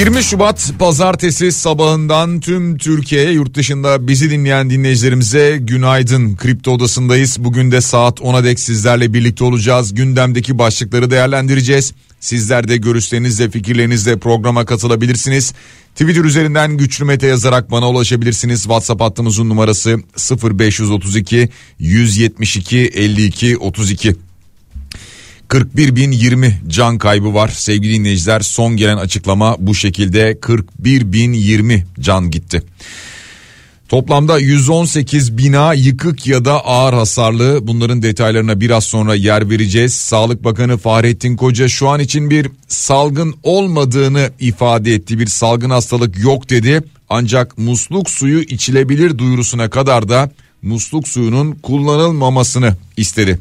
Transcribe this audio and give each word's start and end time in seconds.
...20 0.00 0.22
Şubat 0.22 0.72
pazartesi 0.78 1.52
sabahından 1.52 2.40
tüm 2.40 2.78
Türkiye'ye 2.78 3.30
yurt 3.30 3.54
dışında 3.54 4.08
bizi 4.08 4.30
dinleyen 4.30 4.70
dinleyicilerimize 4.70 5.58
günaydın. 5.60 6.36
Kripto 6.36 6.70
odasındayız. 6.70 7.36
Bugün 7.44 7.72
de 7.72 7.80
saat 7.80 8.20
10'a 8.20 8.44
dek 8.44 8.60
sizlerle 8.60 9.14
birlikte 9.14 9.44
olacağız. 9.44 9.94
Gündemdeki 9.94 10.58
başlıkları 10.58 11.10
değerlendireceğiz. 11.10 11.92
Sizler 12.20 12.68
de 12.68 12.76
görüşlerinizle 12.76 13.50
fikirlerinizle 13.50 14.18
programa 14.18 14.64
katılabilirsiniz. 14.64 15.52
Twitter 15.94 16.24
üzerinden 16.24 16.76
güçlü 16.76 17.04
mete 17.04 17.26
yazarak 17.26 17.70
bana 17.70 17.90
ulaşabilirsiniz. 17.90 18.62
WhatsApp 18.62 19.00
hattımızın 19.00 19.48
numarası 19.48 19.96
0532 20.42 21.48
172 21.78 22.78
52 22.78 23.56
32. 23.56 24.29
41.020 25.50 26.52
can 26.68 26.98
kaybı 26.98 27.34
var 27.34 27.48
sevgili 27.48 27.94
dinleyiciler. 27.94 28.40
Son 28.40 28.76
gelen 28.76 28.96
açıklama 28.96 29.56
bu 29.58 29.74
şekilde 29.74 30.32
41.020 30.32 31.82
can 32.00 32.30
gitti. 32.30 32.62
Toplamda 33.88 34.38
118 34.38 35.38
bina 35.38 35.74
yıkık 35.74 36.26
ya 36.26 36.44
da 36.44 36.64
ağır 36.64 36.94
hasarlı. 36.94 37.66
Bunların 37.66 38.02
detaylarına 38.02 38.60
biraz 38.60 38.84
sonra 38.84 39.14
yer 39.14 39.50
vereceğiz. 39.50 39.94
Sağlık 39.94 40.44
Bakanı 40.44 40.78
Fahrettin 40.78 41.36
Koca 41.36 41.68
şu 41.68 41.88
an 41.88 42.00
için 42.00 42.30
bir 42.30 42.48
salgın 42.68 43.34
olmadığını 43.42 44.30
ifade 44.40 44.94
etti. 44.94 45.18
Bir 45.18 45.26
salgın 45.26 45.70
hastalık 45.70 46.18
yok 46.18 46.50
dedi. 46.50 46.82
Ancak 47.08 47.58
musluk 47.58 48.10
suyu 48.10 48.40
içilebilir 48.40 49.18
duyurusuna 49.18 49.70
kadar 49.70 50.08
da 50.08 50.30
musluk 50.62 51.08
suyunun 51.08 51.52
kullanılmamasını 51.52 52.76
istedi. 52.96 53.38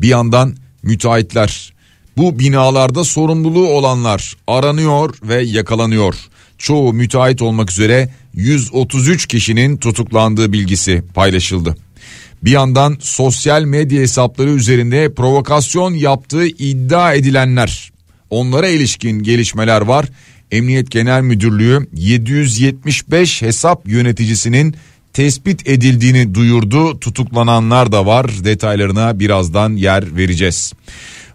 Bir 0.00 0.08
yandan 0.08 0.63
müteahhitler 0.84 1.72
bu 2.16 2.38
binalarda 2.38 3.04
sorumluluğu 3.04 3.68
olanlar 3.68 4.36
aranıyor 4.46 5.14
ve 5.22 5.42
yakalanıyor. 5.42 6.14
Çoğu 6.58 6.92
müteahhit 6.92 7.42
olmak 7.42 7.70
üzere 7.70 8.08
133 8.34 9.26
kişinin 9.26 9.76
tutuklandığı 9.76 10.52
bilgisi 10.52 11.02
paylaşıldı. 11.14 11.76
Bir 12.42 12.50
yandan 12.50 12.96
sosyal 13.00 13.62
medya 13.62 14.00
hesapları 14.00 14.50
üzerinde 14.50 15.14
provokasyon 15.14 15.94
yaptığı 15.94 16.46
iddia 16.46 17.14
edilenler 17.14 17.92
onlara 18.30 18.68
ilişkin 18.68 19.22
gelişmeler 19.22 19.80
var. 19.80 20.06
Emniyet 20.50 20.90
Genel 20.90 21.22
Müdürlüğü 21.22 21.88
775 21.92 23.42
hesap 23.42 23.88
yöneticisinin 23.88 24.76
tespit 25.14 25.68
edildiğini 25.68 26.34
duyurdu. 26.34 27.00
Tutuklananlar 27.00 27.92
da 27.92 28.06
var. 28.06 28.44
Detaylarına 28.44 29.20
birazdan 29.20 29.76
yer 29.76 30.16
vereceğiz. 30.16 30.72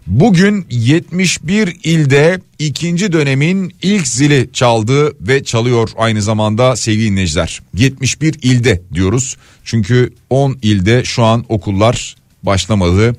Bugün 0.06 0.66
71 0.70 1.76
ilde 1.84 2.40
ikinci 2.58 3.12
dönemin 3.12 3.74
ilk 3.82 4.06
zili 4.06 4.50
çaldı 4.52 5.12
ve 5.28 5.44
çalıyor 5.44 5.90
aynı 5.96 6.22
zamanda 6.22 6.76
sevgili 6.76 7.10
dinleyiciler. 7.10 7.60
71 7.74 8.34
ilde 8.42 8.82
diyoruz 8.94 9.36
çünkü 9.64 10.12
10 10.30 10.58
ilde 10.62 11.04
şu 11.04 11.24
an 11.24 11.44
okullar 11.48 12.16
başlamadı 12.42 13.16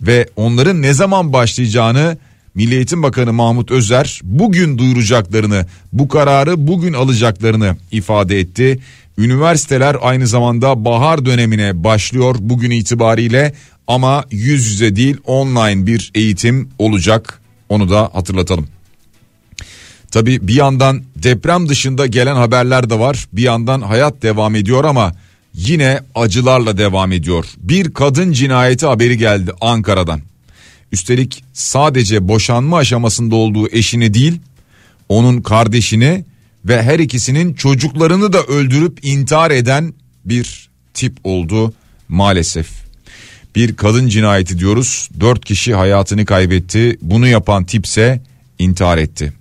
ve 0.00 0.28
onların 0.36 0.82
ne 0.82 0.92
zaman 0.92 1.32
başlayacağını 1.32 2.18
Milli 2.54 2.74
Eğitim 2.74 3.02
Bakanı 3.02 3.32
Mahmut 3.32 3.70
Özer 3.70 4.20
bugün 4.24 4.78
duyuracaklarını, 4.78 5.66
bu 5.92 6.08
kararı 6.08 6.66
bugün 6.66 6.92
alacaklarını 6.92 7.76
ifade 7.90 8.40
etti. 8.40 8.78
Üniversiteler 9.22 9.96
aynı 10.00 10.26
zamanda 10.26 10.84
bahar 10.84 11.24
dönemine 11.24 11.84
başlıyor 11.84 12.36
bugün 12.40 12.70
itibariyle 12.70 13.54
ama 13.86 14.24
yüz 14.30 14.66
yüze 14.66 14.96
değil 14.96 15.16
online 15.26 15.86
bir 15.86 16.10
eğitim 16.14 16.68
olacak 16.78 17.40
onu 17.68 17.90
da 17.90 18.10
hatırlatalım. 18.12 18.68
Tabi 20.10 20.48
bir 20.48 20.54
yandan 20.54 21.02
deprem 21.16 21.68
dışında 21.68 22.06
gelen 22.06 22.36
haberler 22.36 22.90
de 22.90 22.98
var 22.98 23.26
bir 23.32 23.42
yandan 23.42 23.80
hayat 23.80 24.22
devam 24.22 24.54
ediyor 24.54 24.84
ama 24.84 25.12
yine 25.54 26.00
acılarla 26.14 26.78
devam 26.78 27.12
ediyor. 27.12 27.46
Bir 27.58 27.94
kadın 27.94 28.32
cinayeti 28.32 28.86
haberi 28.86 29.18
geldi 29.18 29.52
Ankara'dan. 29.60 30.20
Üstelik 30.92 31.44
sadece 31.52 32.28
boşanma 32.28 32.76
aşamasında 32.76 33.36
olduğu 33.36 33.68
eşini 33.68 34.14
değil 34.14 34.40
onun 35.08 35.40
kardeşini 35.40 36.24
ve 36.64 36.82
her 36.82 36.98
ikisinin 36.98 37.54
çocuklarını 37.54 38.32
da 38.32 38.42
öldürüp 38.42 38.98
intihar 39.02 39.50
eden 39.50 39.94
bir 40.24 40.70
tip 40.94 41.16
oldu 41.24 41.74
maalesef. 42.08 42.68
Bir 43.56 43.76
kadın 43.76 44.08
cinayeti 44.08 44.58
diyoruz. 44.58 45.08
Dört 45.20 45.44
kişi 45.44 45.74
hayatını 45.74 46.24
kaybetti. 46.24 46.98
Bunu 47.02 47.26
yapan 47.26 47.64
tipse 47.64 48.20
intihar 48.58 48.98
etti. 48.98 49.32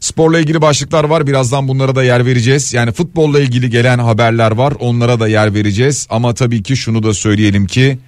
Sporla 0.00 0.38
ilgili 0.40 0.62
başlıklar 0.62 1.04
var. 1.04 1.26
Birazdan 1.26 1.68
bunlara 1.68 1.94
da 1.94 2.04
yer 2.04 2.26
vereceğiz. 2.26 2.74
Yani 2.74 2.92
futbolla 2.92 3.40
ilgili 3.40 3.70
gelen 3.70 3.98
haberler 3.98 4.50
var. 4.50 4.72
Onlara 4.80 5.20
da 5.20 5.28
yer 5.28 5.54
vereceğiz. 5.54 6.06
Ama 6.10 6.34
tabii 6.34 6.62
ki 6.62 6.76
şunu 6.76 7.02
da 7.02 7.14
söyleyelim 7.14 7.66
ki 7.66 7.98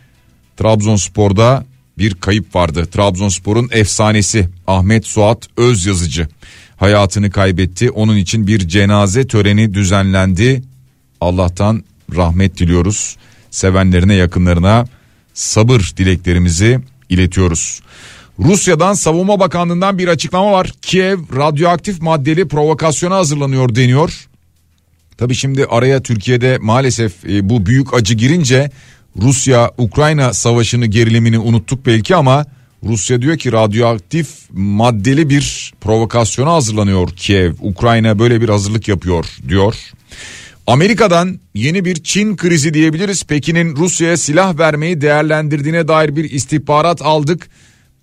Trabzonspor'da 0.57 1.65
bir 1.99 2.15
kayıp 2.15 2.55
vardı. 2.55 2.87
Trabzonspor'un 2.87 3.69
efsanesi 3.73 4.49
Ahmet 4.67 5.07
Suat 5.07 5.49
Özyazıcı 5.57 6.29
hayatını 6.79 7.31
kaybetti. 7.31 7.91
Onun 7.91 8.17
için 8.17 8.47
bir 8.47 8.69
cenaze 8.69 9.27
töreni 9.27 9.75
düzenlendi. 9.75 10.63
Allah'tan 11.21 11.85
rahmet 12.17 12.59
diliyoruz. 12.59 13.17
Sevenlerine 13.51 14.15
yakınlarına 14.15 14.87
sabır 15.35 15.93
dileklerimizi 15.97 16.81
iletiyoruz. 17.09 17.81
Rusya'dan 18.39 18.95
Savunma 18.95 19.41
Bakanlığı'ndan 19.41 19.99
bir 19.99 20.09
açıklama 20.09 20.53
var. 20.53 20.73
Kiev 20.83 21.19
radyoaktif 21.37 22.03
maddeli 22.03 22.49
provokasyona 22.49 23.17
hazırlanıyor 23.17 23.75
deniyor. 23.75 24.29
Tabi 25.19 25.35
şimdi 25.35 25.67
araya 25.67 26.03
Türkiye'de 26.03 26.59
maalesef 26.61 27.25
e, 27.25 27.49
bu 27.49 27.67
büyük 27.67 27.95
acı 27.95 28.15
girince 28.15 28.71
Rusya-Ukrayna 29.21 30.33
savaşını 30.33 30.87
gerilimini 30.87 31.39
unuttuk 31.39 31.87
belki 31.87 32.17
ama 32.17 32.47
Rusya 32.85 33.23
diyor 33.23 33.39
ki 33.39 33.53
radyoaktif 33.53 34.29
maddeli 34.53 35.31
bir 35.31 35.73
provokasyona 35.81 36.53
hazırlanıyor 36.53 37.09
Kiev. 37.17 37.53
Ukrayna 37.61 38.19
böyle 38.19 38.41
bir 38.41 38.49
hazırlık 38.49 38.89
yapıyor 38.89 39.27
diyor. 39.49 39.75
Amerika'dan 40.67 41.41
yeni 41.55 41.85
bir 41.85 41.95
Çin 41.95 42.37
krizi 42.37 42.75
diyebiliriz. 42.75 43.25
Pekin'in 43.25 43.77
Rusya'ya 43.77 44.17
silah 44.17 44.59
vermeyi 44.59 45.01
değerlendirdiğine 45.01 45.89
dair 45.89 46.17
bir 46.17 46.31
istihbarat 46.31 47.03
aldık. 47.03 47.49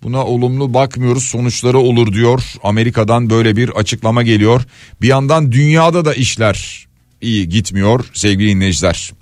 Buna 0.02 0.24
olumlu 0.24 0.74
bakmıyoruz 0.74 1.24
sonuçları 1.24 1.78
olur 1.78 2.12
diyor. 2.12 2.42
Amerika'dan 2.62 3.30
böyle 3.30 3.56
bir 3.56 3.68
açıklama 3.68 4.22
geliyor. 4.22 4.62
Bir 5.02 5.08
yandan 5.08 5.52
dünyada 5.52 6.04
da 6.04 6.14
işler 6.14 6.86
iyi 7.20 7.48
gitmiyor 7.48 8.04
sevgili 8.14 8.50
dinleyiciler. 8.50 9.12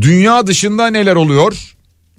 Dünya 0.00 0.46
dışında 0.46 0.86
neler 0.86 1.16
oluyor? 1.16 1.71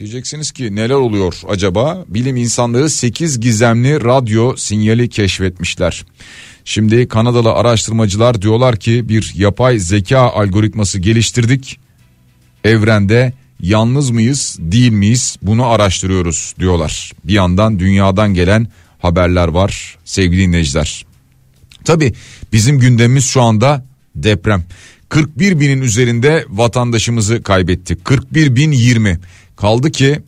Diyeceksiniz 0.03 0.51
ki 0.51 0.75
neler 0.75 0.95
oluyor 0.95 1.35
acaba? 1.49 2.05
Bilim 2.07 2.35
insanları 2.35 2.89
8 2.89 3.39
gizemli 3.39 4.03
radyo 4.03 4.55
sinyali 4.57 5.09
keşfetmişler. 5.09 6.05
Şimdi 6.65 7.07
Kanadalı 7.07 7.53
araştırmacılar 7.53 8.41
diyorlar 8.41 8.75
ki 8.75 9.09
bir 9.09 9.31
yapay 9.35 9.79
zeka 9.79 10.19
algoritması 10.19 10.99
geliştirdik. 10.99 11.79
Evrende 12.63 13.33
yalnız 13.59 14.09
mıyız 14.09 14.57
değil 14.59 14.91
miyiz 14.91 15.37
bunu 15.41 15.65
araştırıyoruz 15.65 16.53
diyorlar. 16.59 17.11
Bir 17.23 17.33
yandan 17.33 17.79
dünyadan 17.79 18.33
gelen 18.33 18.67
haberler 18.99 19.47
var 19.47 19.97
sevgili 20.05 20.41
dinleyiciler. 20.41 21.05
Tabi 21.85 22.13
bizim 22.53 22.79
gündemimiz 22.79 23.25
şu 23.25 23.41
anda 23.41 23.85
deprem. 24.15 24.63
41 25.09 25.59
binin 25.59 25.81
üzerinde 25.81 26.45
vatandaşımızı 26.49 27.43
kaybettik. 27.43 28.05
41 28.05 28.55
bin 28.55 28.71
20. 28.71 29.19
Kaldı 29.55 29.91
ki 29.91 30.21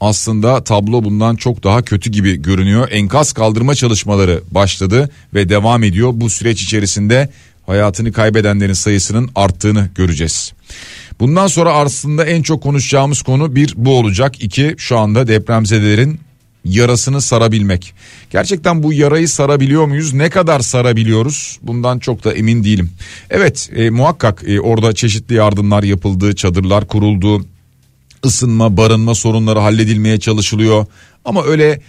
aslında 0.00 0.64
tablo 0.64 1.04
bundan 1.04 1.36
çok 1.36 1.64
daha 1.64 1.82
kötü 1.82 2.10
gibi 2.10 2.42
görünüyor. 2.42 2.88
Enkaz 2.90 3.32
kaldırma 3.32 3.74
çalışmaları 3.74 4.42
başladı 4.50 5.10
ve 5.34 5.48
devam 5.48 5.82
ediyor. 5.82 6.10
Bu 6.14 6.30
süreç 6.30 6.62
içerisinde 6.62 7.30
hayatını 7.66 8.12
kaybedenlerin 8.12 8.72
sayısının 8.72 9.30
arttığını 9.34 9.90
göreceğiz. 9.94 10.52
Bundan 11.20 11.46
sonra 11.46 11.72
aslında 11.72 12.24
en 12.24 12.42
çok 12.42 12.62
konuşacağımız 12.62 13.22
konu 13.22 13.54
bir 13.56 13.74
bu 13.76 13.98
olacak. 13.98 14.42
İki 14.42 14.74
şu 14.78 14.98
anda 14.98 15.28
depremzedelerin 15.28 16.20
yarasını 16.64 17.20
sarabilmek. 17.20 17.94
Gerçekten 18.30 18.82
bu 18.82 18.92
yarayı 18.92 19.28
sarabiliyor 19.28 19.86
muyuz? 19.86 20.12
Ne 20.12 20.30
kadar 20.30 20.60
sarabiliyoruz? 20.60 21.58
Bundan 21.62 21.98
çok 21.98 22.24
da 22.24 22.32
emin 22.32 22.64
değilim. 22.64 22.90
Evet 23.30 23.70
e, 23.76 23.90
muhakkak 23.90 24.42
e, 24.46 24.60
orada 24.60 24.94
çeşitli 24.94 25.34
yardımlar 25.34 25.82
yapıldı, 25.82 26.34
çadırlar 26.34 26.86
kuruldu, 26.86 27.46
ısınma, 28.26 28.76
barınma 28.76 29.14
sorunları 29.14 29.58
halledilmeye 29.58 30.20
çalışılıyor. 30.20 30.86
Ama 31.24 31.44
öyle 31.44 31.80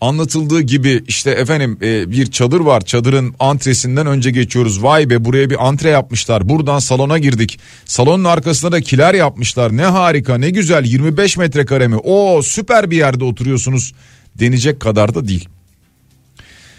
anlatıldığı 0.00 0.60
gibi 0.60 1.04
işte 1.08 1.30
efendim 1.30 1.78
e, 1.82 2.10
bir 2.10 2.26
çadır 2.26 2.60
var. 2.60 2.80
Çadırın 2.80 3.34
antresinden 3.38 4.06
önce 4.06 4.30
geçiyoruz. 4.30 4.82
Vay 4.82 5.10
be 5.10 5.24
buraya 5.24 5.50
bir 5.50 5.68
antre 5.68 5.90
yapmışlar. 5.90 6.48
Buradan 6.48 6.78
salona 6.78 7.18
girdik. 7.18 7.60
Salonun 7.84 8.24
arkasında 8.24 8.72
da 8.72 8.80
kiler 8.80 9.14
yapmışlar. 9.14 9.76
Ne 9.76 9.84
harika 9.84 10.38
ne 10.38 10.50
güzel. 10.50 10.84
25 10.84 11.36
metrekare 11.36 11.88
mi? 11.88 11.96
O 11.96 12.42
süper 12.42 12.90
bir 12.90 12.96
yerde 12.96 13.24
oturuyorsunuz 13.24 13.92
denecek 14.38 14.80
kadar 14.80 15.14
da 15.14 15.28
değil. 15.28 15.48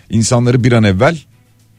İnsanları 0.10 0.64
bir 0.64 0.72
an 0.72 0.84
evvel 0.84 1.18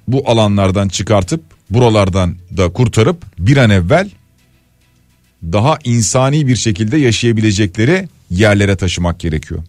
bu 0.09 0.31
alanlardan 0.31 0.89
çıkartıp 0.89 1.43
buralardan 1.71 2.37
da 2.57 2.73
kurtarıp 2.73 3.17
bir 3.39 3.57
an 3.57 3.71
evvel 3.71 4.11
daha 5.43 5.79
insani 5.85 6.47
bir 6.47 6.57
şekilde 6.57 6.97
yaşayabilecekleri 6.97 8.09
yerlere 8.31 8.77
taşımak 8.77 9.21
gerekiyor. 9.21 9.63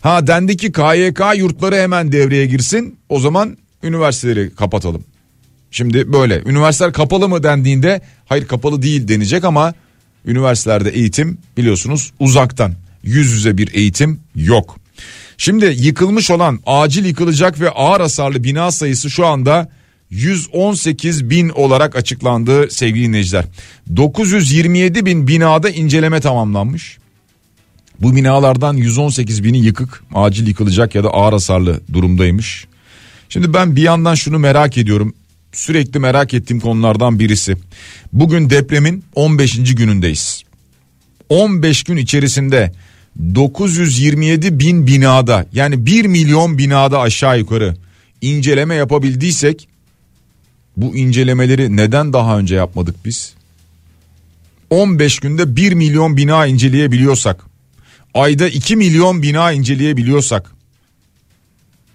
Ha 0.00 0.26
dendi 0.26 0.56
ki 0.56 0.72
KYK 0.72 1.20
yurtları 1.36 1.76
hemen 1.76 2.12
devreye 2.12 2.46
girsin 2.46 2.96
o 3.08 3.20
zaman 3.20 3.56
üniversiteleri 3.82 4.54
kapatalım. 4.54 5.04
Şimdi 5.70 6.12
böyle 6.12 6.42
üniversiteler 6.46 6.92
kapalı 6.92 7.28
mı 7.28 7.42
dendiğinde 7.42 8.00
hayır 8.26 8.46
kapalı 8.46 8.82
değil 8.82 9.08
denecek 9.08 9.44
ama 9.44 9.74
üniversitelerde 10.26 10.90
eğitim 10.90 11.38
biliyorsunuz 11.56 12.12
uzaktan 12.20 12.74
yüz 13.02 13.32
yüze 13.32 13.58
bir 13.58 13.74
eğitim 13.74 14.20
yok. 14.34 14.76
Şimdi 15.38 15.64
yıkılmış 15.64 16.30
olan 16.30 16.60
acil 16.66 17.04
yıkılacak 17.04 17.60
ve 17.60 17.70
ağır 17.70 18.00
hasarlı 18.00 18.44
bina 18.44 18.70
sayısı 18.70 19.10
şu 19.10 19.26
anda 19.26 19.68
118 20.14 21.30
bin 21.30 21.48
olarak 21.48 21.96
açıklandı 21.96 22.70
sevgili 22.70 23.08
dinleyiciler. 23.08 23.44
927 23.96 25.06
bin 25.06 25.28
binada 25.28 25.70
inceleme 25.70 26.20
tamamlanmış. 26.20 26.98
Bu 28.00 28.16
binalardan 28.16 28.76
118 28.76 29.44
bini 29.44 29.58
yıkık, 29.58 30.04
acil 30.14 30.46
yıkılacak 30.46 30.94
ya 30.94 31.04
da 31.04 31.08
ağır 31.08 31.32
hasarlı 31.32 31.80
durumdaymış. 31.92 32.66
Şimdi 33.28 33.54
ben 33.54 33.76
bir 33.76 33.82
yandan 33.82 34.14
şunu 34.14 34.38
merak 34.38 34.78
ediyorum. 34.78 35.14
Sürekli 35.52 36.00
merak 36.00 36.34
ettiğim 36.34 36.60
konulardan 36.60 37.18
birisi. 37.18 37.56
Bugün 38.12 38.50
depremin 38.50 39.04
15. 39.14 39.74
günündeyiz. 39.74 40.42
15 41.28 41.84
gün 41.84 41.96
içerisinde 41.96 42.72
927 43.34 44.58
bin 44.58 44.86
binada 44.86 45.46
yani 45.52 45.86
1 45.86 46.04
milyon 46.04 46.58
binada 46.58 47.00
aşağı 47.00 47.38
yukarı 47.38 47.76
inceleme 48.20 48.74
yapabildiysek 48.74 49.68
bu 50.76 50.96
incelemeleri 50.96 51.76
neden 51.76 52.12
daha 52.12 52.38
önce 52.38 52.54
yapmadık 52.54 52.96
biz? 53.04 53.34
15 54.70 55.18
günde 55.18 55.56
1 55.56 55.72
milyon 55.72 56.16
bina 56.16 56.46
inceleyebiliyorsak 56.46 57.44
ayda 58.14 58.48
2 58.48 58.76
milyon 58.76 59.22
bina 59.22 59.52
inceleyebiliyorsak 59.52 60.50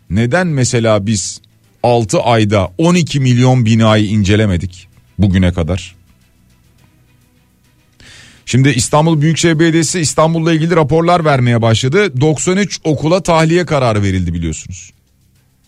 neden 0.10 0.48
mesela 0.48 1.06
biz 1.06 1.42
6 1.84 2.22
ayda 2.22 2.72
12 2.78 3.20
milyon 3.20 3.66
binayı 3.66 4.06
incelemedik 4.06 4.88
bugüne 5.18 5.54
kadar? 5.54 5.96
Şimdi 8.46 8.70
İstanbul 8.70 9.22
Büyükşehir 9.22 9.60
Belediyesi 9.60 10.00
İstanbul'la 10.00 10.54
ilgili 10.54 10.76
raporlar 10.76 11.26
vermeye 11.26 11.62
başladı. 11.62 12.22
93 12.22 12.80
okula 12.84 13.24
tahliye 13.24 13.66
kararı 13.66 14.04
verildi 14.04 14.34
biliyorsunuz. 14.34 14.92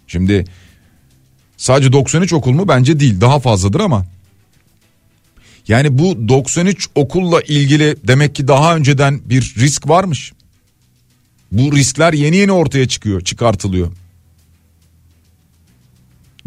Şimdi 0.08 0.46
sadece 1.62 1.94
93 1.94 2.34
okul 2.34 2.52
mu 2.52 2.68
bence 2.68 3.00
değil 3.00 3.22
daha 3.22 3.40
fazladır 3.40 3.80
ama 3.80 4.06
yani 5.68 5.98
bu 5.98 6.28
93 6.28 6.90
okulla 6.96 7.42
ilgili 7.42 7.96
demek 8.08 8.36
ki 8.36 8.48
daha 8.48 8.76
önceden 8.76 9.22
bir 9.26 9.56
risk 9.58 9.90
varmış. 9.90 10.34
Bu 11.52 11.76
riskler 11.76 12.14
yeni 12.14 12.36
yeni 12.36 12.52
ortaya 12.52 12.88
çıkıyor, 12.88 13.22
çıkartılıyor. 13.22 13.92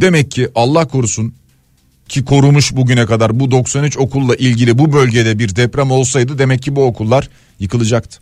Demek 0.00 0.31
ki 0.31 0.49
Allah 0.55 0.88
korusun 0.88 1.34
ki 2.08 2.25
korumuş 2.25 2.76
bugüne 2.76 3.06
kadar 3.06 3.40
bu 3.40 3.50
93 3.50 3.99
okulla 3.99 4.34
ilgili 4.34 4.78
bu 4.78 4.93
bölgede 4.93 5.38
bir 5.38 5.56
deprem 5.56 5.90
olsaydı 5.90 6.38
demek 6.38 6.62
ki 6.62 6.76
bu 6.76 6.84
okullar 6.84 7.28
yıkılacaktı. 7.61 8.19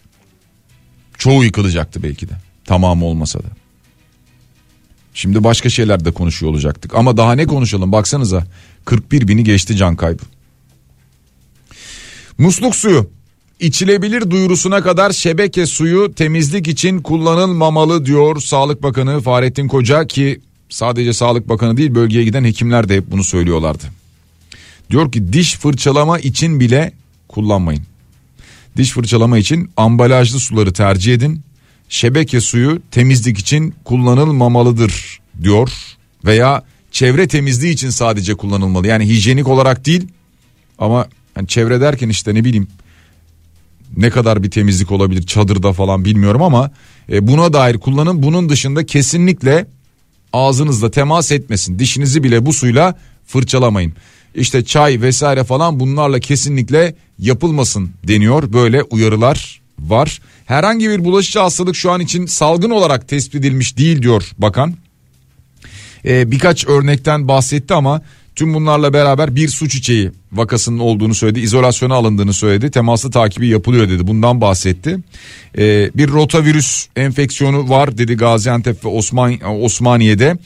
Çoğu 1.19 1.45
yıkılacaktı 1.45 2.03
belki 2.03 2.29
de. 2.29 2.33
Tamamı 2.65 3.05
olmasa 3.05 3.39
da. 3.39 3.62
Şimdi 5.15 5.45
başka 5.45 5.71
şeyler 5.71 6.05
de 6.05 6.11
konuşuyor 6.11 6.53
olacaktık. 6.53 6.95
Ama 6.95 7.17
daha 7.17 7.33
ne 7.33 7.47
konuşalım 7.47 7.93
baksanıza 7.93 8.47
41 8.85 9.29
bini 9.29 9.45
geçti 9.45 9.77
can 9.77 9.97
kaybı. 9.97 10.23
Musluk 12.39 12.77
suyu 12.77 13.11
içilebilir 13.61 14.31
duyurusuna 14.31 14.83
kadar 14.83 15.11
şebeke 15.11 15.67
suyu 15.67 16.15
temizlik 16.15 16.69
için 16.69 17.03
kullanılmamalı 17.03 18.07
diyor 18.07 18.41
Sağlık 18.41 18.83
Bakanı 18.83 19.21
Fahrettin 19.21 19.69
Koca 19.69 20.07
ki 20.07 20.41
sadece 20.69 21.13
Sağlık 21.13 21.49
Bakanı 21.49 21.77
değil 21.77 21.95
bölgeye 21.95 22.25
giden 22.25 22.45
hekimler 22.45 22.89
de 22.89 22.97
hep 22.97 23.11
bunu 23.11 23.25
söylüyorlardı. 23.25 23.85
Diyor 24.91 25.13
ki 25.13 25.33
diş 25.33 25.57
fırçalama 25.57 26.19
için 26.19 26.61
bile 26.61 26.93
kullanmayın. 27.29 27.83
Diş 28.77 28.91
fırçalama 28.91 29.39
için 29.39 29.71
ambalajlı 29.77 30.41
suları 30.41 30.73
tercih 30.73 31.15
edin. 31.15 31.43
Şebeke 31.93 32.41
suyu 32.41 32.83
temizlik 32.91 33.39
için 33.39 33.75
kullanılmamalıdır 33.85 35.21
diyor 35.43 35.71
veya 36.25 36.63
çevre 36.91 37.29
temizliği 37.29 37.73
için 37.73 37.91
sadece 37.91 38.35
kullanılmalı. 38.35 38.87
Yani 38.87 39.09
hijyenik 39.09 39.49
olarak 39.49 39.87
değil 39.87 40.09
ama 40.79 41.09
yani 41.37 41.49
çevre 41.49 41.81
derken 41.81 42.09
işte 42.09 42.35
ne 42.35 42.45
bileyim 42.45 42.69
ne 43.97 44.11
kadar 44.11 44.43
bir 44.43 44.51
temizlik 44.51 44.93
olabilir 44.93 45.23
çadırda 45.23 45.73
falan 45.73 46.05
bilmiyorum 46.05 46.43
ama 46.43 46.71
e, 47.13 47.27
buna 47.27 47.53
dair 47.53 47.79
kullanın 47.79 48.23
bunun 48.23 48.49
dışında 48.49 48.87
kesinlikle 48.87 49.67
ağzınızla 50.33 50.91
temas 50.91 51.33
etmesin 51.33 51.79
dişinizi 51.79 52.23
bile 52.23 52.47
bu 52.47 52.53
suyla 52.53 52.99
fırçalamayın. 53.27 53.93
İşte 54.35 54.65
çay 54.65 55.01
vesaire 55.01 55.45
falan 55.45 55.81
bunlarla 55.81 56.21
kesinlikle 56.21 56.95
yapılmasın 57.19 57.91
deniyor 58.09 58.53
böyle 58.53 58.83
uyarılar 58.83 59.63
var. 59.79 60.21
Herhangi 60.47 60.91
bir 60.91 61.05
bulaşıcı 61.05 61.39
hastalık 61.39 61.77
şu 61.77 61.91
an 61.91 62.01
için 62.01 62.27
salgın 62.27 62.71
olarak 62.71 63.09
tespit 63.09 63.35
edilmiş 63.35 63.79
değil 63.79 64.03
diyor 64.03 64.31
bakan. 64.39 64.75
Ee, 66.05 66.31
birkaç 66.31 66.67
örnekten 66.67 67.29
bahsetti 67.29 67.75
ama 67.75 68.03
Tüm 68.37 68.55
bunlarla 68.55 68.93
beraber 68.93 69.37
bir 69.37 69.49
su 69.49 69.69
çiçeği 69.69 70.11
vakasının 70.33 70.79
olduğunu 70.79 71.15
söyledi. 71.15 71.41
İzolasyona 71.41 71.95
alındığını 71.95 72.33
söyledi. 72.33 72.71
Temaslı 72.71 73.11
takibi 73.11 73.49
yapılıyor 73.49 73.89
dedi. 73.89 74.07
Bundan 74.07 74.41
bahsetti. 74.41 74.99
Ee, 75.59 75.91
bir 75.95 76.09
rotavirüs 76.09 76.87
enfeksiyonu 76.97 77.69
var 77.69 77.99
dedi 77.99 78.17
Gaziantep 78.17 78.85
ve 78.85 78.89
Osman, 78.89 79.63
Osmaniye'de. 79.63 80.37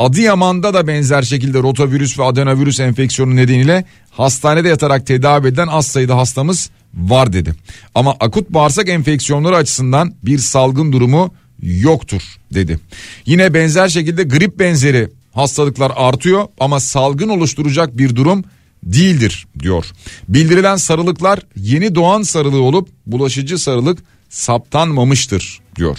Adıyaman'da 0.00 0.74
da 0.74 0.86
benzer 0.86 1.22
şekilde 1.22 1.58
rotavirüs 1.58 2.18
ve 2.18 2.24
adenovirüs 2.24 2.80
enfeksiyonu 2.80 3.36
nedeniyle 3.36 3.84
hastanede 4.10 4.68
yatarak 4.68 5.06
tedavi 5.06 5.48
edilen 5.48 5.66
az 5.66 5.86
sayıda 5.86 6.16
hastamız 6.16 6.70
var 6.94 7.32
dedi. 7.32 7.54
Ama 7.94 8.16
akut 8.20 8.50
bağırsak 8.50 8.88
enfeksiyonları 8.88 9.56
açısından 9.56 10.14
bir 10.22 10.38
salgın 10.38 10.92
durumu 10.92 11.34
yoktur 11.62 12.22
dedi. 12.54 12.80
Yine 13.26 13.54
benzer 13.54 13.88
şekilde 13.88 14.22
grip 14.22 14.58
benzeri 14.58 15.08
hastalıklar 15.32 15.92
artıyor 15.96 16.44
ama 16.60 16.80
salgın 16.80 17.28
oluşturacak 17.28 17.98
bir 17.98 18.16
durum 18.16 18.44
değildir 18.82 19.46
diyor. 19.58 19.86
Bildirilen 20.28 20.76
sarılıklar 20.76 21.40
yeni 21.56 21.94
doğan 21.94 22.22
sarılığı 22.22 22.62
olup 22.62 22.88
bulaşıcı 23.06 23.58
sarılık 23.58 23.98
saptanmamıştır 24.28 25.60
diyor. 25.76 25.98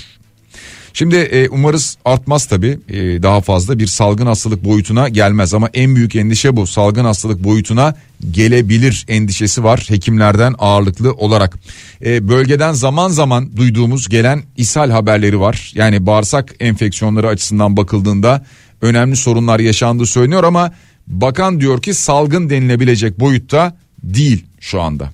Şimdi 0.94 1.16
e, 1.16 1.50
umarız 1.50 1.98
artmaz 2.06 2.46
tabi 2.46 2.80
e, 2.90 3.24
daha 3.24 3.42
fazla 3.42 3.80
bir 3.80 3.88
salgın 3.88 4.26
hastalık 4.26 4.66
boyutuna 4.66 5.10
gelmez 5.10 5.54
ama 5.54 5.70
en 5.74 5.96
büyük 5.96 6.16
endişe 6.16 6.56
bu 6.56 6.68
salgın 6.68 7.06
hastalık 7.06 7.44
boyutuna 7.44 7.96
gelebilir 8.32 9.06
endişesi 9.08 9.64
var 9.64 9.86
hekimlerden 9.88 10.56
ağırlıklı 10.60 11.14
olarak. 11.14 11.60
E, 12.06 12.28
bölgeden 12.28 12.74
zaman 12.74 13.10
zaman 13.10 13.58
duyduğumuz 13.58 14.10
gelen 14.10 14.44
ishal 14.58 14.90
haberleri 14.90 15.40
var 15.40 15.72
yani 15.76 16.06
bağırsak 16.06 16.56
enfeksiyonları 16.60 17.28
açısından 17.28 17.78
bakıldığında 17.78 18.46
önemli 18.82 19.16
sorunlar 19.16 19.60
yaşandığı 19.60 20.06
söyleniyor 20.06 20.44
ama 20.44 20.72
bakan 21.08 21.62
diyor 21.62 21.82
ki 21.82 21.94
salgın 21.94 22.50
denilebilecek 22.50 23.20
boyutta 23.20 23.78
değil 24.04 24.46
şu 24.60 24.82
anda. 24.82 25.12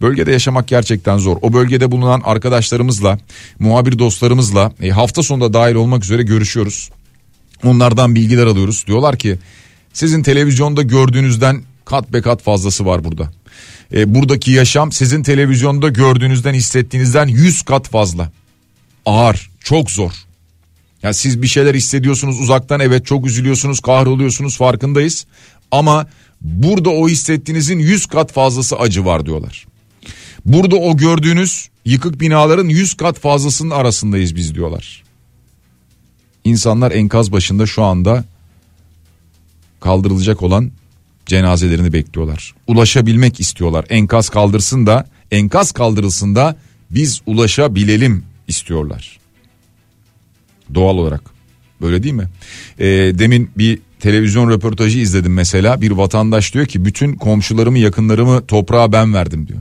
Bölgede 0.00 0.32
yaşamak 0.32 0.68
gerçekten 0.68 1.18
zor. 1.18 1.36
O 1.42 1.52
bölgede 1.52 1.90
bulunan 1.90 2.20
arkadaşlarımızla, 2.24 3.18
muhabir 3.58 3.98
dostlarımızla 3.98 4.72
e, 4.82 4.90
hafta 4.90 5.22
sonunda 5.22 5.52
dahil 5.52 5.74
olmak 5.74 6.04
üzere 6.04 6.22
görüşüyoruz. 6.22 6.90
Onlardan 7.64 8.14
bilgiler 8.14 8.46
alıyoruz. 8.46 8.84
Diyorlar 8.86 9.16
ki 9.16 9.38
sizin 9.92 10.22
televizyonda 10.22 10.82
gördüğünüzden 10.82 11.62
kat 11.84 12.12
be 12.12 12.22
kat 12.22 12.42
fazlası 12.42 12.86
var 12.86 13.04
burada. 13.04 13.30
E, 13.94 14.14
buradaki 14.14 14.50
yaşam 14.50 14.92
sizin 14.92 15.22
televizyonda 15.22 15.88
gördüğünüzden 15.88 16.54
hissettiğinizden 16.54 17.26
100 17.26 17.62
kat 17.62 17.88
fazla. 17.88 18.30
Ağır, 19.06 19.50
çok 19.60 19.90
zor 19.90 20.12
Ya 21.02 21.12
siz 21.12 21.42
bir 21.42 21.46
şeyler 21.46 21.74
hissediyorsunuz 21.74 22.40
uzaktan 22.40 22.80
evet 22.80 23.06
çok 23.06 23.26
üzülüyorsunuz 23.26 23.80
kahroluyorsunuz 23.80 24.56
farkındayız. 24.56 25.26
Ama 25.70 26.06
burada 26.40 26.90
o 26.90 27.08
hissettiğinizin 27.08 27.78
100 27.78 28.06
kat 28.06 28.32
fazlası 28.32 28.76
acı 28.76 29.04
var 29.04 29.26
diyorlar. 29.26 29.66
Burada 30.44 30.76
o 30.76 30.96
gördüğünüz 30.96 31.68
yıkık 31.84 32.20
binaların 32.20 32.68
100 32.68 32.94
kat 32.94 33.18
fazlasının 33.18 33.70
arasındayız 33.70 34.36
biz 34.36 34.54
diyorlar. 34.54 35.02
İnsanlar 36.44 36.92
enkaz 36.92 37.32
başında 37.32 37.66
şu 37.66 37.82
anda 37.82 38.24
kaldırılacak 39.80 40.42
olan 40.42 40.70
cenazelerini 41.26 41.92
bekliyorlar. 41.92 42.54
Ulaşabilmek 42.66 43.40
istiyorlar. 43.40 43.84
Enkaz 43.88 44.28
kaldırsın 44.28 44.86
da 44.86 45.06
enkaz 45.30 45.72
kaldırılsın 45.72 46.34
da 46.34 46.56
biz 46.90 47.22
ulaşabilelim 47.26 48.24
istiyorlar. 48.48 49.18
Doğal 50.74 50.98
olarak. 50.98 51.22
Böyle 51.80 52.02
değil 52.02 52.14
mi? 52.14 52.28
E, 52.78 52.86
demin 53.18 53.50
bir 53.58 53.78
televizyon 54.00 54.50
röportajı 54.50 54.98
izledim 54.98 55.34
mesela. 55.34 55.80
Bir 55.80 55.90
vatandaş 55.90 56.54
diyor 56.54 56.66
ki 56.66 56.84
bütün 56.84 57.14
komşularımı 57.14 57.78
yakınlarımı 57.78 58.46
toprağa 58.46 58.92
ben 58.92 59.14
verdim 59.14 59.48
diyor. 59.48 59.60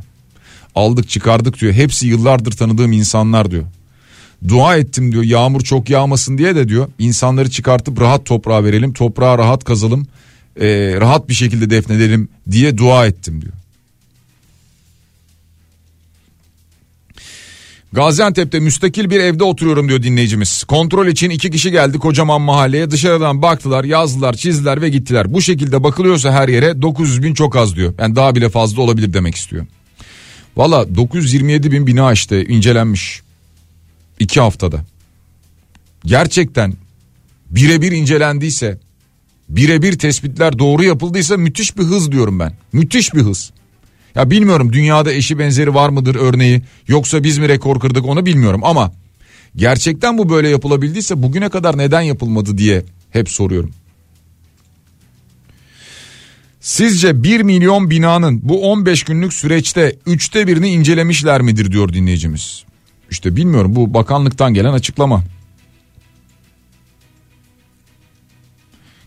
Aldık 0.79 1.09
çıkardık 1.09 1.61
diyor. 1.61 1.73
Hepsi 1.73 2.07
yıllardır 2.07 2.51
tanıdığım 2.51 2.91
insanlar 2.91 3.51
diyor. 3.51 3.63
Dua 4.47 4.77
ettim 4.77 5.11
diyor 5.11 5.23
yağmur 5.23 5.61
çok 5.61 5.89
yağmasın 5.89 6.37
diye 6.37 6.55
de 6.55 6.69
diyor 6.69 6.87
insanları 6.99 7.49
çıkartıp 7.49 8.01
rahat 8.01 8.25
toprağa 8.25 8.63
verelim 8.63 8.93
toprağa 8.93 9.37
rahat 9.37 9.63
kazalım 9.63 10.07
e, 10.61 10.67
rahat 11.01 11.29
bir 11.29 11.33
şekilde 11.33 11.69
defnedelim 11.69 12.29
diye 12.51 12.77
dua 12.77 13.05
ettim 13.05 13.41
diyor. 13.41 13.53
Gaziantep'te 17.93 18.59
müstakil 18.59 19.09
bir 19.09 19.19
evde 19.19 19.43
oturuyorum 19.43 19.89
diyor 19.89 20.03
dinleyicimiz. 20.03 20.63
Kontrol 20.63 21.07
için 21.07 21.29
iki 21.29 21.51
kişi 21.51 21.71
geldi 21.71 21.97
kocaman 21.97 22.41
mahalleye 22.41 22.91
dışarıdan 22.91 23.41
baktılar 23.41 23.83
yazdılar 23.83 24.33
çizdiler 24.33 24.81
ve 24.81 24.89
gittiler. 24.89 25.33
Bu 25.33 25.41
şekilde 25.41 25.83
bakılıyorsa 25.83 26.31
her 26.31 26.49
yere 26.49 26.81
900 26.81 27.23
bin 27.23 27.33
çok 27.33 27.55
az 27.55 27.75
diyor. 27.75 27.93
Yani 27.99 28.15
daha 28.15 28.35
bile 28.35 28.49
fazla 28.49 28.81
olabilir 28.81 29.13
demek 29.13 29.35
istiyor. 29.35 29.65
Valla 30.59 30.95
927 30.95 31.71
bin 31.71 31.87
bina 31.87 32.11
işte 32.11 32.45
incelenmiş. 32.45 33.21
iki 34.19 34.39
haftada. 34.39 34.85
Gerçekten 36.05 36.73
birebir 37.49 37.91
incelendiyse 37.91 38.79
birebir 39.49 39.99
tespitler 39.99 40.59
doğru 40.59 40.83
yapıldıysa 40.83 41.37
müthiş 41.37 41.77
bir 41.77 41.83
hız 41.83 42.11
diyorum 42.11 42.39
ben. 42.39 42.53
Müthiş 42.73 43.13
bir 43.13 43.21
hız. 43.21 43.51
Ya 44.15 44.31
bilmiyorum 44.31 44.73
dünyada 44.73 45.13
eşi 45.13 45.39
benzeri 45.39 45.73
var 45.73 45.89
mıdır 45.89 46.15
örneği 46.15 46.61
yoksa 46.87 47.23
biz 47.23 47.37
mi 47.37 47.49
rekor 47.49 47.79
kırdık 47.79 48.05
onu 48.05 48.25
bilmiyorum 48.25 48.61
ama 48.63 48.93
gerçekten 49.55 50.17
bu 50.17 50.29
böyle 50.29 50.49
yapılabildiyse 50.49 51.23
bugüne 51.23 51.49
kadar 51.49 51.77
neden 51.77 52.01
yapılmadı 52.01 52.57
diye 52.57 52.83
hep 53.11 53.29
soruyorum. 53.29 53.71
Sizce 56.59 57.23
1 57.23 57.41
milyon 57.41 57.89
binanın 57.89 58.39
bu 58.43 58.71
15 58.71 59.03
günlük 59.03 59.33
süreçte 59.33 59.95
üçte 60.05 60.47
birini 60.47 60.69
incelemişler 60.69 61.41
midir 61.41 61.71
diyor 61.71 61.93
dinleyicimiz. 61.93 62.63
İşte 63.11 63.35
bilmiyorum 63.35 63.75
bu 63.75 63.93
bakanlıktan 63.93 64.53
gelen 64.53 64.73
açıklama. 64.73 65.23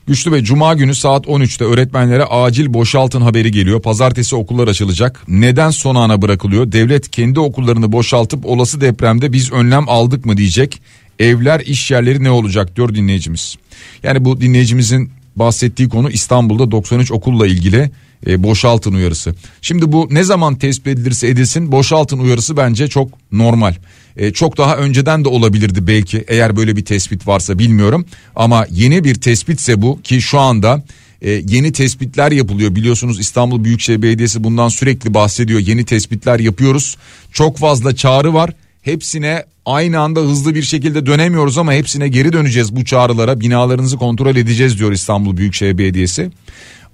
Güçlü 0.06 0.32
Bey 0.32 0.42
Cuma 0.42 0.74
günü 0.74 0.94
saat 0.94 1.26
13'te 1.26 1.64
öğretmenlere 1.64 2.24
acil 2.24 2.74
boşaltın 2.74 3.20
haberi 3.20 3.50
geliyor. 3.50 3.82
Pazartesi 3.82 4.36
okullar 4.36 4.68
açılacak. 4.68 5.24
Neden 5.28 5.70
son 5.70 5.94
ana 5.94 6.22
bırakılıyor? 6.22 6.72
Devlet 6.72 7.10
kendi 7.10 7.40
okullarını 7.40 7.92
boşaltıp 7.92 8.46
olası 8.46 8.80
depremde 8.80 9.32
biz 9.32 9.52
önlem 9.52 9.88
aldık 9.88 10.26
mı 10.26 10.36
diyecek. 10.36 10.82
Evler 11.18 11.60
iş 11.60 11.90
yerleri 11.90 12.24
ne 12.24 12.30
olacak 12.30 12.76
diyor 12.76 12.94
dinleyicimiz. 12.94 13.56
Yani 14.02 14.24
bu 14.24 14.40
dinleyicimizin 14.40 15.10
bahsettiği 15.36 15.88
konu 15.88 16.10
İstanbul'da 16.10 16.70
93 16.70 17.12
okulla 17.12 17.46
ilgili 17.46 17.90
e, 18.26 18.42
boşaltın 18.42 18.92
uyarısı. 18.92 19.34
Şimdi 19.62 19.92
bu 19.92 20.08
ne 20.10 20.24
zaman 20.24 20.54
tespit 20.54 20.86
edilirse 20.86 21.28
edilsin 21.28 21.72
boşaltın 21.72 22.18
uyarısı 22.18 22.56
bence 22.56 22.88
çok 22.88 23.08
normal. 23.32 23.74
E, 24.16 24.32
çok 24.32 24.58
daha 24.58 24.76
önceden 24.76 25.24
de 25.24 25.28
olabilirdi 25.28 25.86
belki 25.86 26.24
eğer 26.28 26.56
böyle 26.56 26.76
bir 26.76 26.84
tespit 26.84 27.26
varsa 27.26 27.58
bilmiyorum. 27.58 28.06
Ama 28.36 28.66
yeni 28.70 29.04
bir 29.04 29.14
tespitse 29.14 29.82
bu 29.82 30.02
ki 30.02 30.22
şu 30.22 30.38
anda 30.38 30.82
e, 31.22 31.30
yeni 31.30 31.72
tespitler 31.72 32.32
yapılıyor. 32.32 32.74
Biliyorsunuz 32.74 33.20
İstanbul 33.20 33.64
Büyükşehir 33.64 34.02
Belediyesi 34.02 34.44
bundan 34.44 34.68
sürekli 34.68 35.14
bahsediyor. 35.14 35.60
Yeni 35.60 35.84
tespitler 35.84 36.38
yapıyoruz. 36.38 36.96
Çok 37.32 37.58
fazla 37.58 37.96
çağrı 37.96 38.34
var. 38.34 38.50
Hepsine 38.82 39.44
aynı 39.66 40.00
anda 40.00 40.20
hızlı 40.20 40.54
bir 40.54 40.62
şekilde 40.62 41.06
dönemiyoruz 41.06 41.58
ama 41.58 41.72
hepsine 41.72 42.08
geri 42.08 42.32
döneceğiz 42.32 42.76
bu 42.76 42.84
çağrılara. 42.84 43.40
Binalarınızı 43.40 43.96
kontrol 43.96 44.36
edeceğiz 44.36 44.78
diyor 44.78 44.92
İstanbul 44.92 45.36
Büyükşehir 45.36 45.78
Belediyesi. 45.78 46.30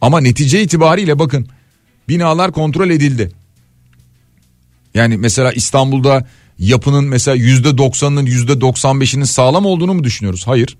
Ama 0.00 0.20
netice 0.20 0.62
itibariyle 0.62 1.18
bakın 1.18 1.48
binalar 2.08 2.52
kontrol 2.52 2.90
edildi. 2.90 3.30
Yani 4.94 5.16
mesela 5.16 5.52
İstanbul'da 5.52 6.26
yapının 6.58 7.04
mesela 7.04 7.34
yüzde 7.34 7.78
doksanının 7.78 8.26
yüzde 8.26 8.60
doksan 8.60 9.00
beşinin 9.00 9.24
sağlam 9.24 9.66
olduğunu 9.66 9.94
mu 9.94 10.04
düşünüyoruz? 10.04 10.46
Hayır. 10.46 10.76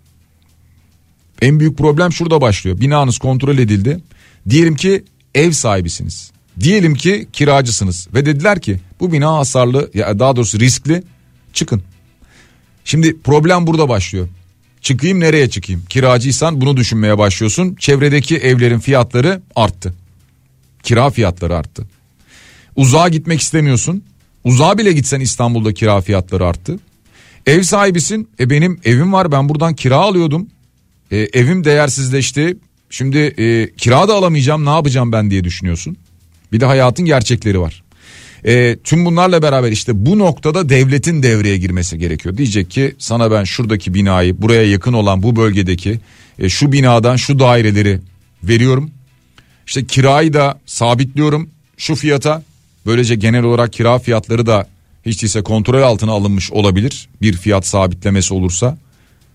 En 1.43 1.61
büyük 1.61 1.79
problem 1.79 2.13
şurada 2.13 2.41
başlıyor. 2.41 2.81
Binanız 2.81 3.19
kontrol 3.19 3.59
edildi. 3.59 4.01
Diyelim 4.51 4.77
ki 4.77 5.05
ev 5.35 5.51
sahibisiniz. 5.51 6.31
Diyelim 6.61 6.95
ki 6.95 7.29
kiracısınız 7.33 8.09
ve 8.15 8.27
dediler 8.27 8.61
ki 8.61 8.81
bu 9.01 9.13
bina 9.13 9.33
hasarlı 9.39 9.91
ya 9.95 10.19
daha 10.19 10.37
doğrusu 10.37 10.61
riskli 10.61 11.03
çıkın. 11.53 11.83
Şimdi 12.85 13.21
problem 13.21 13.67
burada 13.67 13.89
başlıyor. 13.89 14.29
Çıkayım 14.81 15.21
nereye 15.21 15.51
çıkayım? 15.51 15.85
Kiracıysan 15.89 16.61
bunu 16.61 16.77
düşünmeye 16.77 17.19
başlıyorsun. 17.19 17.75
Çevredeki 17.75 18.37
evlerin 18.37 18.79
fiyatları 18.79 19.43
arttı. 19.57 19.95
Kira 20.83 21.11
fiyatları 21.11 21.57
arttı. 21.57 21.87
Uzağa 22.77 23.09
gitmek 23.09 23.41
istemiyorsun. 23.41 24.05
Uzağa 24.45 24.79
bile 24.79 24.93
gitsen 24.93 25.21
İstanbul'da 25.21 25.75
kira 25.75 26.01
fiyatları 26.01 26.47
arttı. 26.47 26.79
Ev 27.47 27.63
sahibisin. 27.63 28.29
E 28.41 28.51
benim 28.51 28.81
evim 28.85 29.13
var 29.13 29.33
ben 29.33 29.49
buradan 29.49 29.75
kira 29.75 29.97
alıyordum. 29.97 30.47
E, 31.11 31.17
evim 31.17 31.65
değersizleşti. 31.65 32.57
Şimdi 32.91 33.19
e, 33.19 33.71
kira 33.77 34.09
da 34.09 34.15
alamayacağım 34.15 34.65
ne 34.65 34.71
yapacağım 34.71 35.13
ben 35.13 35.31
diye 35.31 35.45
düşünüyorsun. 35.45 35.97
Bir 36.53 36.61
de 36.61 36.67
hayatın 36.67 37.05
gerçekleri 37.05 37.61
var. 37.61 37.83
E, 38.45 38.77
tüm 38.85 39.05
bunlarla 39.05 39.43
beraber 39.43 39.73
işte 39.73 40.07
bu 40.07 40.19
noktada 40.19 40.69
devletin 40.69 41.23
devreye 41.23 41.57
girmesi 41.57 41.99
gerekiyor. 41.99 42.37
Diyecek 42.37 42.71
ki 42.71 42.95
sana 42.99 43.31
ben 43.31 43.45
şuradaki 43.45 43.95
binayı 43.95 44.43
buraya 44.43 44.65
yakın 44.65 44.93
olan 44.93 45.23
bu 45.23 45.37
bölgedeki 45.37 46.01
e, 46.39 46.49
şu 46.49 46.73
binadan 46.73 47.17
şu 47.17 47.39
daireleri 47.39 48.01
veriyorum. 48.43 48.91
İşte 49.67 49.85
kirayı 49.85 50.33
da 50.33 50.61
sabitliyorum 50.67 51.51
şu 51.77 51.95
fiyata. 51.95 52.43
Böylece 52.87 53.15
genel 53.15 53.43
olarak 53.43 53.73
kira 53.73 53.99
fiyatları 53.99 54.47
da 54.47 54.67
hiç 55.07 55.23
değilse 55.23 55.43
kontrol 55.43 55.83
altına 55.83 56.13
alınmış 56.13 56.53
olabilir. 56.53 57.09
Bir 57.23 57.33
fiyat 57.33 57.67
sabitlemesi 57.67 58.35
olursa 58.35 58.79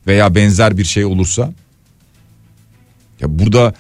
veya 0.08 0.36
benzer 0.36 0.77
bir 0.77 0.86
şey 0.86 1.05
olursa. 1.05 1.53
Ya 3.22 3.39
burada 3.39 3.74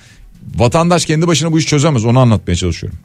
vatandaş 0.55 1.05
kendi 1.05 1.27
başına 1.27 1.51
bu 1.51 1.59
işi 1.59 1.67
çözemez 1.67 2.05
onu 2.05 2.19
anlatmaya 2.19 2.55
çalışıyorum. 2.55 2.99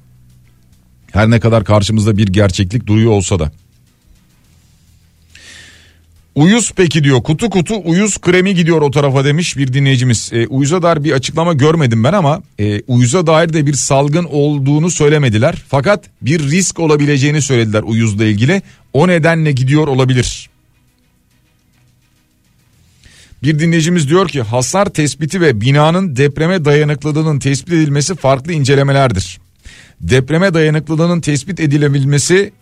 Her 1.12 1.30
ne 1.30 1.40
kadar 1.40 1.64
karşımızda 1.64 2.16
bir 2.16 2.28
gerçeklik 2.28 2.86
duruyor 2.86 3.10
olsa 3.12 3.38
da. 3.38 3.52
Uyuz 6.38 6.72
peki 6.76 7.04
diyor 7.04 7.22
kutu 7.22 7.50
kutu 7.50 7.74
uyuz 7.84 8.18
kremi 8.18 8.54
gidiyor 8.54 8.82
o 8.82 8.90
tarafa 8.90 9.24
demiş 9.24 9.56
bir 9.56 9.72
dinleyicimiz. 9.72 10.30
E, 10.32 10.46
uyuza 10.46 10.82
dair 10.82 11.04
bir 11.04 11.12
açıklama 11.12 11.52
görmedim 11.52 12.04
ben 12.04 12.12
ama 12.12 12.42
e, 12.58 12.80
uyuza 12.80 13.26
dair 13.26 13.52
de 13.52 13.66
bir 13.66 13.74
salgın 13.74 14.24
olduğunu 14.24 14.90
söylemediler. 14.90 15.54
Fakat 15.68 16.04
bir 16.22 16.50
risk 16.50 16.78
olabileceğini 16.78 17.42
söylediler 17.42 17.82
uyuzla 17.82 18.24
ilgili. 18.24 18.62
O 18.92 19.08
nedenle 19.08 19.52
gidiyor 19.52 19.88
olabilir. 19.88 20.50
Bir 23.42 23.58
dinleyicimiz 23.58 24.08
diyor 24.08 24.28
ki 24.28 24.42
hasar 24.42 24.86
tespiti 24.86 25.40
ve 25.40 25.60
binanın 25.60 26.16
depreme 26.16 26.64
dayanıklılığının 26.64 27.38
tespit 27.38 27.72
edilmesi 27.72 28.14
farklı 28.14 28.52
incelemelerdir. 28.52 29.38
Depreme 30.00 30.54
dayanıklılığının 30.54 31.20
tespit 31.20 31.60
edilebilmesi 31.60 32.52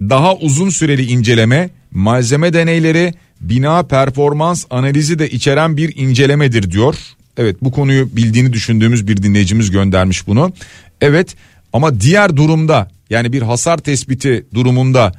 daha 0.00 0.36
uzun 0.36 0.70
süreli 0.70 1.06
inceleme, 1.06 1.70
malzeme 1.90 2.52
deneyleri, 2.52 3.14
bina 3.40 3.82
performans 3.82 4.64
analizi 4.70 5.18
de 5.18 5.30
içeren 5.30 5.76
bir 5.76 5.96
incelemedir 5.96 6.70
diyor. 6.70 6.94
Evet 7.36 7.56
bu 7.62 7.72
konuyu 7.72 8.16
bildiğini 8.16 8.52
düşündüğümüz 8.52 9.08
bir 9.08 9.22
dinleyicimiz 9.22 9.70
göndermiş 9.70 10.26
bunu. 10.26 10.52
Evet 11.00 11.36
ama 11.72 12.00
diğer 12.00 12.36
durumda 12.36 12.90
yani 13.10 13.32
bir 13.32 13.42
hasar 13.42 13.78
tespiti 13.78 14.46
durumunda 14.54 15.12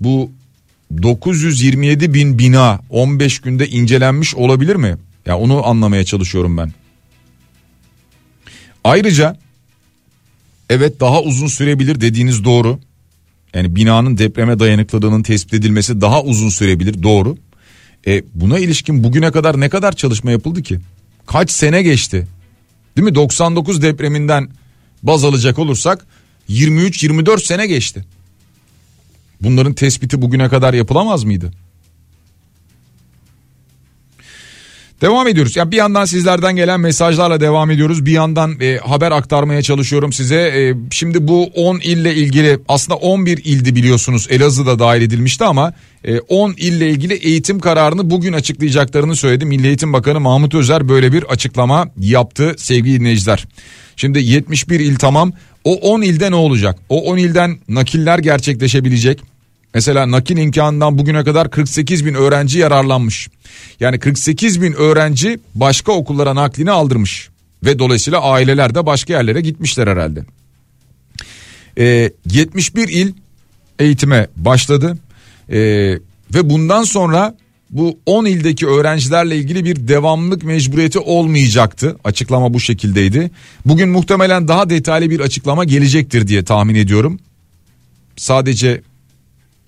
bu 0.00 0.30
927 1.02 2.14
bin 2.14 2.38
bina 2.38 2.80
15 2.90 3.38
günde 3.38 3.68
incelenmiş 3.68 4.34
olabilir 4.34 4.76
mi? 4.76 4.88
Ya 4.88 4.96
yani 5.26 5.40
onu 5.40 5.66
anlamaya 5.66 6.04
çalışıyorum 6.04 6.56
ben. 6.56 6.72
Ayrıca 8.84 9.36
evet 10.70 11.00
daha 11.00 11.22
uzun 11.22 11.46
sürebilir 11.46 12.00
dediğiniz 12.00 12.44
doğru. 12.44 12.80
Yani 13.54 13.76
binanın 13.76 14.18
depreme 14.18 14.58
dayanıklılığının 14.58 15.22
tespit 15.22 15.54
edilmesi 15.54 16.00
daha 16.00 16.22
uzun 16.22 16.48
sürebilir 16.48 17.02
doğru. 17.02 17.36
E 18.06 18.22
buna 18.34 18.58
ilişkin 18.58 19.04
bugüne 19.04 19.30
kadar 19.30 19.60
ne 19.60 19.68
kadar 19.68 19.92
çalışma 19.92 20.30
yapıldı 20.30 20.62
ki? 20.62 20.80
Kaç 21.26 21.50
sene 21.50 21.82
geçti? 21.82 22.28
Değil 22.96 23.04
mi? 23.04 23.14
99 23.14 23.82
depreminden 23.82 24.48
baz 25.02 25.24
alacak 25.24 25.58
olursak 25.58 26.06
23-24 26.48 27.46
sene 27.46 27.66
geçti. 27.66 28.04
Bunların 29.40 29.72
tespiti 29.72 30.22
bugüne 30.22 30.48
kadar 30.48 30.74
yapılamaz 30.74 31.24
mıydı? 31.24 31.52
Devam 35.00 35.28
ediyoruz. 35.28 35.56
Ya 35.56 35.70
bir 35.70 35.76
yandan 35.76 36.04
sizlerden 36.04 36.56
gelen 36.56 36.80
mesajlarla 36.80 37.40
devam 37.40 37.70
ediyoruz. 37.70 38.06
Bir 38.06 38.12
yandan 38.12 38.60
e, 38.60 38.76
haber 38.76 39.12
aktarmaya 39.12 39.62
çalışıyorum 39.62 40.12
size. 40.12 40.36
E, 40.36 40.74
şimdi 40.90 41.28
bu 41.28 41.44
10 41.44 41.78
ille 41.78 42.14
ilgili 42.14 42.58
aslında 42.68 42.96
11 42.96 43.38
ildi 43.44 43.76
biliyorsunuz. 43.76 44.26
Elazığ 44.30 44.66
da 44.66 44.78
dahil 44.78 45.02
edilmişti 45.02 45.44
ama 45.44 45.72
e, 46.04 46.18
10 46.18 46.52
ille 46.52 46.90
ilgili 46.90 47.14
eğitim 47.14 47.60
kararını 47.60 48.10
bugün 48.10 48.32
açıklayacaklarını 48.32 49.16
söyledi. 49.16 49.44
Milli 49.44 49.66
Eğitim 49.66 49.92
Bakanı 49.92 50.20
Mahmut 50.20 50.54
Özer 50.54 50.88
böyle 50.88 51.12
bir 51.12 51.22
açıklama 51.22 51.88
yaptı 52.00 52.54
sevgili 52.58 53.00
dinleyiciler. 53.00 53.44
Şimdi 53.96 54.22
71 54.22 54.80
il 54.80 54.96
tamam. 54.96 55.32
O 55.64 55.74
10 55.74 56.02
ilde 56.02 56.30
ne 56.30 56.34
olacak? 56.34 56.78
O 56.88 57.02
10 57.02 57.16
ilden 57.16 57.58
nakiller 57.68 58.18
gerçekleşebilecek. 58.18 59.20
Mesela 59.74 60.10
nakil 60.10 60.36
imkanından 60.36 60.98
bugüne 60.98 61.24
kadar 61.24 61.50
48 61.50 62.06
bin 62.06 62.14
öğrenci 62.14 62.58
yararlanmış. 62.58 63.28
Yani 63.80 63.98
48 63.98 64.62
bin 64.62 64.72
öğrenci 64.72 65.38
başka 65.54 65.92
okullara 65.92 66.34
naklini 66.34 66.70
aldırmış. 66.70 67.28
Ve 67.64 67.78
dolayısıyla 67.78 68.22
aileler 68.22 68.74
de 68.74 68.86
başka 68.86 69.12
yerlere 69.12 69.40
gitmişler 69.40 69.86
herhalde. 69.86 70.24
Ee, 71.78 72.10
71 72.30 72.88
il 72.88 73.12
eğitime 73.78 74.28
başladı. 74.36 74.98
Ee, 75.48 75.58
ve 76.34 76.50
bundan 76.50 76.82
sonra 76.82 77.34
bu 77.70 77.98
10 78.06 78.24
ildeki 78.24 78.66
öğrencilerle 78.66 79.36
ilgili 79.36 79.64
bir 79.64 79.88
devamlılık 79.88 80.44
mecburiyeti 80.44 80.98
olmayacaktı. 80.98 81.96
Açıklama 82.04 82.54
bu 82.54 82.60
şekildeydi. 82.60 83.30
Bugün 83.66 83.88
muhtemelen 83.88 84.48
daha 84.48 84.70
detaylı 84.70 85.10
bir 85.10 85.20
açıklama 85.20 85.64
gelecektir 85.64 86.28
diye 86.28 86.44
tahmin 86.44 86.74
ediyorum. 86.74 87.20
Sadece 88.16 88.82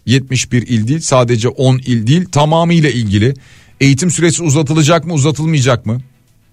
71 0.06 0.66
il 0.66 0.88
değil 0.88 1.00
sadece 1.00 1.48
10 1.48 1.78
il 1.78 2.06
değil 2.06 2.24
tamamıyla 2.24 2.90
ilgili. 2.90 3.34
Eğitim 3.80 4.10
süresi 4.10 4.42
uzatılacak 4.42 5.04
mı 5.04 5.12
uzatılmayacak 5.12 5.86
mı? 5.86 6.00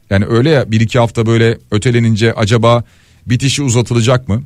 Yani 0.09 0.25
öyle 0.25 0.49
ya 0.49 0.71
bir 0.71 0.81
iki 0.81 0.99
hafta 0.99 1.25
böyle 1.25 1.57
ötelenince 1.71 2.33
acaba 2.33 2.83
bitişi 3.25 3.63
uzatılacak 3.63 4.29
mı? 4.29 4.43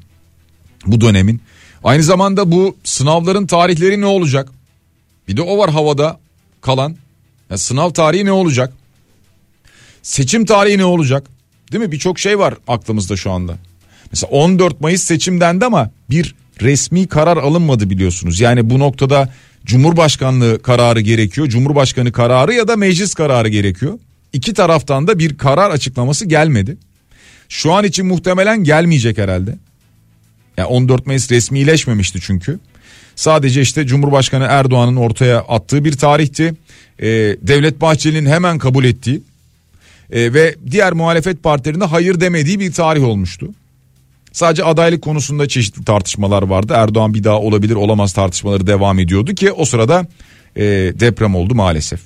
Bu 0.86 1.02
dönemin. 1.02 1.42
Aynı 1.84 2.04
zamanda 2.04 2.52
bu 2.52 2.76
sınavların 2.84 3.48
tarihleri 3.48 4.02
ne 4.02 4.06
olacak? 4.06 4.50
Bir 5.28 5.38
de 5.38 5.42
o 5.42 5.58
var 5.58 5.70
havada 5.70 6.20
kalan. 6.62 6.96
Ya 7.50 7.58
sınav 7.58 7.90
tarihi 7.90 8.26
ne 8.26 8.32
olacak? 8.32 8.74
Seçim 10.02 10.46
tarihi 10.46 10.78
ne 10.78 10.86
olacak? 10.86 11.28
Değil 11.72 11.84
mi? 11.84 11.92
Birçok 11.92 12.20
şey 12.20 12.40
var 12.40 12.54
aklımızda 12.68 13.16
şu 13.16 13.32
anda. 13.32 13.58
Mesela 14.12 14.32
14 14.32 14.82
Mayıs 14.82 15.04
seçim 15.04 15.42
dendi 15.42 15.66
ama 15.66 15.92
bir 16.10 16.36
resmi 16.62 17.08
karar 17.08 17.38
alınmadı 17.38 17.90
biliyorsunuz. 17.90 18.40
Yani 18.40 18.70
bu 18.70 18.80
noktada 18.80 19.30
Cumhurbaşkanlığı 19.66 20.62
kararı 20.62 21.02
gerekiyor. 21.02 21.48
Cumhurbaşkanı 21.48 22.12
kararı 22.12 22.54
ya 22.54 22.68
da 22.68 22.76
meclis 22.76 23.14
kararı 23.14 23.50
gerekiyor. 23.50 24.00
İki 24.34 24.54
taraftan 24.54 25.08
da 25.08 25.20
bir 25.20 25.38
karar 25.38 25.70
açıklaması 25.72 26.26
gelmedi. 26.26 26.78
Şu 27.50 27.74
an 27.74 27.86
için 27.86 28.06
muhtemelen 28.06 28.64
gelmeyecek 28.64 29.18
herhalde. 29.18 29.58
Yani 30.58 30.68
14 30.68 31.08
Mayıs 31.08 31.32
resmileşmemişti 31.32 32.20
çünkü. 32.22 32.60
Sadece 33.16 33.62
işte 33.62 33.88
Cumhurbaşkanı 33.88 34.46
Erdoğan'ın 34.50 34.96
ortaya 34.96 35.40
attığı 35.40 35.86
bir 35.86 35.98
tarihti. 35.98 36.54
Ee, 37.00 37.08
Devlet 37.42 37.82
Bahçeli'nin 37.82 38.30
hemen 38.30 38.58
kabul 38.58 38.84
ettiği 38.84 39.22
e, 40.12 40.34
ve 40.34 40.56
diğer 40.72 40.94
muhalefet 40.94 41.44
partilerinde 41.44 41.86
hayır 41.86 42.20
demediği 42.20 42.60
bir 42.60 42.72
tarih 42.72 43.04
olmuştu. 43.04 43.50
Sadece 44.32 44.64
adaylık 44.64 45.02
konusunda 45.02 45.48
çeşitli 45.48 45.86
tartışmalar 45.86 46.44
vardı. 46.44 46.74
Erdoğan 46.76 47.14
bir 47.14 47.24
daha 47.24 47.40
olabilir 47.40 47.76
olamaz 47.76 48.14
tartışmaları 48.14 48.68
devam 48.68 49.00
ediyordu 49.00 49.36
ki 49.36 49.52
o 49.52 49.66
sırada 49.66 50.08
e, 50.56 50.64
deprem 51.00 51.36
oldu 51.36 51.56
maalesef. 51.56 52.02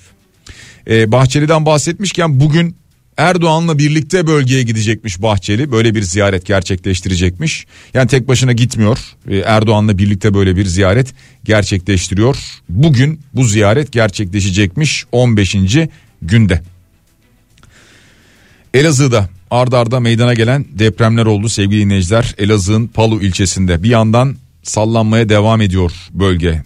E, 0.90 1.12
Bahçeli'den 1.12 1.66
bahsetmişken 1.66 2.40
bugün 2.40 2.76
Erdoğan'la 3.16 3.78
birlikte 3.78 4.26
bölgeye 4.26 4.62
gidecekmiş 4.62 5.22
Bahçeli. 5.22 5.72
Böyle 5.72 5.94
bir 5.94 6.02
ziyaret 6.02 6.46
gerçekleştirecekmiş. 6.46 7.66
Yani 7.94 8.08
tek 8.08 8.28
başına 8.28 8.52
gitmiyor. 8.52 8.98
E, 9.28 9.36
Erdoğan'la 9.36 9.98
birlikte 9.98 10.34
böyle 10.34 10.56
bir 10.56 10.66
ziyaret 10.66 11.14
gerçekleştiriyor. 11.44 12.36
Bugün 12.68 13.20
bu 13.34 13.44
ziyaret 13.44 13.92
gerçekleşecekmiş 13.92 15.04
15. 15.12 15.56
günde. 16.22 16.62
Elazığ'da 18.74 19.28
ardarda 19.50 19.78
arda 19.78 20.00
meydana 20.00 20.34
gelen 20.34 20.64
depremler 20.70 21.26
oldu 21.26 21.48
sevgili 21.48 21.80
dinleyiciler. 21.80 22.34
Elazığ'ın 22.38 22.86
Palu 22.86 23.22
ilçesinde 23.22 23.82
bir 23.82 23.88
yandan 23.88 24.36
sallanmaya 24.62 25.28
devam 25.28 25.60
ediyor 25.60 25.92
bölge. 26.10 26.62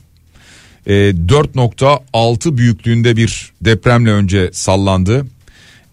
E, 0.86 0.92
4.6 0.92 2.56
büyüklüğünde 2.56 3.16
bir 3.16 3.52
depremle 3.60 4.10
önce 4.10 4.50
sallandı. 4.52 5.26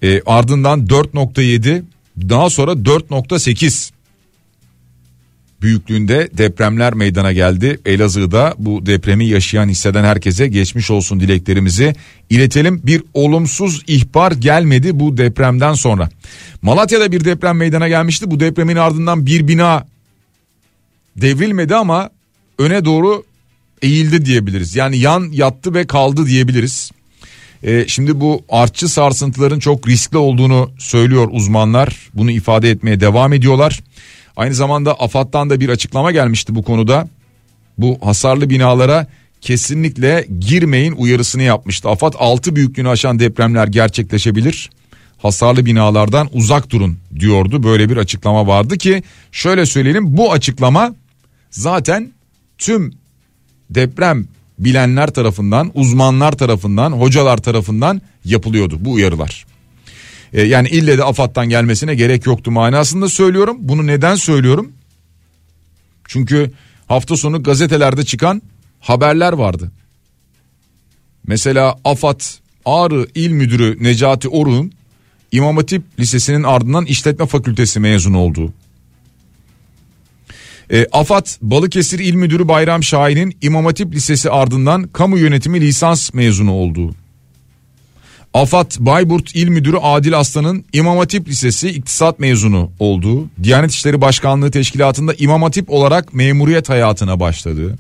E, 0.03 0.21
ardından 0.25 0.85
4.7 0.85 1.83
daha 2.17 2.49
sonra 2.49 2.71
4.8 2.71 3.91
büyüklüğünde 5.61 6.29
depremler 6.33 6.93
meydana 6.93 7.31
geldi. 7.31 7.79
Elazığ'da 7.85 8.55
bu 8.57 8.85
depremi 8.85 9.25
yaşayan 9.25 9.69
hisseden 9.69 10.03
herkese 10.03 10.47
geçmiş 10.47 10.91
olsun 10.91 11.19
dileklerimizi 11.19 11.95
iletelim. 12.29 12.81
Bir 12.83 13.03
olumsuz 13.13 13.83
ihbar 13.87 14.31
gelmedi 14.31 14.99
bu 14.99 15.17
depremden 15.17 15.73
sonra. 15.73 16.09
Malatya'da 16.61 17.11
bir 17.11 17.25
deprem 17.25 17.57
meydana 17.57 17.87
gelmişti. 17.87 18.31
Bu 18.31 18.39
depremin 18.39 18.75
ardından 18.75 19.25
bir 19.25 19.47
bina 19.47 19.87
devrilmedi 21.15 21.75
ama 21.75 22.09
öne 22.59 22.85
doğru 22.85 23.23
eğildi 23.81 24.25
diyebiliriz. 24.25 24.75
Yani 24.75 24.97
yan 24.97 25.29
yattı 25.31 25.73
ve 25.73 25.87
kaldı 25.87 26.25
diyebiliriz. 26.25 26.91
Ee, 27.63 27.85
şimdi 27.87 28.19
bu 28.19 28.43
artçı 28.49 28.89
sarsıntıların 28.89 29.59
çok 29.59 29.87
riskli 29.87 30.17
olduğunu 30.17 30.71
söylüyor 30.79 31.27
uzmanlar. 31.31 32.09
Bunu 32.13 32.31
ifade 32.31 32.69
etmeye 32.69 32.99
devam 32.99 33.33
ediyorlar. 33.33 33.79
Aynı 34.37 34.53
zamanda 34.53 34.93
AFAD'dan 34.93 35.49
da 35.49 35.59
bir 35.59 35.69
açıklama 35.69 36.11
gelmişti 36.11 36.55
bu 36.55 36.63
konuda. 36.63 37.07
Bu 37.77 37.97
hasarlı 38.01 38.49
binalara 38.49 39.07
kesinlikle 39.41 40.27
girmeyin 40.39 40.91
uyarısını 40.91 41.43
yapmıştı. 41.43 41.89
AFAD 41.89 42.13
6 42.19 42.55
büyüklüğünü 42.55 42.89
aşan 42.89 43.19
depremler 43.19 43.67
gerçekleşebilir. 43.67 44.69
Hasarlı 45.17 45.65
binalardan 45.65 46.29
uzak 46.33 46.69
durun 46.69 46.97
diyordu. 47.19 47.63
Böyle 47.63 47.89
bir 47.89 47.97
açıklama 47.97 48.47
vardı 48.47 48.77
ki 48.77 49.03
şöyle 49.31 49.65
söyleyelim 49.65 50.17
bu 50.17 50.31
açıklama 50.31 50.95
zaten 51.51 52.11
tüm 52.57 52.93
deprem 53.69 54.27
bilenler 54.59 55.07
tarafından, 55.07 55.71
uzmanlar 55.73 56.31
tarafından, 56.31 56.91
hocalar 56.91 57.37
tarafından 57.37 58.01
yapılıyordu 58.25 58.77
bu 58.79 58.91
uyarılar. 58.91 59.46
E, 60.33 60.41
yani 60.41 60.67
ille 60.67 60.97
de 60.97 61.03
AFAD'dan 61.03 61.49
gelmesine 61.49 61.95
gerek 61.95 62.25
yoktu 62.25 62.51
manasında 62.51 63.09
söylüyorum. 63.09 63.57
Bunu 63.59 63.87
neden 63.87 64.15
söylüyorum? 64.15 64.71
Çünkü 66.07 66.51
hafta 66.87 67.17
sonu 67.17 67.43
gazetelerde 67.43 68.05
çıkan 68.05 68.41
haberler 68.79 69.33
vardı. 69.33 69.71
Mesela 71.27 71.75
AFAD 71.83 72.21
Ağrı 72.65 73.07
İl 73.15 73.31
Müdürü 73.31 73.83
Necati 73.83 74.29
Oruk'un 74.29 74.71
İmam 75.31 75.57
Hatip 75.57 75.83
Lisesi'nin 75.99 76.43
ardından 76.43 76.85
İşletme 76.85 77.25
Fakültesi 77.25 77.79
mezunu 77.79 78.19
olduğu. 78.19 78.53
E, 80.71 80.87
AFAD 80.91 81.25
Balıkesir 81.41 81.99
İl 81.99 82.13
Müdürü 82.13 82.47
Bayram 82.47 82.83
Şahin'in 82.83 83.37
İmam 83.41 83.65
Hatip 83.65 83.93
Lisesi 83.93 84.31
ardından 84.31 84.87
kamu 84.87 85.17
yönetimi 85.17 85.61
lisans 85.61 86.13
mezunu 86.13 86.51
olduğu. 86.51 86.95
AFAD 88.33 88.71
Bayburt 88.79 89.35
İl 89.35 89.47
Müdürü 89.47 89.77
Adil 89.77 90.19
Aslan'ın 90.19 90.65
İmam 90.73 90.97
Hatip 90.97 91.27
Lisesi 91.27 91.69
iktisat 91.69 92.19
mezunu 92.19 92.71
olduğu, 92.79 93.29
Diyanet 93.43 93.71
İşleri 93.71 94.01
Başkanlığı 94.01 94.51
Teşkilatı'nda 94.51 95.13
İmam 95.17 95.43
Hatip 95.43 95.69
olarak 95.69 96.13
memuriyet 96.13 96.69
hayatına 96.69 97.19
başladığı, 97.19 97.77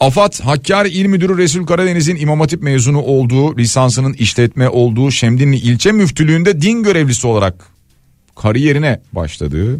AFAD 0.00 0.40
Hakkari 0.40 0.88
İl 0.88 1.06
Müdürü 1.06 1.38
Resul 1.38 1.66
Karadeniz'in 1.66 2.16
İmam 2.16 2.40
Hatip 2.40 2.62
mezunu 2.62 3.02
olduğu, 3.02 3.58
lisansının 3.58 4.12
işletme 4.12 4.68
olduğu 4.68 5.10
Şemdinli 5.10 5.56
ilçe 5.56 5.92
müftülüğünde 5.92 6.62
din 6.62 6.82
görevlisi 6.82 7.26
olarak 7.26 7.66
kariyerine 8.36 9.00
başladığı, 9.12 9.78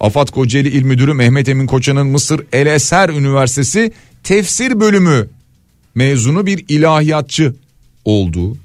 AFAD 0.00 0.28
Kocaeli 0.28 0.68
İl 0.68 0.82
Müdürü 0.82 1.14
Mehmet 1.14 1.48
Emin 1.48 1.66
Koçan'ın 1.66 2.06
Mısır 2.06 2.46
El 2.52 2.66
Eser 2.66 3.08
Üniversitesi 3.08 3.92
tefsir 4.22 4.80
bölümü 4.80 5.28
mezunu 5.94 6.46
bir 6.46 6.64
ilahiyatçı 6.68 7.54
olduğu, 8.04 8.56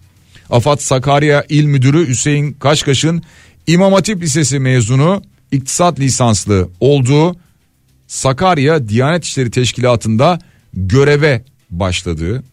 AFAD 0.49 0.77
Sakarya 0.77 1.45
İl 1.49 1.65
Müdürü 1.65 2.07
Hüseyin 2.07 2.53
Kaşkaş'ın 2.53 3.23
İmam 3.67 3.93
Hatip 3.93 4.21
Lisesi 4.21 4.59
mezunu 4.59 5.23
iktisat 5.51 5.99
lisanslı 5.99 6.69
olduğu 6.79 7.35
Sakarya 8.07 8.89
Diyanet 8.89 9.23
İşleri 9.23 9.51
Teşkilatı'nda 9.51 10.39
göreve 10.73 11.43
başladığı. 11.71 12.43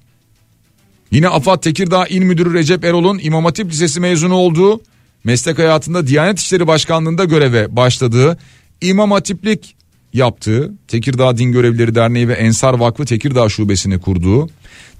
Yine 1.10 1.28
AFAD 1.28 1.62
Tekirdağ 1.62 2.06
İl 2.06 2.22
Müdürü 2.22 2.54
Recep 2.54 2.84
Erol'un 2.84 3.20
İmam 3.22 3.44
Hatip 3.44 3.70
Lisesi 3.70 4.00
mezunu 4.00 4.34
olduğu, 4.34 4.80
meslek 5.24 5.58
hayatında 5.58 6.06
Diyanet 6.06 6.38
İşleri 6.38 6.66
Başkanlığı'nda 6.66 7.24
göreve 7.24 7.76
başladığı, 7.76 8.38
İmam 8.80 9.10
Hatiplik 9.10 9.76
yaptığı, 10.12 10.72
Tekirdağ 10.88 11.38
Din 11.38 11.52
Görevlileri 11.52 11.94
Derneği 11.94 12.28
ve 12.28 12.32
Ensar 12.32 12.74
Vakfı 12.74 13.04
Tekirdağ 13.04 13.48
Şubesini 13.48 14.00
kurduğu, 14.00 14.48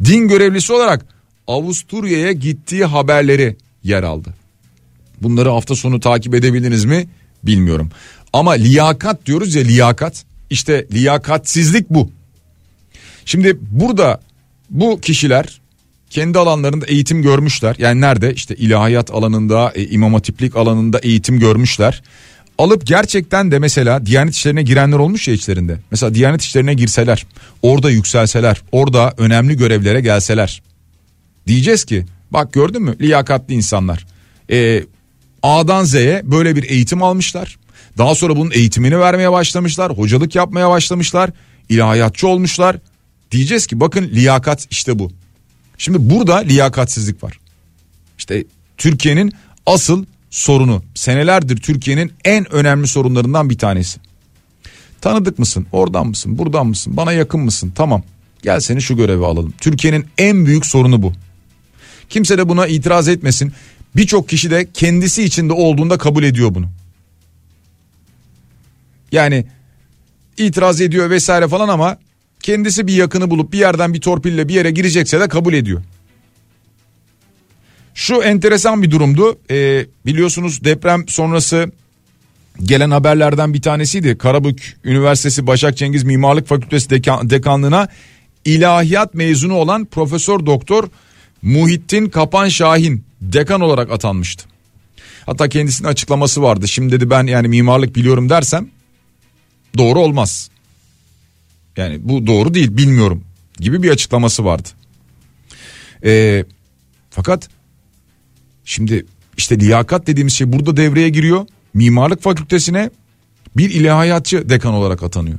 din 0.04 0.28
görevlisi 0.28 0.72
olarak 0.72 1.15
Avusturya'ya 1.46 2.32
gittiği 2.32 2.84
haberleri 2.84 3.56
yer 3.84 4.02
aldı. 4.02 4.34
Bunları 5.22 5.48
hafta 5.48 5.76
sonu 5.76 6.00
takip 6.00 6.34
edebildiniz 6.34 6.84
mi 6.84 7.08
bilmiyorum. 7.42 7.90
Ama 8.32 8.52
liyakat 8.52 9.26
diyoruz 9.26 9.54
ya 9.54 9.62
liyakat. 9.62 10.24
İşte 10.50 10.86
liyakatsizlik 10.92 11.90
bu. 11.90 12.10
Şimdi 13.24 13.58
burada 13.70 14.20
bu 14.70 15.00
kişiler 15.00 15.60
kendi 16.10 16.38
alanlarında 16.38 16.86
eğitim 16.86 17.22
görmüşler. 17.22 17.76
Yani 17.78 18.00
nerede 18.00 18.34
işte 18.34 18.54
ilahiyat 18.54 19.10
alanında, 19.10 19.72
e, 19.74 19.86
imam 19.86 20.14
hatiplik 20.14 20.56
alanında 20.56 20.98
eğitim 20.98 21.38
görmüşler. 21.38 22.02
Alıp 22.58 22.86
gerçekten 22.86 23.50
de 23.50 23.58
mesela 23.58 24.06
Diyanet 24.06 24.34
işlerine 24.34 24.62
girenler 24.62 24.96
olmuş 24.96 25.28
ya 25.28 25.34
içlerinde. 25.34 25.78
Mesela 25.90 26.14
Diyanet 26.14 26.42
işlerine 26.42 26.74
girseler, 26.74 27.26
orada 27.62 27.90
yükselseler, 27.90 28.62
orada 28.72 29.14
önemli 29.18 29.56
görevlere 29.56 30.00
gelseler. 30.00 30.62
Diyeceğiz 31.46 31.84
ki 31.84 32.06
bak 32.30 32.52
gördün 32.52 32.82
mü 32.82 32.96
liyakatli 33.00 33.54
insanlar. 33.54 34.06
E, 34.50 34.84
A'dan 35.42 35.84
Z'ye 35.84 36.22
böyle 36.24 36.56
bir 36.56 36.70
eğitim 36.70 37.02
almışlar. 37.02 37.58
Daha 37.98 38.14
sonra 38.14 38.36
bunun 38.36 38.50
eğitimini 38.50 38.98
vermeye 39.00 39.32
başlamışlar. 39.32 39.98
Hocalık 39.98 40.34
yapmaya 40.34 40.70
başlamışlar. 40.70 41.30
ilahiyatçı 41.68 42.28
olmuşlar. 42.28 42.76
Diyeceğiz 43.32 43.66
ki 43.66 43.80
bakın 43.80 44.04
liyakat 44.04 44.66
işte 44.70 44.98
bu. 44.98 45.10
Şimdi 45.78 46.10
burada 46.10 46.36
liyakatsizlik 46.36 47.24
var. 47.24 47.38
İşte 48.18 48.44
Türkiye'nin 48.76 49.32
asıl 49.66 50.04
sorunu 50.30 50.82
senelerdir 50.94 51.56
Türkiye'nin 51.56 52.12
en 52.24 52.52
önemli 52.52 52.86
sorunlarından 52.86 53.50
bir 53.50 53.58
tanesi. 53.58 54.00
Tanıdık 55.00 55.38
mısın? 55.38 55.66
Oradan 55.72 56.06
mısın? 56.06 56.38
Buradan 56.38 56.66
mısın? 56.66 56.96
Bana 56.96 57.12
yakın 57.12 57.40
mısın? 57.40 57.72
Tamam. 57.74 58.02
Gel 58.42 58.60
seni 58.60 58.82
şu 58.82 58.96
göreve 58.96 59.26
alalım. 59.26 59.54
Türkiye'nin 59.60 60.06
en 60.18 60.46
büyük 60.46 60.66
sorunu 60.66 61.02
bu. 61.02 61.12
Kimse 62.10 62.38
de 62.38 62.48
buna 62.48 62.66
itiraz 62.66 63.08
etmesin. 63.08 63.52
Birçok 63.96 64.28
kişi 64.28 64.50
de 64.50 64.68
kendisi 64.74 65.22
içinde 65.22 65.52
olduğunda 65.52 65.98
kabul 65.98 66.22
ediyor 66.22 66.54
bunu. 66.54 66.66
Yani 69.12 69.46
itiraz 70.36 70.80
ediyor 70.80 71.10
vesaire 71.10 71.48
falan 71.48 71.68
ama 71.68 71.98
kendisi 72.40 72.86
bir 72.86 72.94
yakını 72.94 73.30
bulup 73.30 73.52
bir 73.52 73.58
yerden 73.58 73.94
bir 73.94 74.00
torpille 74.00 74.48
bir 74.48 74.54
yere 74.54 74.70
girecekse 74.70 75.20
de 75.20 75.28
kabul 75.28 75.54
ediyor. 75.54 75.82
Şu 77.94 78.22
enteresan 78.22 78.82
bir 78.82 78.90
durumdu. 78.90 79.38
Ee, 79.50 79.86
biliyorsunuz 80.06 80.64
deprem 80.64 81.08
sonrası 81.08 81.72
gelen 82.64 82.90
haberlerden 82.90 83.54
bir 83.54 83.62
tanesiydi. 83.62 84.18
Karabük 84.18 84.76
Üniversitesi 84.84 85.46
Başak 85.46 85.76
Cengiz 85.76 86.04
Mimarlık 86.04 86.46
Fakültesi 86.46 86.90
dekan, 86.90 87.30
dekanlığına 87.30 87.88
ilahiyat 88.44 89.14
mezunu 89.14 89.54
olan 89.54 89.84
Profesör 89.84 90.46
Doktor 90.46 90.88
Muhittin 91.46 92.08
Kapan 92.08 92.48
Şahin 92.48 93.04
dekan 93.20 93.60
olarak 93.60 93.90
atanmıştı. 93.90 94.44
Hatta 95.26 95.48
kendisinin 95.48 95.88
açıklaması 95.88 96.42
vardı. 96.42 96.68
Şimdi 96.68 96.92
dedi 96.92 97.10
ben 97.10 97.26
yani 97.26 97.48
mimarlık 97.48 97.96
biliyorum 97.96 98.28
dersem 98.28 98.68
doğru 99.78 100.00
olmaz. 100.00 100.50
Yani 101.76 102.08
bu 102.08 102.26
doğru 102.26 102.54
değil 102.54 102.76
bilmiyorum 102.76 103.24
gibi 103.58 103.82
bir 103.82 103.90
açıklaması 103.90 104.44
vardı. 104.44 104.68
Ee, 106.04 106.44
fakat 107.10 107.48
şimdi 108.64 109.06
işte 109.36 109.60
liyakat 109.60 110.06
dediğimiz 110.06 110.32
şey 110.32 110.52
burada 110.52 110.76
devreye 110.76 111.08
giriyor. 111.08 111.46
Mimarlık 111.74 112.22
fakültesine 112.22 112.90
bir 113.56 113.70
ilahiyatçı 113.70 114.48
dekan 114.48 114.74
olarak 114.74 115.02
atanıyor. 115.02 115.38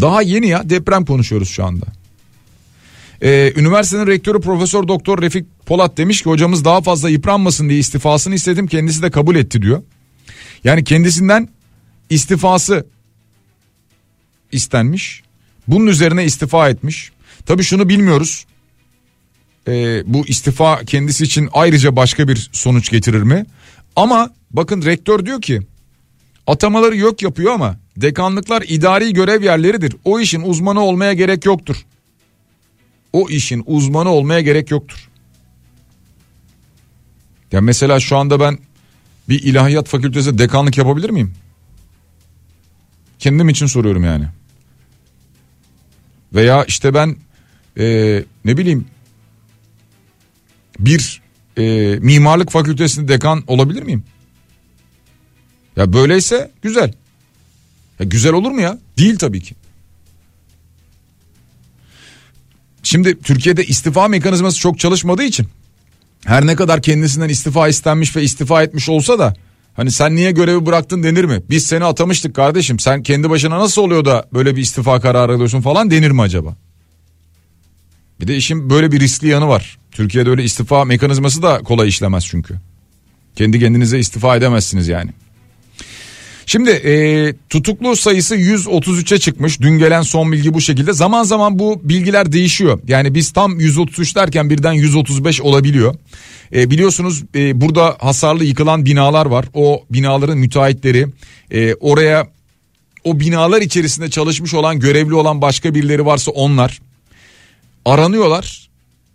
Daha 0.00 0.22
yeni 0.22 0.48
ya 0.48 0.70
deprem 0.70 1.04
konuşuyoruz 1.04 1.48
şu 1.48 1.64
anda. 1.64 1.86
Ee, 3.22 3.52
üniversitenin 3.56 4.06
rektörü 4.06 4.40
Profesör 4.40 4.88
Doktor 4.88 5.22
Refik 5.22 5.46
Polat 5.66 5.96
demiş 5.96 6.22
ki 6.22 6.30
hocamız 6.30 6.64
daha 6.64 6.80
fazla 6.80 7.10
yıpranmasın 7.10 7.68
diye 7.68 7.78
istifasını 7.78 8.34
istedim 8.34 8.66
kendisi 8.66 9.02
de 9.02 9.10
kabul 9.10 9.36
etti 9.36 9.62
diyor. 9.62 9.82
Yani 10.64 10.84
kendisinden 10.84 11.48
istifası 12.10 12.86
istenmiş. 14.52 15.22
Bunun 15.68 15.86
üzerine 15.86 16.24
istifa 16.24 16.68
etmiş. 16.68 17.12
Tabii 17.46 17.62
şunu 17.62 17.88
bilmiyoruz. 17.88 18.46
Ee, 19.68 20.02
bu 20.06 20.26
istifa 20.26 20.84
kendisi 20.84 21.24
için 21.24 21.48
ayrıca 21.52 21.96
başka 21.96 22.28
bir 22.28 22.50
sonuç 22.52 22.90
getirir 22.90 23.22
mi? 23.22 23.46
Ama 23.96 24.30
bakın 24.50 24.82
rektör 24.82 25.26
diyor 25.26 25.42
ki 25.42 25.60
atamaları 26.46 26.96
yok 26.96 27.22
yapıyor 27.22 27.52
ama 27.52 27.76
dekanlıklar 27.96 28.64
idari 28.68 29.12
görev 29.12 29.42
yerleridir. 29.42 29.96
O 30.04 30.20
işin 30.20 30.42
uzmanı 30.42 30.80
olmaya 30.80 31.12
gerek 31.12 31.44
yoktur. 31.44 31.76
O 33.16 33.28
işin 33.28 33.62
uzmanı 33.66 34.08
olmaya 34.08 34.40
gerek 34.40 34.70
yoktur. 34.70 35.08
Ya 37.52 37.60
mesela 37.60 38.00
şu 38.00 38.16
anda 38.16 38.40
ben 38.40 38.58
bir 39.28 39.42
ilahiyat 39.42 39.88
fakültesi 39.88 40.38
dekanlık 40.38 40.78
yapabilir 40.78 41.10
miyim? 41.10 41.34
Kendim 43.18 43.48
için 43.48 43.66
soruyorum 43.66 44.04
yani. 44.04 44.26
Veya 46.34 46.64
işte 46.64 46.94
ben 46.94 47.16
e, 47.78 48.24
ne 48.44 48.56
bileyim 48.56 48.86
bir 50.78 51.22
e, 51.58 51.62
mimarlık 52.02 52.50
fakültesinde 52.50 53.08
dekan 53.08 53.44
olabilir 53.46 53.82
miyim? 53.82 54.04
Ya 55.76 55.92
böyleyse 55.92 56.50
güzel. 56.62 56.92
Ya 57.98 58.06
güzel 58.06 58.32
olur 58.32 58.50
mu 58.50 58.60
ya? 58.60 58.78
Değil 58.98 59.18
tabii 59.18 59.40
ki. 59.40 59.54
Şimdi 62.86 63.18
Türkiye'de 63.20 63.64
istifa 63.64 64.08
mekanizması 64.08 64.58
çok 64.58 64.78
çalışmadığı 64.78 65.22
için 65.22 65.46
her 66.24 66.46
ne 66.46 66.56
kadar 66.56 66.82
kendisinden 66.82 67.28
istifa 67.28 67.68
istenmiş 67.68 68.16
ve 68.16 68.22
istifa 68.22 68.62
etmiş 68.62 68.88
olsa 68.88 69.18
da 69.18 69.34
hani 69.74 69.90
sen 69.90 70.16
niye 70.16 70.30
görevi 70.30 70.66
bıraktın 70.66 71.02
denir 71.02 71.24
mi? 71.24 71.42
Biz 71.50 71.66
seni 71.66 71.84
atamıştık 71.84 72.34
kardeşim 72.34 72.78
sen 72.78 73.02
kendi 73.02 73.30
başına 73.30 73.58
nasıl 73.58 73.82
oluyor 73.82 74.04
da 74.04 74.28
böyle 74.32 74.56
bir 74.56 74.62
istifa 74.62 75.00
kararı 75.00 75.32
alıyorsun 75.32 75.60
falan 75.60 75.90
denir 75.90 76.10
mi 76.10 76.22
acaba? 76.22 76.56
Bir 78.20 78.28
de 78.28 78.36
işin 78.36 78.70
böyle 78.70 78.92
bir 78.92 79.00
riskli 79.00 79.28
yanı 79.28 79.48
var. 79.48 79.78
Türkiye'de 79.92 80.30
öyle 80.30 80.44
istifa 80.44 80.84
mekanizması 80.84 81.42
da 81.42 81.58
kolay 81.58 81.88
işlemez 81.88 82.26
çünkü. 82.26 82.54
Kendi 83.36 83.60
kendinize 83.60 83.98
istifa 83.98 84.36
edemezsiniz 84.36 84.88
yani. 84.88 85.10
Şimdi 86.46 86.70
e, 86.70 87.34
tutuklu 87.50 87.96
sayısı 87.96 88.36
133'e 88.36 89.18
çıkmış. 89.18 89.60
Dün 89.60 89.78
gelen 89.78 90.02
son 90.02 90.32
bilgi 90.32 90.54
bu 90.54 90.60
şekilde. 90.60 90.92
Zaman 90.92 91.22
zaman 91.22 91.58
bu 91.58 91.80
bilgiler 91.84 92.32
değişiyor. 92.32 92.80
Yani 92.88 93.14
biz 93.14 93.32
tam 93.32 93.60
133 93.60 94.16
derken 94.16 94.50
birden 94.50 94.72
135 94.72 95.40
olabiliyor. 95.40 95.94
E, 96.54 96.70
biliyorsunuz 96.70 97.24
e, 97.34 97.60
burada 97.60 97.96
hasarlı 97.98 98.44
yıkılan 98.44 98.84
binalar 98.84 99.26
var. 99.26 99.44
O 99.54 99.84
binaların 99.90 100.38
müteahhitleri 100.38 101.06
e, 101.50 101.74
oraya 101.74 102.28
o 103.04 103.20
binalar 103.20 103.62
içerisinde 103.62 104.10
çalışmış 104.10 104.54
olan 104.54 104.80
görevli 104.80 105.14
olan 105.14 105.42
başka 105.42 105.74
birileri 105.74 106.06
varsa 106.06 106.30
onlar 106.30 106.80
aranıyorlar 107.84 108.68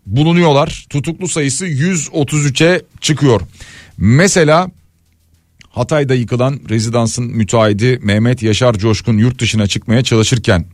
bulunuyorlar. 0.06 0.86
Tutuklu 0.90 1.28
sayısı 1.28 1.68
133'e 1.68 2.82
çıkıyor. 3.02 3.42
Mesela 3.98 4.72
Hatay'da 5.72 6.14
yıkılan 6.14 6.60
rezidansın 6.70 7.26
müteahhidi 7.26 8.00
Mehmet 8.02 8.44
Yaşar 8.44 8.78
Coşkun 8.78 9.18
yurt 9.18 9.40
dışına 9.40 9.68
çıkmaya 9.68 10.04
çalışırken 10.04 10.66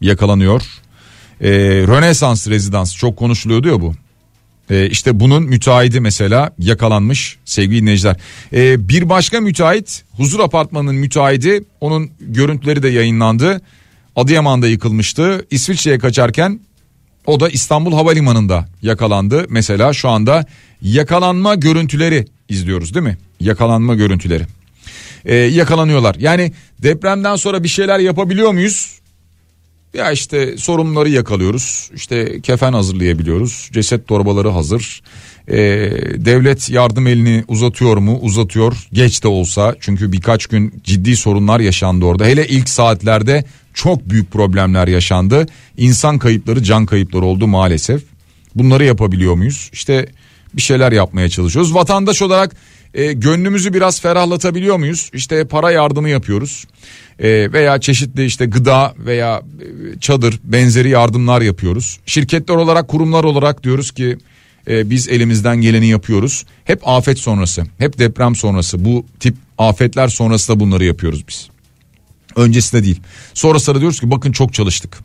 yakalanıyor. 0.00 0.62
Ee, 1.40 1.50
Rönesans 1.86 2.48
rezidans 2.48 2.96
çok 2.96 3.16
konuşuluyordu 3.16 3.68
ya 3.68 3.80
bu. 3.80 3.94
Ee, 4.70 4.88
işte 4.90 5.20
bunun 5.20 5.42
müteahhidi 5.42 6.00
mesela 6.00 6.50
yakalanmış 6.58 7.36
sevgili 7.44 7.82
dinleyiciler. 7.82 8.16
Ee, 8.52 8.88
bir 8.88 9.08
başka 9.08 9.40
müteahhit 9.40 10.04
huzur 10.16 10.40
apartmanının 10.40 10.94
müteahhidi 10.94 11.64
onun 11.80 12.10
görüntüleri 12.20 12.82
de 12.82 12.88
yayınlandı. 12.88 13.60
Adıyaman'da 14.16 14.68
yıkılmıştı. 14.68 15.46
İsviçre'ye 15.50 15.98
kaçarken 15.98 16.60
o 17.26 17.40
da 17.40 17.48
İstanbul 17.48 17.92
Havalimanı'nda 17.92 18.68
yakalandı. 18.82 19.46
Mesela 19.48 19.92
şu 19.92 20.08
anda 20.08 20.46
yakalanma 20.82 21.54
görüntüleri 21.54 22.26
izliyoruz 22.48 22.94
değil 22.94 23.06
mi? 23.06 23.18
Yakalanma 23.40 23.94
görüntüleri. 23.94 24.44
Ee, 25.24 25.34
yakalanıyorlar. 25.34 26.16
Yani 26.18 26.52
depremden 26.82 27.36
sonra 27.36 27.62
bir 27.62 27.68
şeyler 27.68 27.98
yapabiliyor 27.98 28.52
muyuz? 28.52 28.98
Ya 29.94 30.12
işte 30.12 30.56
sorunları 30.56 31.08
yakalıyoruz. 31.08 31.90
İşte 31.94 32.40
kefen 32.40 32.72
hazırlayabiliyoruz. 32.72 33.70
Ceset 33.72 34.08
torbaları 34.08 34.48
hazır. 34.48 35.02
Ee, 35.48 35.56
devlet 36.16 36.70
yardım 36.70 37.06
elini 37.06 37.44
uzatıyor 37.48 37.96
mu? 37.96 38.18
Uzatıyor. 38.22 38.88
Geç 38.92 39.24
de 39.24 39.28
olsa 39.28 39.76
çünkü 39.80 40.12
birkaç 40.12 40.46
gün 40.46 40.82
ciddi 40.84 41.16
sorunlar 41.16 41.60
yaşandı 41.60 42.04
orada. 42.04 42.26
Hele 42.26 42.48
ilk 42.48 42.68
saatlerde 42.68 43.44
çok 43.74 44.10
büyük 44.10 44.32
problemler 44.32 44.88
yaşandı. 44.88 45.46
İnsan 45.76 46.18
kayıpları, 46.18 46.62
can 46.62 46.86
kayıpları 46.86 47.24
oldu 47.24 47.46
maalesef. 47.46 48.02
Bunları 48.54 48.84
yapabiliyor 48.84 49.34
muyuz? 49.34 49.70
İşte 49.72 50.08
bir 50.54 50.62
şeyler 50.62 50.92
yapmaya 50.92 51.28
çalışıyoruz. 51.28 51.74
Vatandaş 51.74 52.22
olarak 52.22 52.56
e, 52.94 53.12
gönlümüzü 53.12 53.74
biraz 53.74 54.00
ferahlatabiliyor 54.00 54.76
muyuz? 54.76 55.10
İşte 55.14 55.44
para 55.44 55.70
yardımı 55.70 56.08
yapıyoruz. 56.08 56.64
E, 57.18 57.52
veya 57.52 57.80
çeşitli 57.80 58.24
işte 58.24 58.46
gıda 58.46 58.94
veya 58.98 59.42
e, 59.96 60.00
çadır 60.00 60.40
benzeri 60.44 60.88
yardımlar 60.88 61.40
yapıyoruz. 61.40 62.00
Şirketler 62.06 62.54
olarak 62.54 62.88
kurumlar 62.88 63.24
olarak 63.24 63.64
diyoruz 63.64 63.90
ki 63.90 64.18
e, 64.68 64.90
biz 64.90 65.08
elimizden 65.08 65.56
geleni 65.56 65.86
yapıyoruz. 65.86 66.44
Hep 66.64 66.88
afet 66.88 67.18
sonrası, 67.18 67.64
hep 67.78 67.98
deprem 67.98 68.34
sonrası 68.34 68.84
bu 68.84 69.06
tip 69.20 69.36
afetler 69.58 70.08
sonrası 70.08 70.52
da 70.52 70.60
bunları 70.60 70.84
yapıyoruz 70.84 71.28
biz. 71.28 71.48
Öncesinde 72.36 72.84
değil. 72.84 73.00
Sonrasında 73.34 73.80
diyoruz 73.80 74.00
ki 74.00 74.10
bakın 74.10 74.32
çok 74.32 74.54
çalıştık. 74.54 74.98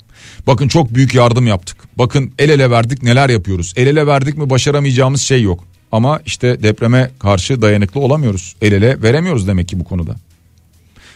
Bakın 0.47 0.67
çok 0.67 0.95
büyük 0.95 1.15
yardım 1.15 1.47
yaptık. 1.47 1.77
Bakın 1.97 2.33
el 2.39 2.49
ele 2.49 2.71
verdik 2.71 3.03
neler 3.03 3.29
yapıyoruz. 3.29 3.73
El 3.75 3.87
ele 3.87 4.07
verdik 4.07 4.37
mi 4.37 4.49
başaramayacağımız 4.49 5.21
şey 5.21 5.41
yok. 5.41 5.63
Ama 5.93 6.19
işte 6.25 6.63
depreme 6.63 7.11
karşı 7.19 7.61
dayanıklı 7.61 7.99
olamıyoruz. 7.99 8.55
El 8.61 8.71
ele 8.71 9.01
veremiyoruz 9.01 9.47
demek 9.47 9.67
ki 9.67 9.79
bu 9.79 9.83
konuda. 9.83 10.15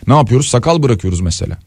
Ne 0.07 0.13
yapıyoruz? 0.13 0.47
Sakal 0.47 0.83
bırakıyoruz 0.83 1.19
mesela. 1.19 1.57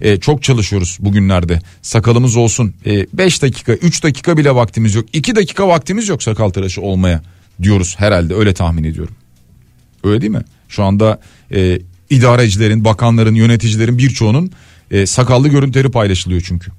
Ee, 0.00 0.20
çok 0.20 0.42
çalışıyoruz 0.42 0.98
bugünlerde. 1.00 1.60
Sakalımız 1.82 2.36
olsun. 2.36 2.74
5 2.86 3.38
ee, 3.38 3.42
dakika, 3.42 3.72
3 3.72 4.04
dakika 4.04 4.36
bile 4.36 4.54
vaktimiz 4.54 4.94
yok. 4.94 5.04
2 5.12 5.36
dakika 5.36 5.68
vaktimiz 5.68 6.08
yok 6.08 6.22
sakal 6.22 6.50
tıraşı 6.50 6.82
olmaya 6.82 7.22
diyoruz 7.62 7.94
herhalde. 7.98 8.34
Öyle 8.34 8.54
tahmin 8.54 8.84
ediyorum. 8.84 9.14
Öyle 10.04 10.20
değil 10.20 10.32
mi? 10.32 10.44
Şu 10.68 10.84
anda 10.84 11.20
e, 11.54 11.78
idarecilerin, 12.10 12.84
bakanların, 12.84 13.34
yöneticilerin 13.34 13.98
birçoğunun 13.98 14.50
e, 14.90 15.06
sakallı 15.06 15.48
görüntüleri 15.48 15.90
paylaşılıyor 15.90 16.42
çünkü. 16.46 16.70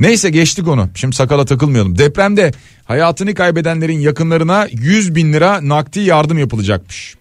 Neyse 0.00 0.30
geçtik 0.30 0.68
onu. 0.68 0.88
Şimdi 0.94 1.16
sakala 1.16 1.44
takılmayalım. 1.44 1.98
Depremde 1.98 2.52
hayatını 2.84 3.34
kaybedenlerin 3.34 3.98
yakınlarına 3.98 4.68
100 4.72 5.14
bin 5.14 5.32
lira 5.32 5.68
nakdi 5.68 6.00
yardım 6.00 6.38
yapılacakmış. 6.38 7.14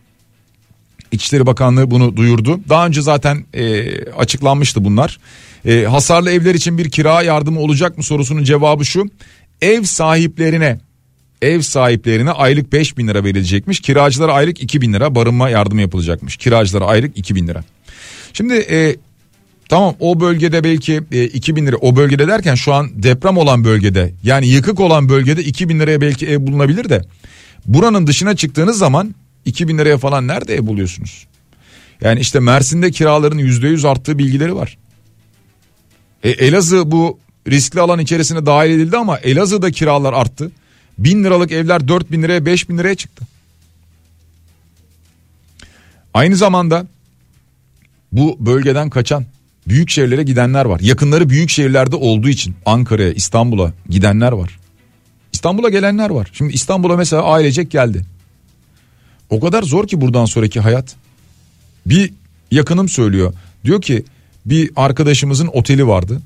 İçişleri 1.11 1.45
Bakanlığı 1.45 1.91
bunu 1.91 2.17
duyurdu. 2.17 2.59
Daha 2.69 2.87
önce 2.87 3.01
zaten 3.01 3.45
e, 3.53 3.85
açıklanmıştı 4.05 4.85
bunlar. 4.85 5.19
E, 5.65 5.83
hasarlı 5.83 6.31
evler 6.31 6.55
için 6.55 6.77
bir 6.77 6.89
kira 6.89 7.21
yardımı 7.21 7.59
olacak 7.59 7.97
mı 7.97 8.03
sorusunun 8.03 8.43
cevabı 8.43 8.85
şu. 8.85 9.05
Ev 9.61 9.83
sahiplerine 9.83 10.79
ev 11.41 11.61
sahiplerine 11.61 12.31
aylık 12.31 12.73
5 12.73 12.97
bin 12.97 13.07
lira 13.07 13.23
verilecekmiş. 13.23 13.79
Kiracılara 13.79 14.33
aylık 14.33 14.63
2 14.63 14.81
bin 14.81 14.93
lira 14.93 15.15
barınma 15.15 15.49
yardımı 15.49 15.81
yapılacakmış. 15.81 16.37
Kiracılara 16.37 16.85
aylık 16.85 17.17
2 17.17 17.35
bin 17.35 17.47
lira. 17.47 17.63
Şimdi 18.33 18.53
e, 18.53 18.95
tamam 19.73 19.95
o 19.99 20.19
bölgede 20.19 20.63
belki 20.63 21.01
e, 21.11 21.23
2 21.23 21.55
bin 21.55 21.67
lira 21.67 21.75
o 21.75 21.95
bölgede 21.95 22.27
derken 22.27 22.55
şu 22.55 22.73
an 22.73 22.89
deprem 23.03 23.37
olan 23.37 23.63
bölgede 23.63 24.13
yani 24.23 24.47
yıkık 24.47 24.79
olan 24.79 25.09
bölgede 25.09 25.43
2 25.43 25.69
bin 25.69 25.79
liraya 25.79 26.01
belki 26.01 26.27
ev 26.27 26.47
bulunabilir 26.47 26.89
de 26.89 27.01
buranın 27.65 28.07
dışına 28.07 28.35
çıktığınız 28.35 28.77
zaman 28.77 29.15
2 29.45 29.67
bin 29.67 29.77
liraya 29.77 29.97
falan 29.97 30.27
nerede 30.27 30.55
ev 30.55 30.67
buluyorsunuz? 30.67 31.27
Yani 32.01 32.19
işte 32.19 32.39
Mersin'de 32.39 32.91
kiraların 32.91 33.39
%100 33.39 33.87
arttığı 33.87 34.17
bilgileri 34.17 34.55
var. 34.55 34.77
E, 36.23 36.29
Elazığ 36.29 36.91
bu 36.91 37.19
riskli 37.47 37.79
alan 37.79 37.99
içerisine 37.99 38.45
dahil 38.45 38.71
edildi 38.71 38.97
ama 38.97 39.17
Elazığ'da 39.17 39.71
kiralar 39.71 40.13
arttı. 40.13 40.51
Bin 40.97 41.23
liralık 41.23 41.51
evler 41.51 41.87
dört 41.87 42.11
bin 42.11 42.23
liraya 42.23 42.45
beş 42.45 42.69
bin 42.69 42.77
liraya 42.77 42.95
çıktı. 42.95 43.25
Aynı 46.13 46.35
zamanda 46.35 46.87
bu 48.11 48.37
bölgeden 48.39 48.89
kaçan 48.89 49.25
büyük 49.67 49.89
şehirlere 49.89 50.23
gidenler 50.23 50.65
var. 50.65 50.79
Yakınları 50.79 51.29
büyük 51.29 51.49
şehirlerde 51.49 51.95
olduğu 51.95 52.29
için 52.29 52.55
Ankara'ya, 52.65 53.11
İstanbul'a 53.11 53.73
gidenler 53.89 54.31
var. 54.31 54.59
İstanbul'a 55.33 55.69
gelenler 55.69 56.09
var. 56.09 56.29
Şimdi 56.33 56.53
İstanbul'a 56.53 56.97
mesela 56.97 57.23
ailecek 57.23 57.71
geldi. 57.71 58.05
O 59.29 59.39
kadar 59.39 59.63
zor 59.63 59.87
ki 59.87 60.01
buradan 60.01 60.25
sonraki 60.25 60.59
hayat. 60.59 60.95
Bir 61.85 62.13
yakınım 62.51 62.89
söylüyor. 62.89 63.33
Diyor 63.65 63.81
ki 63.81 64.05
bir 64.45 64.71
arkadaşımızın 64.75 65.49
oteli 65.53 65.87
vardı. 65.87 66.21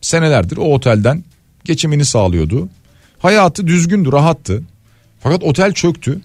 Senelerdir 0.00 0.56
o 0.56 0.64
otelden 0.74 1.24
geçimini 1.64 2.04
sağlıyordu. 2.04 2.68
Hayatı 3.18 3.66
düzgündü, 3.66 4.12
rahattı. 4.12 4.62
Fakat 5.20 5.42
otel 5.42 5.72
çöktü. 5.72 6.20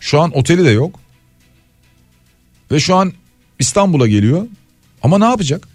Şu 0.00 0.20
an 0.20 0.38
oteli 0.38 0.64
de 0.64 0.70
yok. 0.70 1.00
Ve 2.70 2.80
şu 2.80 2.94
an 2.94 3.12
İstanbul'a 3.58 4.06
geliyor. 4.06 4.46
Ama 5.02 5.18
ne 5.18 5.24
yapacak? 5.24 5.68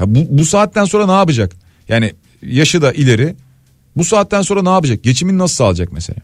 Ya 0.00 0.14
bu, 0.14 0.26
bu 0.30 0.44
saatten 0.44 0.84
sonra 0.84 1.06
ne 1.06 1.12
yapacak? 1.12 1.52
Yani 1.88 2.12
yaşı 2.42 2.82
da 2.82 2.92
ileri. 2.92 3.34
Bu 3.96 4.04
saatten 4.04 4.42
sonra 4.42 4.62
ne 4.62 4.68
yapacak? 4.68 5.02
Geçimini 5.02 5.38
nasıl 5.38 5.54
sağlayacak 5.54 5.92
mesela? 5.92 6.18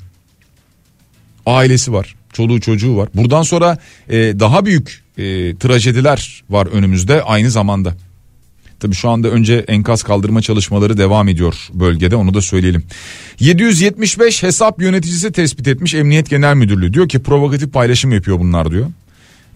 Ailesi 1.47 1.93
var. 1.93 2.15
Çoluğu 2.33 2.61
çocuğu 2.61 2.97
var. 2.97 3.09
Buradan 3.15 3.43
sonra 3.43 3.79
e, 4.09 4.17
daha 4.17 4.67
büyük 4.67 5.05
e, 5.19 5.23
trajediler 5.57 6.45
var 6.51 6.67
önümüzde 6.67 7.23
aynı 7.23 7.51
zamanda. 7.51 7.95
Tabii 8.81 8.95
şu 8.95 9.09
anda 9.09 9.29
önce 9.29 9.65
enkaz 9.69 10.03
kaldırma 10.03 10.43
çalışmaları 10.43 10.99
devam 10.99 11.29
ediyor 11.29 11.69
bölgede 11.75 12.17
onu 12.17 12.35
da 12.35 12.41
söyleyelim. 12.41 12.85
775 13.41 14.43
hesap 14.43 14.83
yöneticisi 14.83 15.33
tespit 15.33 15.69
etmiş 15.69 15.95
Emniyet 15.95 16.31
Genel 16.31 16.55
Müdürlüğü. 16.55 16.93
Diyor 16.93 17.09
ki 17.09 17.19
provokatif 17.23 17.73
paylaşım 17.73 18.13
yapıyor 18.13 18.39
bunlar 18.39 18.71
diyor. 18.71 18.87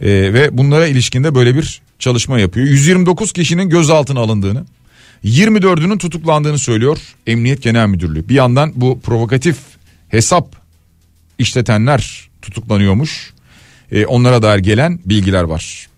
Ee, 0.01 0.09
ve 0.09 0.59
bunlara 0.59 0.87
ilişkinde 0.87 1.35
böyle 1.35 1.55
bir 1.55 1.83
çalışma 2.01 2.39
yapıyor. 2.39 2.67
129 2.67 3.33
kişinin 3.33 3.69
gözaltına 3.69 4.21
alındığını 4.21 4.65
24'ünün 5.25 5.99
tutuklandığını 5.99 6.59
söylüyor 6.59 6.99
Emniyet 7.27 7.63
Genel 7.63 7.87
Müdürlüğü. 7.87 8.29
Bir 8.29 8.35
yandan 8.35 8.73
bu 8.77 9.01
provokatif 9.01 9.57
hesap 10.09 10.57
işletenler 11.39 12.31
tutuklanıyormuş. 12.43 13.33
Ee, 13.93 14.07
onlara 14.07 14.43
dair 14.43 14.59
gelen 14.59 15.01
bilgiler 15.07 15.43
var. 15.43 15.89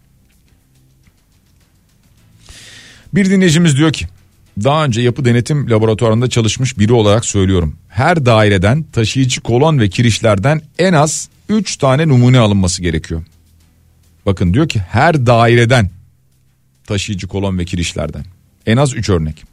Bir 3.14 3.30
dinleyicimiz 3.30 3.76
diyor 3.76 3.92
ki 3.92 4.06
daha 4.64 4.84
önce 4.84 5.00
yapı 5.02 5.24
denetim 5.24 5.70
laboratuvarında 5.70 6.28
çalışmış 6.28 6.78
biri 6.78 6.92
olarak 6.92 7.24
söylüyorum. 7.24 7.76
Her 7.88 8.26
daireden 8.26 8.82
taşıyıcı 8.82 9.40
kolon 9.40 9.78
ve 9.78 9.88
kirişlerden 9.88 10.62
en 10.78 10.92
az 10.92 11.28
3 11.48 11.76
tane 11.76 12.08
numune 12.08 12.38
alınması 12.38 12.82
gerekiyor. 12.82 13.22
Bakın 14.26 14.54
diyor 14.54 14.68
ki 14.68 14.80
her 14.80 15.26
daireden 15.26 15.90
taşıyıcı 16.86 17.28
kolon 17.28 17.58
ve 17.58 17.64
kirişlerden 17.64 18.24
en 18.66 18.76
az 18.76 18.94
3 18.94 19.10
örnek. 19.10 19.44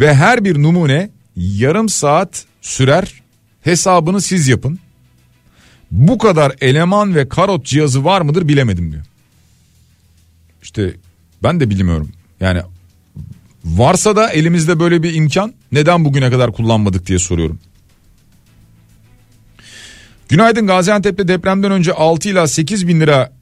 Ve 0.00 0.14
her 0.14 0.44
bir 0.44 0.62
numune 0.62 1.10
yarım 1.36 1.88
saat 1.88 2.44
sürer 2.62 3.22
hesabını 3.62 4.20
siz 4.20 4.48
yapın. 4.48 4.78
Bu 5.90 6.18
kadar 6.18 6.52
eleman 6.60 7.14
ve 7.14 7.28
karot 7.28 7.66
cihazı 7.66 8.04
var 8.04 8.20
mıdır 8.20 8.48
bilemedim 8.48 8.92
diyor. 8.92 9.04
İşte 10.62 10.94
ben 11.42 11.60
de 11.60 11.70
bilmiyorum. 11.70 12.12
Yani 12.40 12.62
Varsa 13.64 14.16
da 14.16 14.30
elimizde 14.30 14.80
böyle 14.80 15.02
bir 15.02 15.14
imkan 15.14 15.54
neden 15.72 16.04
bugüne 16.04 16.30
kadar 16.30 16.52
kullanmadık 16.52 17.06
diye 17.06 17.18
soruyorum. 17.18 17.58
Günaydın 20.28 20.66
Gaziantep'te 20.66 21.28
depremden 21.28 21.72
önce 21.72 21.92
6 21.92 22.28
ila 22.28 22.46
8 22.46 22.88
bin 22.88 23.00
lira 23.00 23.32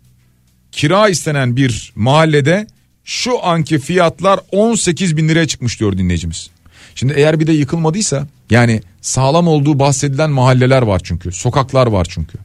kira 0.72 1.08
istenen 1.08 1.56
bir 1.56 1.92
mahallede 1.96 2.66
şu 3.04 3.44
anki 3.44 3.78
fiyatlar 3.78 4.40
18 4.52 5.16
bin 5.16 5.28
liraya 5.28 5.46
çıkmış 5.46 5.80
diyor 5.80 5.98
dinleyicimiz. 5.98 6.50
Şimdi 6.94 7.12
eğer 7.16 7.40
bir 7.40 7.46
de 7.46 7.52
yıkılmadıysa 7.52 8.26
yani 8.50 8.82
sağlam 9.00 9.48
olduğu 9.48 9.78
bahsedilen 9.78 10.30
mahalleler 10.30 10.82
var 10.82 11.00
çünkü 11.04 11.32
sokaklar 11.32 11.86
var 11.86 12.06
çünkü. 12.10 12.38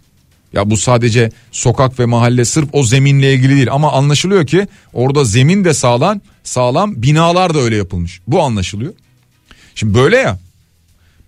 Ya 0.54 0.70
bu 0.70 0.78
sadece 0.78 1.32
sokak 1.52 2.00
ve 2.00 2.06
mahalle 2.06 2.46
sırf 2.46 2.70
o 2.74 2.84
zeminle 2.84 3.34
ilgili 3.34 3.56
değil 3.56 3.72
ama 3.72 3.92
anlaşılıyor 3.92 4.48
ki 4.48 4.68
orada 4.94 5.24
zemin 5.24 5.66
de 5.66 5.74
sağlam, 5.74 6.22
sağlam 6.44 7.02
binalar 7.02 7.54
da 7.54 7.60
öyle 7.60 7.76
yapılmış. 7.76 8.22
Bu 8.28 8.44
anlaşılıyor. 8.44 8.94
Şimdi 9.76 9.94
böyle 9.94 10.18
ya. 10.18 10.40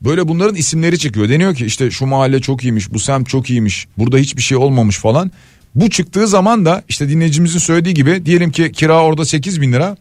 Böyle 0.02 0.28
bunların 0.28 0.56
isimleri 0.56 1.00
çıkıyor. 1.00 1.30
Deniyor 1.30 1.56
ki 1.56 1.66
işte 1.66 1.92
şu 1.92 2.06
mahalle 2.06 2.40
çok 2.40 2.64
iyiymiş, 2.64 2.94
bu 2.94 3.00
semt 3.00 3.30
çok 3.30 3.50
iyiymiş, 3.50 3.88
burada 3.98 4.18
hiçbir 4.18 4.42
şey 4.42 4.58
olmamış 4.58 4.98
falan. 4.98 5.32
Bu 5.76 5.90
çıktığı 5.90 6.28
zaman 6.28 6.66
da 6.66 6.84
işte 6.90 7.10
dinleyicimizin 7.10 7.60
söylediği 7.60 7.94
gibi 7.96 8.26
diyelim 8.26 8.52
ki 8.52 8.72
kira 8.72 9.04
orada 9.04 9.26
8 9.26 9.62
bin 9.62 9.74
lira. 9.74 9.98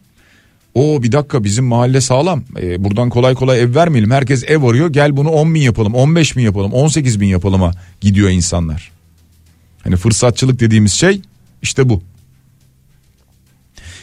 O 0.73 1.03
bir 1.03 1.11
dakika 1.11 1.43
bizim 1.43 1.65
mahalle 1.65 2.01
sağlam. 2.01 2.43
Ee, 2.61 2.83
buradan 2.83 3.09
kolay 3.09 3.33
kolay 3.33 3.61
ev 3.61 3.75
vermeyelim. 3.75 4.11
Herkes 4.11 4.43
ev 4.47 4.63
arıyor. 4.63 4.89
Gel 4.89 5.17
bunu 5.17 5.29
10 5.29 5.55
bin 5.55 5.61
yapalım, 5.61 5.93
15 5.93 6.37
bin 6.37 6.41
yapalım, 6.41 6.73
18 6.73 7.19
bin 7.19 7.27
yapalıma 7.27 7.71
gidiyor 8.01 8.29
insanlar. 8.29 8.91
Hani 9.83 9.95
fırsatçılık 9.95 10.59
dediğimiz 10.59 10.93
şey 10.93 11.21
işte 11.61 11.89
bu. 11.89 12.01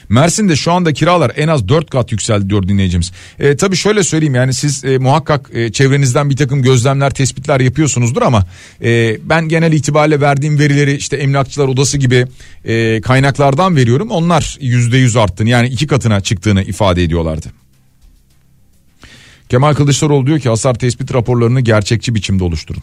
Mersin'de 0.08 0.56
şu 0.56 0.72
anda 0.72 0.92
kiralar 0.92 1.32
en 1.36 1.48
az 1.48 1.68
4 1.68 1.90
kat 1.90 2.12
yükseldi 2.12 2.50
diyor 2.50 2.68
dinleyicimiz. 2.68 3.12
E, 3.38 3.56
tabii 3.56 3.76
şöyle 3.76 4.02
söyleyeyim 4.02 4.34
yani 4.34 4.54
siz 4.54 4.84
e, 4.84 4.98
muhakkak 4.98 5.50
e, 5.52 5.72
çevrenizden 5.72 6.30
bir 6.30 6.36
takım 6.36 6.62
gözlemler 6.62 7.10
tespitler 7.10 7.60
yapıyorsunuzdur 7.60 8.22
ama 8.22 8.46
e, 8.82 9.18
ben 9.28 9.48
genel 9.48 9.72
itibariyle 9.72 10.20
verdiğim 10.20 10.58
verileri 10.58 10.96
işte 10.96 11.16
emlakçılar 11.16 11.68
odası 11.68 11.98
gibi 11.98 12.26
e, 12.64 13.00
kaynaklardan 13.00 13.76
veriyorum. 13.76 14.10
Onlar 14.10 14.58
%100 14.60 15.20
arttığını 15.20 15.48
yani 15.48 15.68
iki 15.68 15.86
katına 15.86 16.20
çıktığını 16.20 16.62
ifade 16.62 17.02
ediyorlardı. 17.02 17.46
Kemal 19.48 19.74
Kılıçdaroğlu 19.74 20.26
diyor 20.26 20.40
ki 20.40 20.48
hasar 20.48 20.74
tespit 20.74 21.14
raporlarını 21.14 21.60
gerçekçi 21.60 22.14
biçimde 22.14 22.44
oluşturun. 22.44 22.82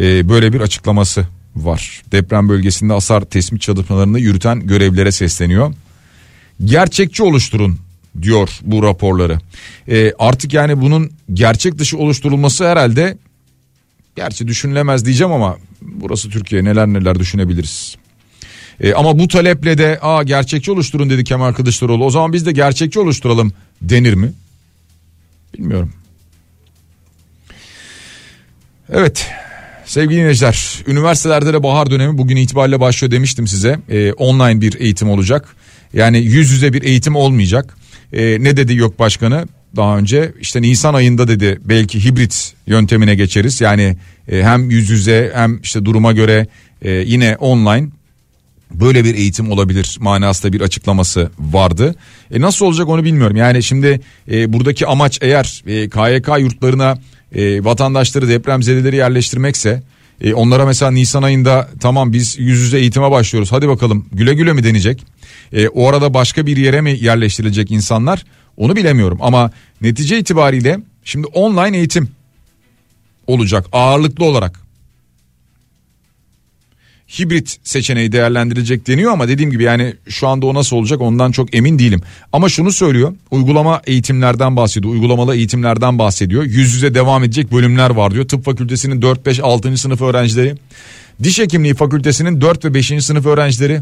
Ee, 0.00 0.28
böyle 0.28 0.52
bir 0.52 0.60
açıklaması 0.60 1.26
var. 1.56 2.02
Deprem 2.12 2.48
bölgesinde 2.48 2.92
hasar 2.92 3.20
tespit 3.20 3.60
çalışmalarını 3.62 4.18
yürüten 4.18 4.66
görevlere 4.66 5.12
sesleniyor. 5.12 5.74
Gerçekçi 6.64 7.22
oluşturun 7.22 7.78
diyor 8.22 8.58
bu 8.62 8.82
raporları. 8.82 9.38
Ee, 9.88 10.12
artık 10.18 10.52
yani 10.52 10.80
bunun 10.80 11.10
gerçek 11.32 11.78
dışı 11.78 11.98
oluşturulması 11.98 12.68
herhalde 12.68 13.18
gerçi 14.16 14.48
düşünülemez 14.48 15.04
diyeceğim 15.04 15.32
ama 15.32 15.56
burası 15.80 16.30
Türkiye 16.30 16.64
neler 16.64 16.86
neler 16.86 17.18
düşünebiliriz. 17.18 17.96
Ee, 18.80 18.92
ama 18.92 19.18
bu 19.18 19.28
taleple 19.28 19.78
de 19.78 19.98
aa 20.02 20.22
gerçekçi 20.22 20.70
oluşturun 20.70 21.10
dedi 21.10 21.24
Kemal 21.24 21.52
Kılıçdaroğlu. 21.52 22.04
O 22.04 22.10
zaman 22.10 22.32
biz 22.32 22.46
de 22.46 22.52
gerçekçi 22.52 23.00
oluşturalım 23.00 23.52
denir 23.82 24.14
mi? 24.14 24.32
Bilmiyorum. 25.54 25.92
Evet 28.92 29.26
sevgili 29.84 30.18
dinleyiciler 30.18 30.82
üniversitelerde 30.86 31.52
de 31.52 31.62
bahar 31.62 31.90
dönemi 31.90 32.18
bugün 32.18 32.36
itibariyle 32.36 32.80
başlıyor 32.80 33.10
demiştim 33.10 33.46
size. 33.46 33.80
Ee, 33.88 34.12
online 34.12 34.60
bir 34.60 34.80
eğitim 34.80 35.10
olacak. 35.10 35.56
Yani 35.92 36.18
yüz 36.18 36.50
yüze 36.50 36.72
bir 36.72 36.82
eğitim 36.82 37.16
olmayacak. 37.16 37.76
Ee, 38.12 38.36
ne 38.40 38.56
dedi 38.56 38.76
yok 38.76 38.98
başkanı 38.98 39.48
daha 39.76 39.98
önce 39.98 40.32
işte 40.40 40.62
Nisan 40.62 40.94
ayında 40.94 41.28
dedi 41.28 41.60
belki 41.64 42.04
hibrit 42.04 42.54
yöntemine 42.66 43.14
geçeriz. 43.14 43.60
Yani 43.60 43.96
e, 44.28 44.42
hem 44.42 44.70
yüz 44.70 44.90
yüze 44.90 45.32
hem 45.34 45.60
işte 45.62 45.84
duruma 45.84 46.12
göre 46.12 46.46
e, 46.82 46.90
yine 46.90 47.36
online 47.36 47.88
böyle 48.74 49.04
bir 49.04 49.14
eğitim 49.14 49.50
olabilir 49.50 49.96
manasında 50.00 50.52
bir 50.52 50.60
açıklaması 50.60 51.30
vardı. 51.38 51.94
E 52.30 52.40
nasıl 52.40 52.66
olacak 52.66 52.88
onu 52.88 53.04
bilmiyorum. 53.04 53.36
Yani 53.36 53.62
şimdi 53.62 54.00
e, 54.30 54.52
buradaki 54.52 54.86
amaç 54.86 55.18
eğer 55.22 55.62
e, 55.66 55.88
KYK 55.88 56.28
yurtlarına 56.38 56.98
e, 57.34 57.64
vatandaşları 57.64 58.28
depremzedeleri 58.28 58.96
yerleştirmekse 58.96 59.82
e, 60.20 60.34
onlara 60.34 60.66
mesela 60.66 60.90
Nisan 60.90 61.22
ayında 61.22 61.68
tamam 61.80 62.12
biz 62.12 62.38
yüz 62.38 62.60
yüze 62.60 62.78
eğitime 62.78 63.10
başlıyoruz 63.10 63.52
hadi 63.52 63.68
bakalım 63.68 64.06
güle 64.12 64.34
güle 64.34 64.52
mi 64.52 64.64
denecek? 64.64 65.04
E, 65.52 65.68
o 65.68 65.88
arada 65.88 66.14
başka 66.14 66.46
bir 66.46 66.56
yere 66.56 66.80
mi 66.80 66.98
yerleştirilecek 67.00 67.70
insanlar? 67.70 68.24
Onu 68.56 68.76
bilemiyorum. 68.76 69.18
Ama 69.20 69.50
netice 69.80 70.18
itibariyle 70.18 70.78
şimdi 71.04 71.26
online 71.26 71.76
eğitim 71.76 72.08
olacak 73.26 73.66
ağırlıklı 73.72 74.24
olarak. 74.24 74.60
Hibrit 77.18 77.56
seçeneği 77.64 78.12
değerlendirilecek 78.12 78.86
deniyor 78.86 79.12
ama 79.12 79.28
dediğim 79.28 79.50
gibi 79.50 79.62
yani 79.62 79.94
şu 80.08 80.28
anda 80.28 80.46
o 80.46 80.54
nasıl 80.54 80.76
olacak 80.76 81.00
ondan 81.00 81.32
çok 81.32 81.54
emin 81.54 81.78
değilim. 81.78 82.00
Ama 82.32 82.48
şunu 82.48 82.72
söylüyor 82.72 83.14
uygulama 83.30 83.82
eğitimlerden 83.86 84.56
bahsediyor 84.56 84.92
uygulamalı 84.92 85.36
eğitimlerden 85.36 85.98
bahsediyor. 85.98 86.42
Yüz 86.42 86.74
yüze 86.74 86.94
devam 86.94 87.24
edecek 87.24 87.52
bölümler 87.52 87.90
var 87.90 88.14
diyor. 88.14 88.28
Tıp 88.28 88.44
fakültesinin 88.44 89.02
4 89.02 89.26
5 89.26 89.40
6. 89.40 89.76
sınıf 89.76 90.00
öğrencileri 90.00 90.54
Diş 91.22 91.38
hekimliği 91.38 91.74
fakültesinin 91.74 92.40
4 92.40 92.64
ve 92.64 92.74
5. 92.74 93.04
sınıf 93.04 93.26
öğrencileri, 93.26 93.80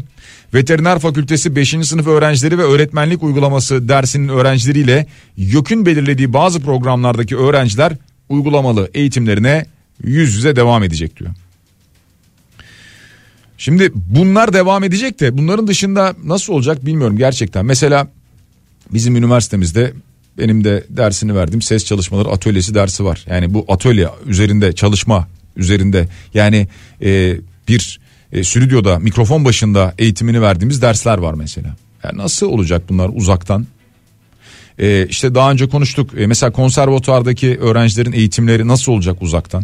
veteriner 0.53 0.99
fakültesi 0.99 1.55
5. 1.55 1.69
sınıf 1.69 2.07
öğrencileri 2.07 2.57
ve 2.57 2.63
öğretmenlik 2.63 3.23
uygulaması 3.23 3.89
dersinin 3.89 4.27
öğrencileriyle 4.27 5.07
YÖK'ün 5.37 5.85
belirlediği 5.85 6.33
bazı 6.33 6.59
programlardaki 6.59 7.37
öğrenciler 7.37 7.93
uygulamalı 8.29 8.89
eğitimlerine 8.93 9.65
yüz 10.03 10.35
yüze 10.35 10.55
devam 10.55 10.83
edecek 10.83 11.19
diyor. 11.19 11.31
Şimdi 13.57 13.91
bunlar 13.95 14.53
devam 14.53 14.83
edecek 14.83 15.19
de 15.19 15.37
bunların 15.37 15.67
dışında 15.67 16.15
nasıl 16.23 16.53
olacak 16.53 16.85
bilmiyorum 16.85 17.17
gerçekten. 17.17 17.65
Mesela 17.65 18.07
bizim 18.93 19.15
üniversitemizde 19.15 19.93
benim 20.37 20.63
de 20.63 20.83
dersini 20.89 21.35
verdiğim 21.35 21.61
ses 21.61 21.85
çalışmaları 21.85 22.29
atölyesi 22.29 22.75
dersi 22.75 23.05
var. 23.05 23.25
Yani 23.29 23.53
bu 23.53 23.65
atölye 23.67 24.09
üzerinde 24.25 24.73
çalışma 24.73 25.27
üzerinde 25.57 26.07
yani 26.33 26.67
e, 27.01 27.37
bir 27.67 27.99
e, 28.31 28.43
stüdyoda 28.43 28.99
mikrofon 28.99 29.45
başında 29.45 29.93
eğitimini 29.97 30.41
verdiğimiz 30.41 30.81
dersler 30.81 31.17
var 31.17 31.33
mesela. 31.33 31.75
Yani 32.03 32.17
nasıl 32.17 32.47
olacak 32.47 32.83
bunlar 32.89 33.09
uzaktan? 33.13 33.67
E, 34.79 35.07
işte 35.09 35.35
daha 35.35 35.51
önce 35.51 35.69
konuştuk 35.69 36.09
e, 36.17 36.27
mesela 36.27 36.51
konservatuardaki 36.51 37.57
öğrencilerin 37.57 38.11
eğitimleri 38.11 38.67
nasıl 38.67 38.91
olacak 38.91 39.21
uzaktan? 39.21 39.63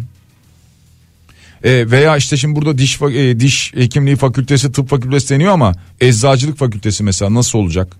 E, 1.64 1.90
veya 1.90 2.16
işte 2.16 2.36
şimdi 2.36 2.56
burada 2.56 2.78
diş 2.78 3.02
e, 3.02 3.40
diş 3.40 3.72
hekimliği 3.74 4.16
fakültesi 4.16 4.72
tıp 4.72 4.88
fakültesi 4.88 5.34
deniyor 5.34 5.52
ama 5.52 5.74
eczacılık 6.00 6.58
fakültesi 6.58 7.04
mesela 7.04 7.34
nasıl 7.34 7.58
olacak? 7.58 7.96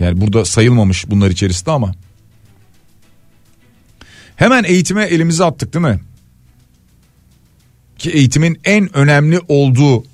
Yani 0.00 0.20
burada 0.20 0.44
sayılmamış 0.44 1.10
bunlar 1.10 1.30
içerisinde 1.30 1.70
ama. 1.70 1.94
Hemen 4.36 4.64
eğitime 4.64 5.04
elimizi 5.04 5.44
attık 5.44 5.74
değil 5.74 5.84
mi? 5.84 6.00
Ki 8.00 8.10
eğitimin 8.10 8.60
en 8.64 8.96
önemli 8.96 9.40
olduğu 9.48 10.04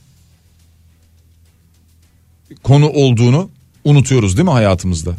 konu 2.62 2.88
olduğunu 2.88 3.50
unutuyoruz 3.84 4.36
değil 4.36 4.44
mi 4.44 4.52
hayatımızda? 4.52 5.16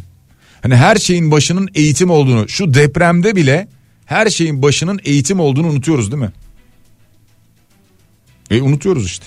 Hani 0.62 0.76
her 0.76 0.96
şeyin 0.96 1.30
başının 1.30 1.68
eğitim 1.74 2.10
olduğunu 2.10 2.48
şu 2.48 2.74
depremde 2.74 3.36
bile 3.36 3.68
her 4.06 4.30
şeyin 4.30 4.62
başının 4.62 5.00
eğitim 5.04 5.40
olduğunu 5.40 5.66
unutuyoruz 5.66 6.12
değil 6.12 6.22
mi? 6.22 6.32
E 8.50 8.62
unutuyoruz 8.62 9.06
işte. 9.06 9.26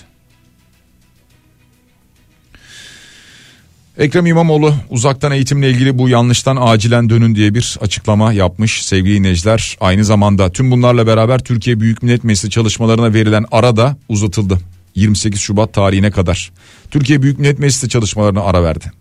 Ekrem 3.98 4.26
İmamoğlu 4.26 4.74
uzaktan 4.90 5.32
eğitimle 5.32 5.70
ilgili 5.70 5.98
bu 5.98 6.08
yanlıştan 6.08 6.58
acilen 6.60 7.10
dönün 7.10 7.34
diye 7.34 7.54
bir 7.54 7.78
açıklama 7.80 8.32
yapmış 8.32 8.84
sevgili 8.84 9.14
dinleyiciler. 9.14 9.76
Aynı 9.80 10.04
zamanda 10.04 10.52
tüm 10.52 10.70
bunlarla 10.70 11.06
beraber 11.06 11.38
Türkiye 11.38 11.80
Büyük 11.80 12.02
Millet 12.02 12.24
Meclisi 12.24 12.50
çalışmalarına 12.50 13.14
verilen 13.14 13.44
ara 13.52 13.76
da 13.76 13.96
uzatıldı. 14.08 14.58
28 14.94 15.40
Şubat 15.40 15.74
tarihine 15.74 16.10
kadar. 16.10 16.52
Türkiye 16.90 17.22
Büyük 17.22 17.38
Millet 17.38 17.58
Meclisi 17.58 17.88
çalışmalarına 17.88 18.40
ara 18.40 18.64
verdi. 18.64 18.92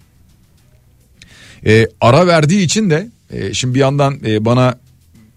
E, 1.65 1.88
ara 2.01 2.27
verdiği 2.27 2.62
için 2.62 2.89
de 2.89 3.10
e, 3.34 3.54
şimdi 3.54 3.75
bir 3.75 3.80
yandan 3.80 4.19
e, 4.25 4.45
bana 4.45 4.75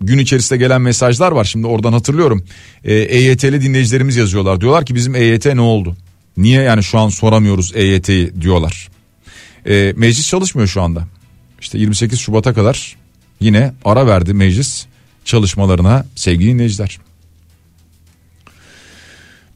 gün 0.00 0.18
içerisinde 0.18 0.58
gelen 0.58 0.82
mesajlar 0.82 1.32
var. 1.32 1.44
Şimdi 1.44 1.66
oradan 1.66 1.92
hatırlıyorum. 1.92 2.44
E, 2.84 2.94
EYT'li 2.94 3.62
dinleyicilerimiz 3.62 4.16
yazıyorlar. 4.16 4.60
Diyorlar 4.60 4.86
ki 4.86 4.94
bizim 4.94 5.14
EYT 5.14 5.46
ne 5.46 5.60
oldu? 5.60 5.96
Niye 6.36 6.62
yani 6.62 6.84
şu 6.84 6.98
an 6.98 7.08
soramıyoruz 7.08 7.72
EYT'yi 7.74 8.40
diyorlar. 8.40 8.93
E, 9.66 9.92
meclis 9.96 10.29
çalışmıyor 10.29 10.68
şu 10.68 10.83
anda. 10.83 11.07
İşte 11.61 11.79
28 11.79 12.20
Şubat'a 12.20 12.55
kadar 12.55 12.96
yine 13.40 13.72
ara 13.85 14.07
verdi 14.07 14.35
meclis 14.35 14.87
çalışmalarına 15.24 16.07
sevgili 16.14 16.50
dinleyiciler. 16.50 16.98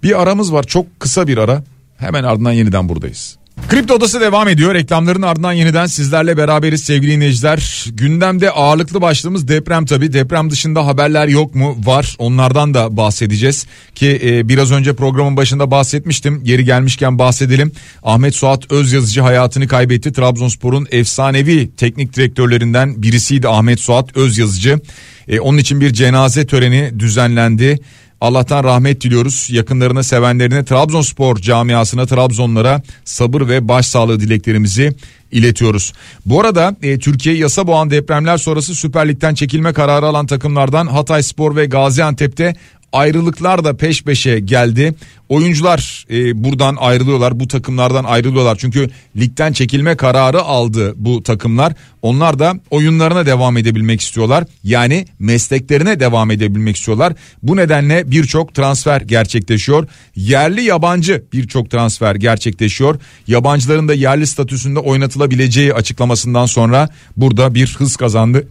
Bir 0.02 0.22
aramız 0.22 0.52
var 0.52 0.62
çok 0.62 1.00
kısa 1.00 1.26
bir 1.26 1.38
ara. 1.38 1.64
Hemen 1.98 2.24
ardından 2.24 2.52
yeniden 2.52 2.88
buradayız. 2.88 3.37
Kripto 3.68 3.94
Odası 3.94 4.20
devam 4.20 4.48
ediyor. 4.48 4.74
Reklamların 4.74 5.22
ardından 5.22 5.52
yeniden 5.52 5.86
sizlerle 5.86 6.36
beraberiz 6.36 6.84
sevgili 6.84 7.12
dinleyiciler. 7.12 7.86
Gündemde 7.92 8.50
ağırlıklı 8.50 9.00
başlığımız 9.00 9.48
deprem 9.48 9.86
tabi. 9.86 10.12
Deprem 10.12 10.50
dışında 10.50 10.86
haberler 10.86 11.28
yok 11.28 11.54
mu? 11.54 11.76
Var. 11.84 12.16
Onlardan 12.18 12.74
da 12.74 12.96
bahsedeceğiz. 12.96 13.66
Ki 13.94 14.20
e, 14.24 14.48
biraz 14.48 14.72
önce 14.72 14.92
programın 14.92 15.36
başında 15.36 15.70
bahsetmiştim. 15.70 16.42
Yeri 16.44 16.64
gelmişken 16.64 17.18
bahsedelim. 17.18 17.72
Ahmet 18.02 18.34
Suat 18.34 18.72
Özyazıcı 18.72 19.20
hayatını 19.20 19.68
kaybetti. 19.68 20.12
Trabzonspor'un 20.12 20.86
efsanevi 20.90 21.70
teknik 21.76 22.16
direktörlerinden 22.16 23.02
birisiydi 23.02 23.48
Ahmet 23.48 23.80
Suat 23.80 24.16
Özyazıcı. 24.16 24.80
E, 25.28 25.40
onun 25.40 25.58
için 25.58 25.80
bir 25.80 25.92
cenaze 25.92 26.46
töreni 26.46 26.92
düzenlendi. 26.98 27.78
Allah'tan 28.20 28.64
rahmet 28.64 29.00
diliyoruz. 29.00 29.48
Yakınlarına, 29.50 30.02
sevenlerine, 30.02 30.64
Trabzonspor 30.64 31.36
camiasına, 31.36 32.06
Trabzonlara 32.06 32.82
sabır 33.04 33.48
ve 33.48 33.68
başsağlığı 33.68 34.20
dileklerimizi 34.20 34.94
iletiyoruz. 35.32 35.92
Bu 36.26 36.40
arada 36.40 36.76
e, 36.82 36.98
Türkiye 36.98 37.34
yasa 37.34 37.66
boğan 37.66 37.90
depremler 37.90 38.36
sonrası 38.36 38.74
Süper 38.74 39.08
Lig'den 39.08 39.34
çekilme 39.34 39.72
kararı 39.72 40.06
alan 40.06 40.26
takımlardan 40.26 40.86
Hatay 40.86 41.22
Spor 41.22 41.56
ve 41.56 41.66
Gaziantep'te 41.66 42.54
ayrılıklar 42.92 43.64
da 43.64 43.76
peş 43.76 44.02
peşe 44.02 44.40
geldi. 44.40 44.94
Oyuncular 45.28 46.06
e, 46.10 46.44
buradan 46.44 46.76
ayrılıyorlar 46.78 47.40
bu 47.40 47.48
takımlardan 47.48 48.04
ayrılıyorlar 48.04 48.56
çünkü 48.56 48.90
ligden 49.16 49.52
çekilme 49.52 49.96
kararı 49.96 50.42
aldı 50.42 50.94
bu 50.96 51.22
takımlar. 51.22 51.72
Onlar 52.02 52.38
da 52.38 52.54
oyunlarına 52.70 53.26
devam 53.26 53.56
edebilmek 53.56 54.00
istiyorlar 54.00 54.44
yani 54.64 55.06
mesleklerine 55.18 56.00
devam 56.00 56.30
edebilmek 56.30 56.76
istiyorlar. 56.76 57.12
Bu 57.42 57.56
nedenle 57.56 58.10
birçok 58.10 58.54
transfer 58.54 59.00
gerçekleşiyor. 59.00 59.88
Yerli 60.16 60.62
yabancı 60.62 61.24
birçok 61.32 61.70
transfer 61.70 62.14
gerçekleşiyor. 62.14 63.00
Yabancıların 63.26 63.88
da 63.88 63.94
yerli 63.94 64.26
statüsünde 64.26 64.78
oynatılabileceği 64.78 65.74
açıklamasından 65.74 66.46
sonra 66.46 66.88
burada 67.16 67.54
bir 67.54 67.76
hız 67.78 67.96
kazandı 67.96 68.48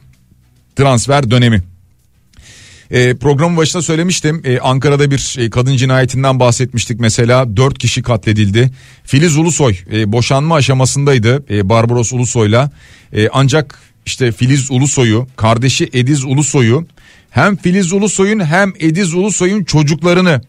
transfer 0.75 1.31
dönemi. 1.31 1.76
E, 2.91 3.15
programın 3.15 3.57
başında 3.57 3.81
söylemiştim 3.81 4.41
e, 4.45 4.59
Ankara'da 4.59 5.11
bir 5.11 5.35
e, 5.39 5.49
kadın 5.49 5.77
cinayetinden 5.77 6.39
bahsetmiştik 6.39 6.99
mesela 6.99 7.57
dört 7.57 7.77
kişi 7.77 8.01
katledildi. 8.01 8.71
Filiz 9.03 9.37
Ulusoy 9.37 9.75
e, 9.93 10.11
boşanma 10.11 10.55
aşamasındaydı 10.55 11.43
e, 11.49 11.69
Barbaros 11.69 12.13
Ulusoy'la 12.13 12.71
e, 13.13 13.29
ancak 13.33 13.79
işte 14.05 14.31
Filiz 14.31 14.71
Ulusoy'u, 14.71 15.27
kardeşi 15.35 15.89
Ediz 15.93 16.25
Ulusoy'u 16.25 16.85
hem 17.29 17.55
Filiz 17.57 17.93
Ulusoy'un 17.93 18.45
hem 18.45 18.73
Ediz 18.79 19.13
Ulusoy'un 19.13 19.63
çocuklarını 19.63 20.41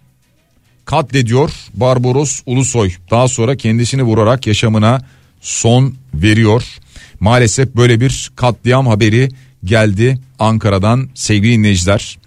katlediyor 0.85 1.51
Barbaros 1.75 2.41
Ulusoy. 2.47 2.93
Daha 3.11 3.29
sonra 3.29 3.57
kendisini 3.57 4.03
vurarak 4.03 4.47
yaşamına 4.47 5.05
son 5.41 5.95
veriyor. 6.15 6.65
Maalesef 7.21 7.77
böyle 7.77 8.01
bir 8.01 8.31
katliam 8.37 8.87
haberi 8.87 9.29
geldi 9.65 10.19
Ankara'dan 10.39 11.09
sevgili 11.15 11.53
dinleyiciler. 11.53 12.19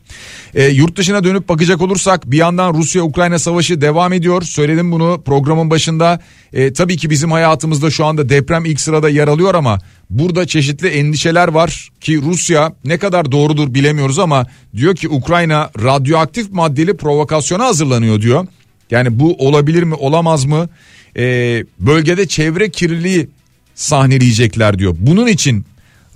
E, 0.54 0.66
yurt 0.68 0.96
dışına 0.96 1.24
dönüp 1.24 1.50
bakacak 1.50 1.82
olursak 1.82 2.32
bir 2.32 2.38
yandan 2.38 2.74
Rusya-Ukrayna 2.74 3.40
savaşı 3.40 3.82
devam 3.82 4.14
ediyor. 4.14 4.42
Söyledim 4.42 4.92
bunu 4.92 5.22
programın 5.26 5.70
başında. 5.70 6.20
E, 6.54 6.74
tabii 6.74 6.98
ki 6.98 7.10
bizim 7.10 7.32
hayatımızda 7.32 7.90
şu 7.90 8.06
anda 8.06 8.30
deprem 8.30 8.66
ilk 8.66 8.82
sırada 8.82 9.10
yer 9.10 9.28
alıyor 9.28 9.56
ama 9.56 9.80
burada 10.10 10.48
çeşitli 10.48 10.88
endişeler 10.88 11.48
var 11.48 11.90
ki 12.02 12.22
Rusya 12.22 12.74
ne 12.86 12.98
kadar 12.98 13.32
doğrudur 13.32 13.74
bilemiyoruz 13.74 14.20
ama 14.20 14.46
diyor 14.76 14.96
ki 14.96 15.10
Ukrayna 15.10 15.70
radyoaktif 15.84 16.52
maddeli 16.52 16.98
provokasyona 16.98 17.66
hazırlanıyor 17.66 18.22
diyor. 18.22 18.48
Yani 18.92 19.20
bu 19.20 19.36
olabilir 19.48 19.84
mi 19.84 19.96
olamaz 19.96 20.46
mı? 20.46 20.70
E, 21.18 21.24
bölgede 21.80 22.28
çevre 22.28 22.70
kirliliği 22.70 23.30
sahneleyecekler 23.76 24.80
diyor. 24.80 24.96
Bunun 25.00 25.28
için 25.28 25.66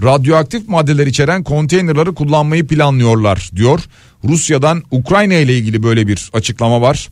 radyoaktif 0.04 0.70
maddeler 0.70 1.08
içeren 1.08 1.43
konteynerları 1.43 2.16
kullanmayı 2.16 2.68
planlıyorlar 2.68 3.50
diyor. 3.56 3.80
Rusya'dan 4.24 4.84
Ukrayna 4.91 5.34
ile 5.34 5.58
ilgili 5.58 5.84
böyle 5.84 6.08
bir 6.08 6.30
açıklama 6.34 6.82
var. 6.82 7.10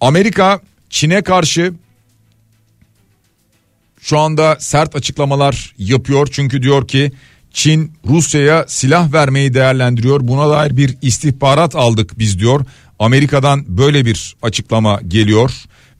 Amerika 0.00 0.60
Çin'e 0.90 1.22
karşı 1.22 1.72
şu 4.00 4.18
anda 4.18 4.56
sert 4.60 4.96
açıklamalar 4.96 5.74
yapıyor 5.78 6.28
çünkü 6.32 6.62
diyor 6.62 6.88
ki 6.88 7.12
Çin 7.52 7.92
Rusya'ya 8.06 8.64
silah 8.68 9.12
vermeyi 9.12 9.54
değerlendiriyor. 9.54 10.28
Buna 10.28 10.50
dair 10.50 10.76
bir 10.76 10.96
istihbarat 11.02 11.76
aldık 11.76 12.18
biz 12.18 12.38
diyor. 12.38 12.64
Amerika'dan 12.98 13.64
böyle 13.68 14.04
bir 14.04 14.36
açıklama 14.42 15.00
geliyor 15.08 15.52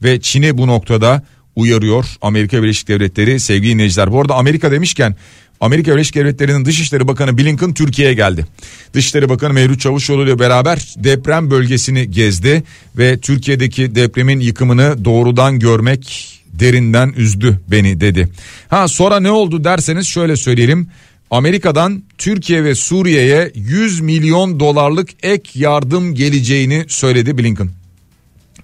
ve 0.03 0.21
Çin'i 0.21 0.57
bu 0.57 0.67
noktada 0.67 1.23
uyarıyor 1.57 2.05
Amerika 2.21 2.63
Birleşik 2.63 2.87
Devletleri 2.87 3.39
sevgili 3.39 3.73
dinleyiciler. 3.73 4.11
Bu 4.11 4.21
arada 4.21 4.35
Amerika 4.35 4.71
demişken 4.71 5.15
Amerika 5.61 5.93
Birleşik 5.93 6.15
Devletleri'nin 6.15 6.65
Dışişleri 6.65 7.07
Bakanı 7.07 7.37
Blinken 7.37 7.73
Türkiye'ye 7.73 8.13
geldi. 8.13 8.45
Dışişleri 8.93 9.29
Bakanı 9.29 9.53
Mevlüt 9.53 9.81
Çavuşoğlu 9.81 10.23
ile 10.23 10.39
beraber 10.39 10.93
deprem 10.97 11.51
bölgesini 11.51 12.11
gezdi 12.11 12.63
ve 12.97 13.19
Türkiye'deki 13.19 13.95
depremin 13.95 14.39
yıkımını 14.39 15.05
doğrudan 15.05 15.59
görmek 15.59 16.33
derinden 16.53 17.13
üzdü 17.17 17.59
beni 17.67 18.01
dedi. 18.01 18.29
Ha 18.69 18.87
sonra 18.87 19.19
ne 19.19 19.31
oldu 19.31 19.63
derseniz 19.63 20.07
şöyle 20.07 20.35
söyleyelim. 20.35 20.87
Amerika'dan 21.31 22.03
Türkiye 22.17 22.63
ve 22.63 22.75
Suriye'ye 22.75 23.51
100 23.55 24.01
milyon 24.01 24.59
dolarlık 24.59 25.09
ek 25.23 25.59
yardım 25.59 26.15
geleceğini 26.15 26.85
söyledi 26.87 27.37
Blinken. 27.37 27.69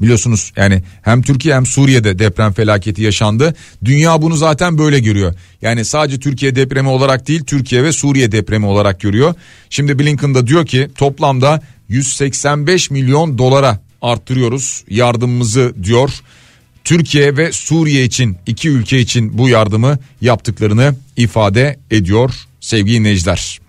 Biliyorsunuz 0.02 0.52
yani 0.56 0.84
hem 1.02 1.22
Türkiye 1.22 1.56
hem 1.56 1.66
Suriye'de 1.66 2.20
deprem 2.20 2.54
felaketi 2.54 3.02
yaşandı. 3.02 3.56
Dünya 3.86 4.22
bunu 4.22 4.36
zaten 4.36 4.78
böyle 4.78 5.00
görüyor. 5.00 5.34
Yani 5.62 5.86
sadece 5.86 6.20
Türkiye 6.20 6.56
depremi 6.56 6.90
olarak 6.90 7.28
değil 7.28 7.44
Türkiye 7.44 7.84
ve 7.84 7.92
Suriye 7.92 8.32
depremi 8.32 8.66
olarak 8.66 9.02
görüyor. 9.02 9.36
Şimdi 9.70 10.00
Blinken 10.00 10.36
da 10.36 10.48
diyor 10.48 10.66
ki 10.66 10.88
toplamda 10.96 11.62
185 11.90 12.92
milyon 12.92 13.38
dolara 13.38 13.80
arttırıyoruz 14.02 14.84
yardımımızı 14.90 15.74
diyor. 15.84 16.10
Türkiye 16.84 17.38
ve 17.38 17.52
Suriye 17.52 18.04
için 18.04 18.38
iki 18.46 18.70
ülke 18.70 19.00
için 19.00 19.38
bu 19.38 19.50
yardımı 19.50 20.00
yaptıklarını 20.22 20.96
ifade 21.18 21.80
ediyor 21.92 22.32
sevgili 22.60 23.00
dinleyiciler. 23.00 23.63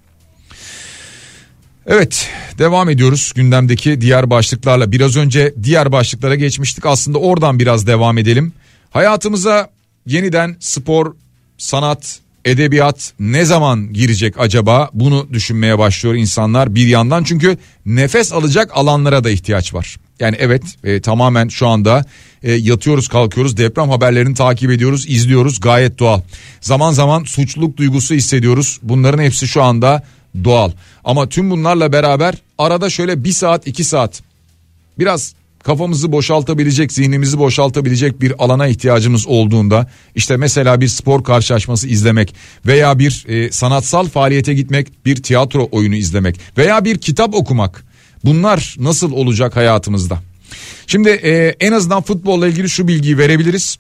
Evet 1.87 2.29
devam 2.59 2.89
ediyoruz 2.91 3.33
gündemdeki 3.37 4.01
diğer 4.01 4.31
başlıklarla. 4.31 4.93
Biraz 4.93 5.17
önce 5.17 5.55
diğer 5.63 5.93
başlıklara 5.93 6.35
geçmiştik. 6.35 6.87
Aslında 6.87 7.19
oradan 7.19 7.59
biraz 7.59 7.87
devam 7.87 8.19
edelim. 8.19 8.53
Hayatımıza 8.91 9.71
yeniden 10.07 10.57
spor, 10.61 11.15
sanat, 11.59 12.19
edebiyat 12.45 13.13
ne 13.21 13.45
zaman 13.45 13.93
girecek 13.93 14.35
acaba? 14.39 14.91
Bunu 14.93 15.29
düşünmeye 15.33 15.79
başlıyor 15.79 16.15
insanlar 16.15 16.75
bir 16.75 16.87
yandan. 16.87 17.25
Çünkü 17.25 17.59
nefes 17.87 18.33
alacak 18.33 18.71
alanlara 18.75 19.25
da 19.25 19.31
ihtiyaç 19.31 19.75
var. 19.75 19.97
Yani 20.21 20.37
evet 20.39 20.63
e, 20.85 21.01
tamamen 21.01 21.49
şu 21.49 21.67
anda 21.67 22.05
e, 22.43 22.53
yatıyoruz 22.53 23.09
kalkıyoruz. 23.09 23.57
Deprem 23.57 23.91
haberlerini 23.91 24.35
takip 24.35 24.71
ediyoruz 24.71 25.05
izliyoruz. 25.09 25.61
Gayet 25.61 25.99
doğal. 25.99 26.21
Zaman 26.61 26.93
zaman 26.93 27.25
suçluluk 27.25 27.77
duygusu 27.77 28.15
hissediyoruz. 28.15 28.79
Bunların 28.83 29.23
hepsi 29.23 29.49
şu 29.49 29.63
anda 29.63 30.03
doğal. 30.45 30.71
Ama 31.05 31.29
tüm 31.29 31.51
bunlarla 31.51 31.93
beraber 31.93 32.35
arada 32.59 32.91
şöyle 32.91 33.25
bir 33.25 33.33
saat 33.33 33.67
iki 33.67 33.85
saat 33.85 34.23
biraz 34.99 35.35
kafamızı 35.65 36.13
boşaltabilecek 36.13 36.93
zihnimizi 36.93 37.39
boşaltabilecek 37.39 38.21
bir 38.21 38.45
alana 38.45 38.67
ihtiyacımız 38.67 39.27
olduğunda 39.27 39.91
işte 40.15 40.37
mesela 40.37 40.81
bir 40.81 40.89
spor 40.89 41.25
karşılaşması 41.25 41.89
izlemek 41.89 42.35
veya 42.67 42.99
bir 42.99 43.25
e, 43.29 43.53
sanatsal 43.53 44.09
faaliyete 44.09 44.55
gitmek 44.55 45.05
bir 45.07 45.17
tiyatro 45.17 45.69
oyunu 45.73 45.95
izlemek 45.95 46.41
veya 46.59 46.85
bir 46.85 46.99
kitap 46.99 47.35
okumak 47.35 47.85
bunlar 48.25 48.77
nasıl 48.79 49.13
olacak 49.13 49.57
hayatımızda? 49.57 50.19
Şimdi 50.87 51.09
e, 51.09 51.55
en 51.61 51.73
azından 51.73 52.03
futbolla 52.03 52.49
ilgili 52.49 52.71
şu 52.71 52.89
bilgiyi 52.89 53.19
verebiliriz. 53.19 53.79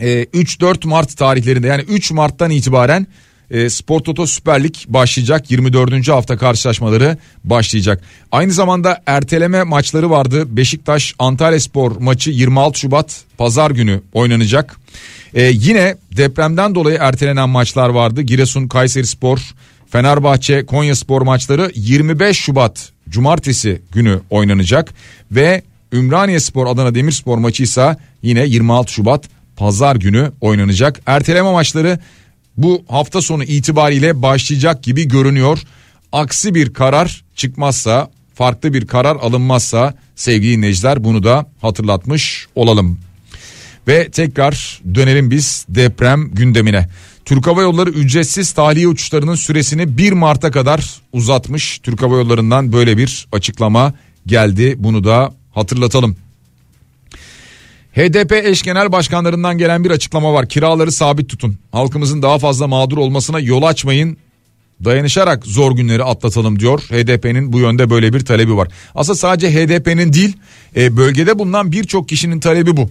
E, 0.00 0.24
3-4 0.24 0.86
Mart 0.86 1.16
tarihlerinde 1.16 1.66
yani 1.66 1.82
3 1.82 2.12
Mart'tan 2.12 2.50
itibaren 2.50 3.06
e, 3.52 3.70
Spor 3.70 4.00
Toto 4.00 4.26
Süper 4.26 4.64
Lig 4.64 4.74
başlayacak. 4.88 5.50
24. 5.50 6.08
hafta 6.08 6.36
karşılaşmaları 6.36 7.16
başlayacak. 7.44 8.02
Aynı 8.32 8.52
zamanda 8.52 9.02
erteleme 9.06 9.62
maçları 9.62 10.10
vardı. 10.10 10.56
Beşiktaş 10.56 11.14
Antalya 11.18 11.60
Spor 11.60 11.96
maçı 12.00 12.30
26 12.30 12.78
Şubat 12.78 13.20
pazar 13.38 13.70
günü 13.70 14.00
oynanacak. 14.12 14.76
E, 15.34 15.42
yine 15.42 15.96
depremden 16.16 16.74
dolayı 16.74 16.98
ertelenen 17.00 17.48
maçlar 17.48 17.88
vardı. 17.88 18.22
Giresun 18.22 18.68
Kayseri 18.68 19.06
Spor, 19.06 19.38
Fenerbahçe 19.90 20.66
Konya 20.66 20.96
Spor 20.96 21.22
maçları 21.22 21.70
25 21.74 22.38
Şubat 22.38 22.92
cumartesi 23.08 23.82
günü 23.92 24.20
oynanacak 24.30 24.94
ve 25.32 25.62
Ümraniye 25.92 26.40
Spor 26.40 26.66
Adana 26.66 26.94
Demirspor 26.94 27.38
maçı 27.38 27.62
ise 27.62 27.96
yine 28.22 28.46
26 28.46 28.92
Şubat 28.92 29.28
pazar 29.56 29.96
günü 29.96 30.32
oynanacak. 30.40 31.00
Erteleme 31.06 31.52
maçları 31.52 31.98
bu 32.56 32.84
hafta 32.88 33.22
sonu 33.22 33.44
itibariyle 33.44 34.22
başlayacak 34.22 34.82
gibi 34.82 35.08
görünüyor. 35.08 35.58
Aksi 36.12 36.54
bir 36.54 36.72
karar 36.72 37.24
çıkmazsa 37.36 38.10
farklı 38.34 38.74
bir 38.74 38.86
karar 38.86 39.16
alınmazsa 39.16 39.94
sevgili 40.16 40.56
dinleyiciler 40.56 41.04
bunu 41.04 41.22
da 41.22 41.46
hatırlatmış 41.60 42.46
olalım. 42.54 42.98
Ve 43.88 44.10
tekrar 44.10 44.80
dönelim 44.94 45.30
biz 45.30 45.66
deprem 45.68 46.30
gündemine. 46.30 46.88
Türk 47.24 47.46
Hava 47.46 47.62
Yolları 47.62 47.90
ücretsiz 47.90 48.52
tahliye 48.52 48.88
uçuşlarının 48.88 49.34
süresini 49.34 49.98
1 49.98 50.12
Mart'a 50.12 50.50
kadar 50.50 51.00
uzatmış. 51.12 51.78
Türk 51.78 52.02
Hava 52.02 52.16
Yolları'ndan 52.16 52.72
böyle 52.72 52.96
bir 52.96 53.28
açıklama 53.32 53.94
geldi. 54.26 54.74
Bunu 54.78 55.04
da 55.04 55.34
hatırlatalım. 55.54 56.16
HDP 57.94 58.32
eş 58.32 58.62
genel 58.62 58.92
başkanlarından 58.92 59.58
gelen 59.58 59.84
bir 59.84 59.90
açıklama 59.90 60.34
var. 60.34 60.48
Kiraları 60.48 60.92
sabit 60.92 61.28
tutun. 61.28 61.58
Halkımızın 61.72 62.22
daha 62.22 62.38
fazla 62.38 62.66
mağdur 62.66 62.96
olmasına 62.98 63.40
yol 63.40 63.62
açmayın. 63.62 64.16
Dayanışarak 64.84 65.46
zor 65.46 65.76
günleri 65.76 66.04
atlatalım 66.04 66.60
diyor. 66.60 66.80
HDP'nin 66.80 67.52
bu 67.52 67.58
yönde 67.58 67.90
böyle 67.90 68.12
bir 68.12 68.20
talebi 68.20 68.56
var. 68.56 68.68
Aslında 68.94 69.16
sadece 69.16 69.50
HDP'nin 69.50 70.12
değil 70.12 70.36
e, 70.76 70.96
bölgede 70.96 71.38
bulunan 71.38 71.72
birçok 71.72 72.08
kişinin 72.08 72.40
talebi 72.40 72.76
bu. 72.76 72.90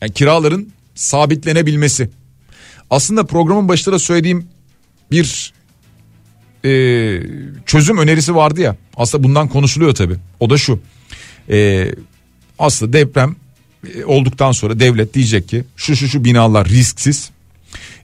Yani 0.00 0.12
kiraların 0.12 0.68
sabitlenebilmesi. 0.94 2.10
Aslında 2.90 3.26
programın 3.26 3.68
başında 3.68 3.94
da 3.94 3.98
söylediğim 3.98 4.48
bir 5.10 5.52
e, 6.64 6.70
çözüm 7.66 7.98
önerisi 7.98 8.34
vardı 8.34 8.60
ya. 8.60 8.76
Aslında 8.96 9.24
bundan 9.24 9.48
konuşuluyor 9.48 9.94
tabii. 9.94 10.16
O 10.40 10.50
da 10.50 10.58
şu. 10.58 10.80
E, 11.50 11.88
aslında 12.58 12.92
deprem 12.92 13.36
olduktan 14.06 14.52
sonra 14.52 14.80
devlet 14.80 15.14
diyecek 15.14 15.48
ki 15.48 15.64
şu 15.76 15.96
şu 15.96 16.08
şu 16.08 16.24
binalar 16.24 16.68
risksiz 16.68 17.30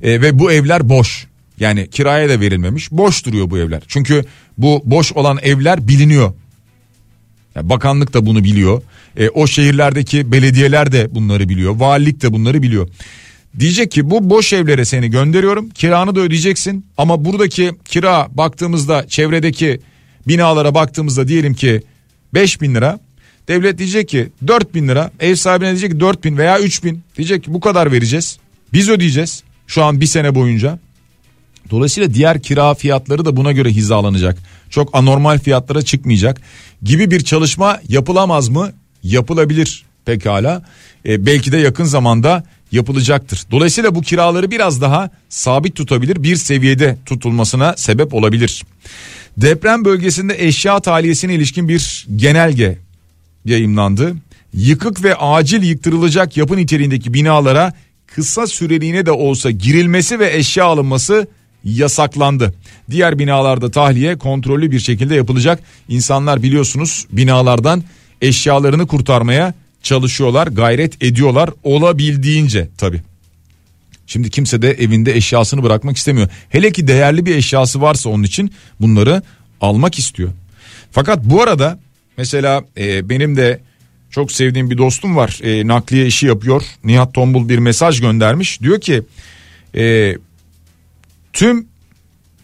e, 0.02 0.20
ve 0.22 0.38
bu 0.38 0.52
evler 0.52 0.88
boş. 0.88 1.26
Yani 1.60 1.90
kiraya 1.90 2.28
da 2.28 2.40
verilmemiş 2.40 2.92
boş 2.92 3.26
duruyor 3.26 3.50
bu 3.50 3.58
evler. 3.58 3.82
Çünkü 3.88 4.24
bu 4.58 4.82
boş 4.84 5.12
olan 5.12 5.38
evler 5.42 5.88
biliniyor. 5.88 6.32
Yani 7.54 7.68
bakanlık 7.68 8.14
da 8.14 8.26
bunu 8.26 8.44
biliyor. 8.44 8.82
E, 9.16 9.28
o 9.28 9.46
şehirlerdeki 9.46 10.32
belediyeler 10.32 10.92
de 10.92 11.14
bunları 11.14 11.48
biliyor. 11.48 11.76
Valilik 11.76 12.22
de 12.22 12.32
bunları 12.32 12.62
biliyor. 12.62 12.88
Diyecek 13.58 13.90
ki 13.90 14.10
bu 14.10 14.30
boş 14.30 14.52
evlere 14.52 14.84
seni 14.84 15.10
gönderiyorum 15.10 15.70
kiranı 15.70 16.14
da 16.14 16.20
ödeyeceksin 16.20 16.86
ama 16.96 17.24
buradaki 17.24 17.72
kira 17.84 18.28
baktığımızda 18.30 19.08
çevredeki 19.08 19.80
binalara 20.28 20.74
baktığımızda 20.74 21.28
diyelim 21.28 21.54
ki 21.54 21.82
5 22.34 22.60
bin 22.60 22.74
lira 22.74 23.00
Devlet 23.48 23.78
diyecek 23.78 24.08
ki 24.08 24.28
4 24.46 24.74
bin 24.74 24.88
lira 24.88 25.10
ev 25.20 25.34
sahibine 25.34 25.68
diyecek 25.68 25.90
ki 25.90 26.00
4 26.00 26.24
bin 26.24 26.36
veya 26.38 26.60
3 26.60 26.84
bin 26.84 27.02
diyecek 27.16 27.44
ki 27.44 27.54
bu 27.54 27.60
kadar 27.60 27.92
vereceğiz. 27.92 28.38
Biz 28.72 28.88
ödeyeceğiz 28.88 29.42
şu 29.66 29.84
an 29.84 30.00
bir 30.00 30.06
sene 30.06 30.34
boyunca. 30.34 30.78
Dolayısıyla 31.70 32.14
diğer 32.14 32.42
kira 32.42 32.74
fiyatları 32.74 33.24
da 33.24 33.36
buna 33.36 33.52
göre 33.52 33.70
hizalanacak. 33.70 34.38
Çok 34.70 34.90
anormal 34.92 35.38
fiyatlara 35.38 35.82
çıkmayacak 35.82 36.40
gibi 36.82 37.10
bir 37.10 37.20
çalışma 37.20 37.80
yapılamaz 37.88 38.48
mı? 38.48 38.72
Yapılabilir 39.02 39.84
pekala. 40.04 40.62
E, 41.06 41.26
belki 41.26 41.52
de 41.52 41.56
yakın 41.56 41.84
zamanda 41.84 42.44
yapılacaktır. 42.72 43.42
Dolayısıyla 43.50 43.94
bu 43.94 44.02
kiraları 44.02 44.50
biraz 44.50 44.80
daha 44.80 45.10
sabit 45.28 45.76
tutabilir, 45.76 46.22
bir 46.22 46.36
seviyede 46.36 46.98
tutulmasına 47.06 47.74
sebep 47.76 48.14
olabilir. 48.14 48.62
Deprem 49.36 49.84
bölgesinde 49.84 50.46
eşya 50.46 50.80
tahliyesine 50.80 51.34
ilişkin 51.34 51.68
bir 51.68 52.06
genelge 52.16 52.78
yayımlandı. 53.48 54.16
Yıkık 54.54 55.04
ve 55.04 55.14
acil 55.14 55.62
yıktırılacak 55.62 56.36
yapı 56.36 56.56
niteliğindeki 56.56 57.14
binalara 57.14 57.72
kısa 58.06 58.46
süreliğine 58.46 59.06
de 59.06 59.10
olsa 59.12 59.50
girilmesi 59.50 60.18
ve 60.18 60.36
eşya 60.36 60.64
alınması 60.64 61.26
yasaklandı. 61.64 62.54
Diğer 62.90 63.18
binalarda 63.18 63.70
tahliye 63.70 64.18
kontrollü 64.18 64.70
bir 64.70 64.80
şekilde 64.80 65.14
yapılacak. 65.14 65.60
İnsanlar 65.88 66.42
biliyorsunuz 66.42 67.06
binalardan 67.12 67.82
eşyalarını 68.22 68.86
kurtarmaya 68.86 69.54
çalışıyorlar, 69.82 70.46
gayret 70.46 71.02
ediyorlar 71.02 71.50
olabildiğince 71.62 72.68
tabi. 72.78 73.02
Şimdi 74.06 74.30
kimse 74.30 74.62
de 74.62 74.70
evinde 74.70 75.16
eşyasını 75.16 75.62
bırakmak 75.62 75.96
istemiyor. 75.96 76.28
Hele 76.48 76.72
ki 76.72 76.88
değerli 76.88 77.26
bir 77.26 77.36
eşyası 77.36 77.80
varsa 77.80 78.10
onun 78.10 78.22
için 78.22 78.52
bunları 78.80 79.22
almak 79.60 79.98
istiyor. 79.98 80.30
Fakat 80.92 81.24
bu 81.24 81.42
arada 81.42 81.78
mesela 82.18 82.64
e, 82.78 83.08
benim 83.08 83.36
de 83.36 83.60
çok 84.10 84.32
sevdiğim 84.32 84.70
bir 84.70 84.78
dostum 84.78 85.16
var. 85.16 85.40
E, 85.42 85.66
nakliye 85.66 86.06
işi 86.06 86.26
yapıyor. 86.26 86.62
Nihat 86.84 87.14
Tombul 87.14 87.48
bir 87.48 87.58
mesaj 87.58 88.00
göndermiş. 88.00 88.62
Diyor 88.62 88.80
ki 88.80 89.02
e, 89.74 90.14
tüm 91.32 91.66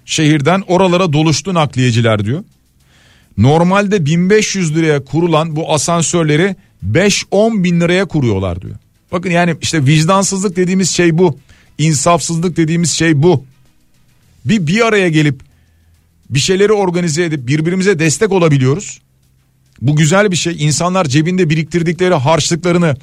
şehirden 0.04 0.62
oralara 0.66 1.12
doluştu 1.12 1.54
nakliyeciler 1.54 2.24
diyor. 2.24 2.44
Normalde 3.38 4.06
1500 4.06 4.76
liraya 4.76 5.04
kurulan 5.04 5.56
bu 5.56 5.72
asansörleri 5.72 6.56
5-10 6.92 7.64
bin 7.64 7.80
liraya 7.80 8.04
kuruyorlar 8.04 8.62
diyor. 8.62 8.74
Bakın 9.12 9.30
yani 9.30 9.56
işte 9.62 9.86
vicdansızlık 9.86 10.56
dediğimiz 10.56 10.90
şey 10.90 11.18
bu. 11.18 11.38
İnsafsızlık 11.78 12.56
dediğimiz 12.56 12.92
şey 12.92 13.22
bu. 13.22 13.44
Bir 14.44 14.66
bir 14.66 14.86
araya 14.86 15.08
gelip 15.08 15.40
bir 16.30 16.38
şeyleri 16.38 16.72
organize 16.72 17.24
edip 17.24 17.46
birbirimize 17.48 17.98
destek 17.98 18.32
olabiliyoruz. 18.32 19.00
Bu 19.82 19.96
güzel 19.96 20.30
bir 20.30 20.36
şey. 20.36 20.56
İnsanlar 20.58 21.04
cebinde 21.04 21.50
biriktirdikleri 21.50 22.14
harçlıklarını 22.14 22.96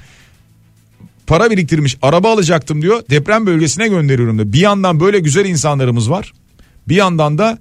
para 1.27 1.51
biriktirmiş 1.51 1.97
araba 2.01 2.33
alacaktım 2.33 2.81
diyor 2.81 3.03
deprem 3.09 3.45
bölgesine 3.45 3.87
gönderiyorum 3.87 4.39
da. 4.39 4.53
Bir 4.53 4.59
yandan 4.59 4.99
böyle 4.99 5.19
güzel 5.19 5.45
insanlarımız 5.45 6.09
var. 6.09 6.33
Bir 6.87 6.95
yandan 6.95 7.37
da 7.37 7.57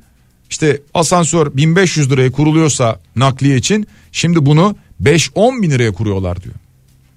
işte 0.51 0.81
asansör 0.95 1.57
1500 1.57 2.11
liraya 2.11 2.33
kuruluyorsa 2.33 3.01
nakliye 3.17 3.57
için 3.57 3.87
şimdi 4.13 4.47
bunu 4.47 4.77
5-10 5.03 5.63
bin 5.63 5.71
liraya 5.71 5.93
kuruyorlar 5.93 6.43
diyor. 6.43 6.55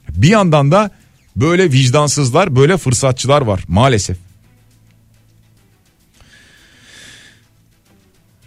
Bir 0.10 0.30
yandan 0.30 0.72
da 0.72 0.92
böyle 1.36 1.72
vicdansızlar 1.72 2.56
böyle 2.56 2.78
fırsatçılar 2.78 3.42
var 3.42 3.64
maalesef. 3.68 4.18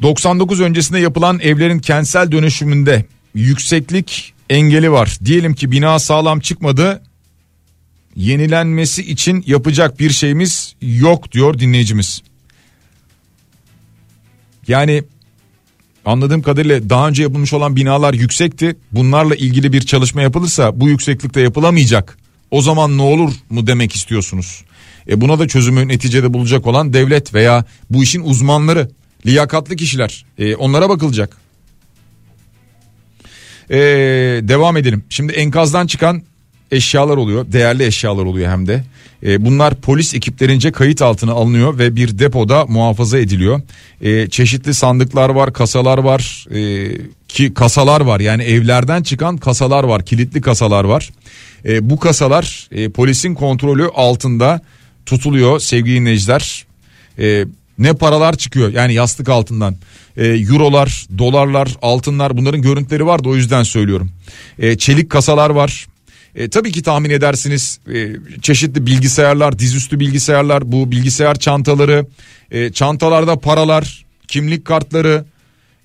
99 0.02 0.60
öncesinde 0.60 0.98
yapılan 0.98 1.40
evlerin 1.40 1.78
kentsel 1.78 2.32
dönüşümünde 2.32 3.04
yükseklik 3.36 4.34
engeli 4.50 4.92
var. 4.92 5.18
Diyelim 5.24 5.54
ki 5.54 5.70
bina 5.70 5.98
sağlam 5.98 6.40
çıkmadı. 6.40 7.02
Yenilenmesi 8.16 9.02
için 9.10 9.44
yapacak 9.46 9.98
bir 10.00 10.10
şeyimiz 10.10 10.74
yok 10.82 11.32
diyor 11.32 11.58
dinleyicimiz. 11.58 12.22
Yani 14.68 15.02
anladığım 16.04 16.42
kadarıyla 16.42 16.90
daha 16.90 17.08
önce 17.08 17.22
yapılmış 17.22 17.52
olan 17.52 17.76
binalar 17.76 18.14
yüksekti. 18.14 18.76
Bunlarla 18.92 19.34
ilgili 19.34 19.72
bir 19.72 19.80
çalışma 19.80 20.22
yapılırsa 20.22 20.80
bu 20.80 20.88
yükseklikte 20.88 21.40
yapılamayacak. 21.40 22.18
O 22.50 22.62
zaman 22.62 22.98
ne 22.98 23.02
olur 23.02 23.32
mu 23.50 23.66
demek 23.66 23.94
istiyorsunuz? 23.94 24.64
E 25.08 25.20
buna 25.20 25.38
da 25.38 25.48
çözümü 25.48 25.88
neticede 25.88 26.32
bulacak 26.32 26.66
olan 26.66 26.92
devlet 26.92 27.34
veya 27.34 27.64
bu 27.90 28.02
işin 28.02 28.22
uzmanları, 28.22 28.90
liyakatlı 29.26 29.76
kişiler. 29.76 30.24
E 30.38 30.56
onlara 30.56 30.88
bakılacak. 30.88 31.45
E, 33.70 33.76
devam 34.42 34.76
edelim. 34.76 35.04
Şimdi 35.08 35.32
enkazdan 35.32 35.86
çıkan 35.86 36.22
eşyalar 36.70 37.16
oluyor. 37.16 37.52
Değerli 37.52 37.84
eşyalar 37.84 38.24
oluyor 38.24 38.50
hem 38.50 38.66
de. 38.66 38.84
E, 39.22 39.44
bunlar 39.44 39.74
polis 39.74 40.14
ekiplerince 40.14 40.72
kayıt 40.72 41.02
altına 41.02 41.32
alınıyor 41.32 41.78
ve 41.78 41.96
bir 41.96 42.18
depoda 42.18 42.66
muhafaza 42.66 43.18
ediliyor. 43.18 43.60
E, 44.00 44.28
çeşitli 44.28 44.74
sandıklar 44.74 45.28
var, 45.28 45.52
kasalar 45.52 45.98
var. 45.98 46.46
E, 46.54 46.92
ki 47.28 47.54
kasalar 47.54 48.00
var 48.00 48.20
yani 48.20 48.42
evlerden 48.42 49.02
çıkan 49.02 49.36
kasalar 49.36 49.84
var, 49.84 50.04
kilitli 50.04 50.40
kasalar 50.40 50.84
var. 50.84 51.10
E, 51.64 51.90
bu 51.90 51.98
kasalar 51.98 52.68
e, 52.72 52.88
polisin 52.88 53.34
kontrolü 53.34 53.88
altında 53.94 54.60
tutuluyor 55.06 55.60
sevgili 55.60 56.00
dinleyiciler. 56.00 56.66
E, 57.18 57.44
ne 57.78 57.92
paralar 57.92 58.36
çıkıyor 58.36 58.72
yani 58.72 58.94
yastık 58.94 59.28
altından. 59.28 59.76
E, 60.16 60.26
eurolar, 60.26 61.06
dolarlar, 61.18 61.76
altınlar 61.82 62.36
bunların 62.36 62.62
görüntüleri 62.62 63.06
vardı 63.06 63.28
o 63.28 63.36
yüzden 63.36 63.62
söylüyorum. 63.62 64.10
E, 64.58 64.78
çelik 64.78 65.10
kasalar 65.10 65.50
var 65.50 65.86
e, 66.36 66.48
tabii 66.48 66.72
ki 66.72 66.82
tahmin 66.82 67.10
edersiniz 67.10 67.78
e, 67.94 68.16
çeşitli 68.42 68.86
bilgisayarlar, 68.86 69.58
dizüstü 69.58 70.00
bilgisayarlar, 70.00 70.72
bu 70.72 70.90
bilgisayar 70.90 71.34
çantaları, 71.34 72.06
e, 72.50 72.72
çantalarda 72.72 73.38
paralar, 73.38 74.04
kimlik 74.28 74.64
kartları, 74.64 75.24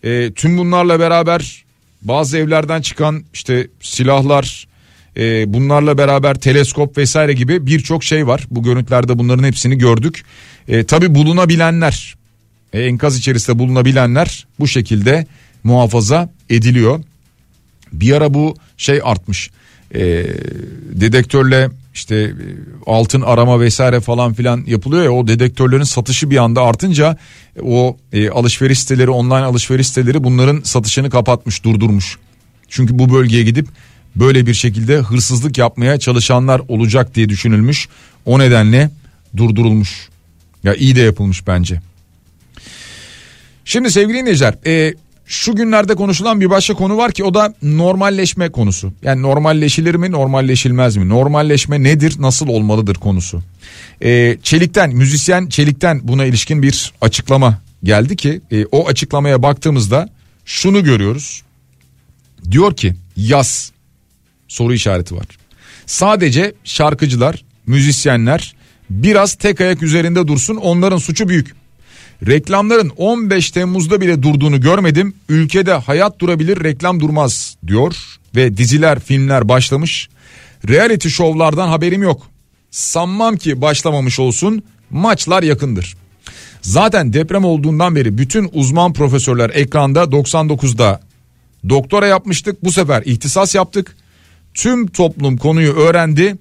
e, 0.04 0.32
tüm 0.34 0.58
bunlarla 0.58 1.00
beraber 1.00 1.64
bazı 2.02 2.38
evlerden 2.38 2.82
çıkan 2.82 3.24
işte 3.34 3.68
silahlar, 3.82 4.68
e, 5.18 5.54
bunlarla 5.54 5.98
beraber 5.98 6.36
teleskop 6.36 6.98
vesaire 6.98 7.34
gibi 7.34 7.66
birçok 7.66 8.04
şey 8.04 8.28
var. 8.28 8.46
Bu 8.52 8.64
görüntülerde 8.64 9.20
bunların 9.20 9.44
hepsini 9.44 9.78
gördük. 9.78 10.24
E, 10.68 10.84
tabii 10.84 11.16
bulunabilenler, 11.16 12.16
enkaz 12.74 13.18
içerisinde 13.18 13.60
bulunabilenler 13.60 14.48
bu 14.60 14.68
şekilde 14.68 15.28
muhafaza 15.64 16.30
ediliyor. 16.50 17.04
Bir 17.94 18.14
ara 18.14 18.34
bu 18.34 18.56
şey 18.78 19.02
artmış 19.04 19.50
e, 19.96 20.26
dedektörle 20.92 21.70
işte 21.94 22.16
e, 22.16 22.34
altın 22.86 23.22
arama 23.22 23.60
vesaire 23.60 24.00
falan 24.00 24.34
filan 24.34 24.64
yapılıyor 24.68 25.04
ya 25.04 25.12
o 25.12 25.28
dedektörlerin 25.28 25.84
satışı 25.84 26.30
bir 26.30 26.38
anda 26.38 26.62
artınca 26.62 27.18
o 27.62 27.98
e, 28.14 28.30
alışveriş 28.30 28.80
siteleri 28.80 29.10
online 29.10 29.36
alışveriş 29.36 29.88
siteleri 29.88 30.24
bunların 30.24 30.62
satışını 30.64 31.10
kapatmış 31.10 31.64
durdurmuş. 31.64 32.18
Çünkü 32.70 33.00
bu 33.00 33.14
bölgeye 33.14 33.44
gidip 33.44 33.68
böyle 34.16 34.46
bir 34.46 34.54
şekilde 34.54 34.98
hırsızlık 34.98 35.58
yapmaya 35.58 36.00
çalışanlar 36.00 36.62
olacak 36.68 37.16
diye 37.16 37.30
düşünülmüş. 37.30 37.88
O 38.26 38.40
nedenle 38.40 38.92
durdurulmuş. 39.38 40.10
Ya 40.64 40.76
iyi 40.76 40.96
de 40.96 41.02
yapılmış 41.02 41.48
bence. 41.48 41.82
Şimdi 43.72 43.92
sevgili 43.92 44.18
dinleyiciler 44.18 44.54
e, 44.66 44.94
şu 45.26 45.56
günlerde 45.56 45.96
konuşulan 45.96 46.42
bir 46.42 46.50
başka 46.50 46.74
konu 46.74 46.98
var 46.98 47.12
ki 47.12 47.24
o 47.24 47.34
da 47.34 47.54
normalleşme 47.62 48.50
konusu. 48.50 48.94
Yani 49.04 49.22
normalleşilir 49.22 49.96
mi 49.96 50.12
normalleşilmez 50.12 50.98
mi? 50.98 51.10
Normalleşme 51.10 51.84
nedir 51.84 52.16
nasıl 52.20 52.48
olmalıdır 52.48 52.96
konusu. 52.96 53.42
Ee, 54.04 54.38
Çelik'ten 54.44 54.96
müzisyen 54.96 55.48
Çelik'ten 55.48 56.02
buna 56.04 56.26
ilişkin 56.26 56.64
bir 56.64 56.94
açıklama 57.02 57.62
geldi 57.84 58.16
ki 58.16 58.42
e, 58.52 58.66
o 58.66 58.88
açıklamaya 58.88 59.44
baktığımızda 59.44 60.10
şunu 60.46 60.84
görüyoruz. 60.84 61.44
Diyor 62.52 62.76
ki 62.76 62.96
yaz 63.18 63.72
soru 64.48 64.74
işareti 64.74 65.16
var. 65.16 65.26
Sadece 65.86 66.54
şarkıcılar, 66.64 67.44
müzisyenler 67.68 68.56
biraz 68.90 69.36
tek 69.36 69.62
ayak 69.62 69.84
üzerinde 69.84 70.28
dursun 70.28 70.56
onların 70.56 70.98
suçu 70.98 71.30
büyük. 71.30 71.61
Reklamların 72.28 72.92
15 72.98 73.52
Temmuz'da 73.52 74.02
bile 74.02 74.24
durduğunu 74.24 74.62
görmedim. 74.62 75.14
Ülkede 75.30 75.74
hayat 75.74 76.20
durabilir 76.20 76.64
reklam 76.64 77.00
durmaz 77.00 77.58
diyor 77.68 77.96
ve 78.36 78.58
diziler 78.58 79.00
filmler 79.00 79.50
başlamış. 79.50 80.10
Reality 80.68 81.08
şovlardan 81.08 81.68
haberim 81.68 82.04
yok. 82.04 82.28
Sanmam 82.72 83.38
ki 83.38 83.62
başlamamış 83.62 84.20
olsun 84.20 84.64
maçlar 84.90 85.44
yakındır. 85.44 85.96
Zaten 86.62 87.14
deprem 87.14 87.46
olduğundan 87.46 87.96
beri 87.96 88.18
bütün 88.18 88.50
uzman 88.54 88.94
profesörler 88.94 89.50
ekranda 89.50 90.04
99'da 90.04 91.02
doktora 91.70 92.08
yapmıştık. 92.08 92.64
Bu 92.64 92.72
sefer 92.72 93.04
ihtisas 93.06 93.56
yaptık. 93.56 93.96
Tüm 94.54 94.88
toplum 94.88 95.38
konuyu 95.38 95.74
öğrendi 95.74 96.38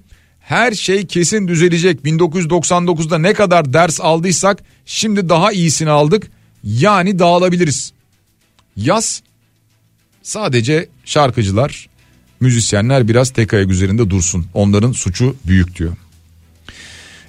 her 0.51 0.72
şey 0.72 1.07
kesin 1.07 1.48
düzelecek. 1.48 2.01
1999'da 2.05 3.18
ne 3.18 3.32
kadar 3.32 3.72
ders 3.72 4.01
aldıysak 4.01 4.62
şimdi 4.86 5.28
daha 5.28 5.53
iyisini 5.53 5.90
aldık. 5.90 6.30
Yani 6.64 7.18
dağılabiliriz. 7.18 7.92
Yaz 8.76 9.22
sadece 10.22 10.88
şarkıcılar, 11.05 11.88
müzisyenler 12.40 13.09
biraz 13.09 13.30
tek 13.30 13.55
ayak 13.55 13.70
üzerinde 13.70 14.11
dursun. 14.11 14.46
Onların 14.55 14.92
suçu 14.92 15.36
büyük 15.46 15.78
diyor. 15.78 15.92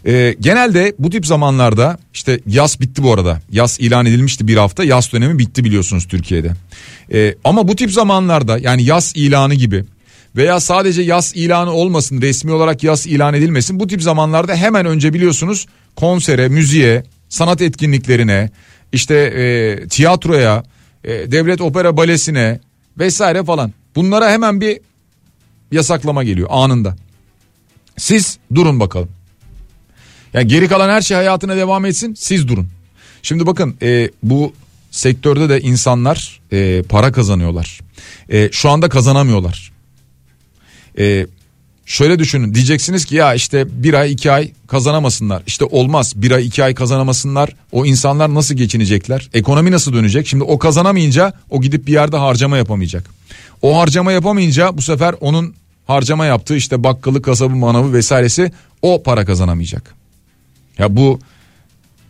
Ee, 0.05 0.35
genelde 0.39 0.93
bu 0.99 1.09
tip 1.09 1.25
zamanlarda 1.27 1.97
işte 2.13 2.39
yaz 2.47 2.79
bitti 2.79 3.03
bu 3.03 3.13
arada. 3.13 3.41
Yaz 3.51 3.77
ilan 3.79 4.05
edilmişti 4.05 4.47
bir 4.47 4.57
hafta. 4.57 4.83
Yaz 4.83 5.13
dönemi 5.13 5.39
bitti 5.39 5.63
biliyorsunuz 5.63 6.07
Türkiye'de. 6.07 6.51
Ee, 7.13 7.35
ama 7.43 7.67
bu 7.67 7.75
tip 7.75 7.91
zamanlarda 7.91 8.57
yani 8.57 8.83
yaz 8.83 9.13
ilanı 9.15 9.53
gibi 9.53 9.85
veya 10.35 10.59
sadece 10.59 11.01
yaz 11.01 11.33
ilanı 11.35 11.71
olmasın 11.71 12.21
resmi 12.21 12.51
olarak 12.51 12.83
yaz 12.83 13.07
ilan 13.07 13.33
edilmesin. 13.33 13.79
Bu 13.79 13.87
tip 13.87 14.01
zamanlarda 14.01 14.55
hemen 14.55 14.85
önce 14.85 15.13
biliyorsunuz 15.13 15.67
konsere, 15.95 16.47
müziğe, 16.47 17.03
sanat 17.29 17.61
etkinliklerine, 17.61 18.49
işte 18.93 19.15
e, 19.15 19.87
tiyatroya, 19.87 20.63
e, 21.03 21.31
devlet 21.31 21.61
opera 21.61 21.97
balesine 21.97 22.59
vesaire 22.97 23.43
falan. 23.43 23.73
Bunlara 23.95 24.31
hemen 24.31 24.61
bir 24.61 24.79
yasaklama 25.71 26.23
geliyor 26.23 26.47
anında. 26.51 26.95
Siz 27.97 28.37
durun 28.55 28.79
bakalım. 28.79 29.09
Yani 30.33 30.47
geri 30.47 30.67
kalan 30.67 30.89
her 30.89 31.01
şey 31.01 31.17
hayatına 31.17 31.55
devam 31.55 31.85
etsin 31.85 32.13
siz 32.13 32.47
durun. 32.47 32.67
Şimdi 33.21 33.45
bakın 33.47 33.75
e, 33.81 34.09
bu 34.23 34.53
sektörde 34.91 35.49
de 35.49 35.61
insanlar 35.61 36.41
e, 36.51 36.83
para 36.89 37.11
kazanıyorlar. 37.11 37.79
E, 38.29 38.49
şu 38.51 38.69
anda 38.69 38.89
kazanamıyorlar. 38.89 39.71
E, 40.99 41.27
şöyle 41.85 42.19
düşünün 42.19 42.53
diyeceksiniz 42.53 43.05
ki 43.05 43.15
ya 43.15 43.33
işte 43.33 43.83
bir 43.83 43.93
ay 43.93 44.11
iki 44.11 44.31
ay 44.31 44.51
kazanamasınlar. 44.67 45.43
İşte 45.47 45.65
olmaz 45.65 46.13
bir 46.15 46.31
ay 46.31 46.45
iki 46.45 46.63
ay 46.63 46.73
kazanamasınlar. 46.73 47.55
O 47.71 47.85
insanlar 47.85 48.33
nasıl 48.33 48.55
geçinecekler? 48.55 49.29
Ekonomi 49.33 49.71
nasıl 49.71 49.93
dönecek? 49.93 50.27
Şimdi 50.27 50.43
o 50.43 50.59
kazanamayınca 50.59 51.33
o 51.49 51.61
gidip 51.61 51.87
bir 51.87 51.93
yerde 51.93 52.17
harcama 52.17 52.57
yapamayacak. 52.57 53.09
O 53.61 53.79
harcama 53.79 54.11
yapamayınca 54.11 54.77
bu 54.77 54.81
sefer 54.81 55.15
onun 55.21 55.55
harcama 55.87 56.25
yaptığı 56.25 56.55
işte 56.55 56.83
bakkalı, 56.83 57.21
kasabı, 57.21 57.55
manavı 57.55 57.93
vesairesi 57.93 58.51
o 58.81 59.03
para 59.03 59.25
kazanamayacak. 59.25 59.95
Ya 60.77 60.95
bu 60.95 61.19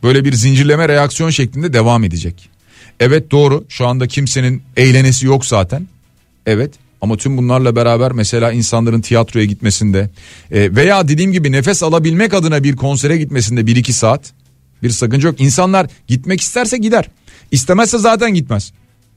böyle 0.03 0.25
bir 0.25 0.33
zincirleme 0.33 0.89
reaksiyon 0.89 1.29
şeklinde 1.29 1.73
devam 1.73 2.03
edecek. 2.03 2.49
Evet 2.99 3.31
doğru 3.31 3.65
şu 3.69 3.87
anda 3.87 4.07
kimsenin 4.07 4.63
eğlenesi 4.77 5.25
yok 5.25 5.45
zaten. 5.45 5.87
Evet 6.45 6.71
ama 7.01 7.17
tüm 7.17 7.37
bunlarla 7.37 7.75
beraber 7.75 8.11
mesela 8.11 8.51
insanların 8.51 9.01
tiyatroya 9.01 9.45
gitmesinde 9.45 10.09
e, 10.51 10.75
veya 10.75 11.07
dediğim 11.07 11.31
gibi 11.31 11.51
nefes 11.51 11.83
alabilmek 11.83 12.33
adına 12.33 12.63
bir 12.63 12.75
konsere 12.75 13.17
gitmesinde 13.17 13.61
1-2 13.61 13.91
saat 13.91 14.33
bir 14.83 14.89
sakınca 14.89 15.29
yok. 15.29 15.41
İnsanlar 15.41 15.87
gitmek 16.07 16.41
isterse 16.41 16.77
gider. 16.77 17.05
İstemezse 17.51 17.97
zaten 17.97 18.33
gitmez. 18.33 18.73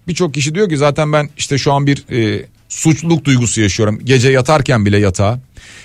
Birçok 0.09 0.35
kişi 0.35 0.55
diyor 0.55 0.69
ki 0.69 0.77
zaten 0.77 1.13
ben 1.13 1.29
işte 1.37 1.59
şu 1.59 1.73
an 1.73 1.87
bir 1.87 2.05
e, 2.13 2.47
suçluluk 2.69 3.25
duygusu 3.25 3.61
yaşıyorum. 3.61 4.01
Gece 4.05 4.31
yatarken 4.31 4.87
bile 4.87 4.99
yatağa. 4.99 5.41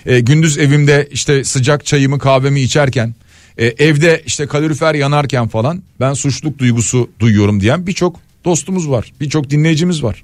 E, 0.05 0.19
gündüz 0.19 0.57
evimde 0.57 1.07
işte 1.11 1.43
sıcak 1.43 1.85
çayımı 1.85 2.19
kahvemi 2.19 2.61
içerken 2.61 3.15
e, 3.57 3.65
evde 3.65 4.23
işte 4.25 4.47
kalorifer 4.47 4.95
yanarken 4.95 5.47
falan 5.47 5.83
ben 5.99 6.13
suçluluk 6.13 6.59
duygusu 6.59 7.09
duyuyorum 7.19 7.61
diyen 7.61 7.87
birçok 7.87 8.19
dostumuz 8.45 8.89
var. 8.89 9.13
Birçok 9.21 9.49
dinleyicimiz 9.49 10.03
var. 10.03 10.23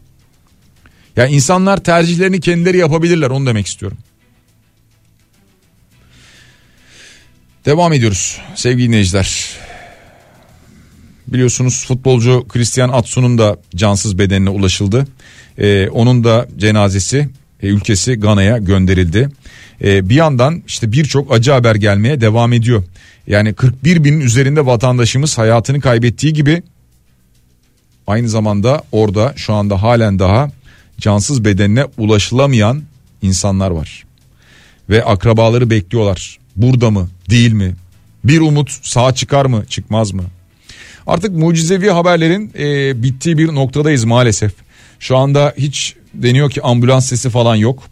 Yani 1.16 1.32
insanlar 1.32 1.84
tercihlerini 1.84 2.39
kendileri 2.39 2.78
yapabilirler 2.78 3.30
onu 3.30 3.45
demek 3.45 3.68
istiyorum. 3.68 3.97
Devam 7.66 7.93
ediyoruz 7.93 8.41
sevgili 8.55 8.88
dinleyiciler. 8.88 9.49
Biliyorsunuz 11.28 11.86
futbolcu 11.88 12.45
Christian 12.49 12.89
Atsu'nun 12.89 13.38
da 13.38 13.57
cansız 13.76 14.18
bedenine 14.18 14.49
ulaşıldı. 14.49 15.07
Ee, 15.57 15.89
onun 15.89 16.24
da 16.24 16.47
cenazesi 16.57 17.30
e, 17.61 17.68
ülkesi 17.68 18.16
Gana'ya 18.16 18.57
gönderildi. 18.57 19.30
Ee, 19.82 20.09
bir 20.09 20.16
yandan 20.16 20.63
işte 20.68 20.91
birçok 20.91 21.34
acı 21.34 21.51
haber 21.51 21.76
gelmeye 21.76 22.22
devam 22.22 22.53
ediyor. 22.53 22.84
Yani 23.28 23.53
41 23.53 24.03
binin 24.03 24.22
üzerinde 24.22 24.66
vatandaşımız 24.66 25.38
hayatını 25.38 25.82
kaybettiği 25.82 26.34
gibi 26.34 26.63
aynı 28.07 28.30
zamanda 28.30 28.84
orada 28.91 29.34
şu 29.36 29.53
anda 29.53 29.82
halen 29.82 30.20
daha 30.20 30.51
cansız 30.97 31.45
bedenine 31.45 31.85
ulaşılamayan 31.97 32.83
insanlar 33.21 33.71
var. 33.71 34.03
Ve 34.89 35.05
akrabaları 35.05 35.69
bekliyorlar. 35.69 36.39
Burada 36.55 36.91
mı 36.91 37.09
değil 37.29 37.53
mi? 37.53 37.75
Bir 38.23 38.41
umut 38.41 38.71
sağ 38.83 39.13
çıkar 39.13 39.45
mı 39.45 39.65
çıkmaz 39.69 40.11
mı? 40.11 40.23
Artık 41.07 41.31
mucizevi 41.31 41.89
haberlerin 41.89 42.51
e, 42.57 43.03
bittiği 43.03 43.37
bir 43.37 43.47
noktadayız 43.47 44.03
maalesef. 44.03 44.51
Şu 44.99 45.17
anda 45.17 45.53
hiç 45.57 45.95
deniyor 46.13 46.49
ki 46.49 46.61
ambulans 46.61 47.05
sesi 47.05 47.29
falan 47.29 47.55
yok. 47.55 47.83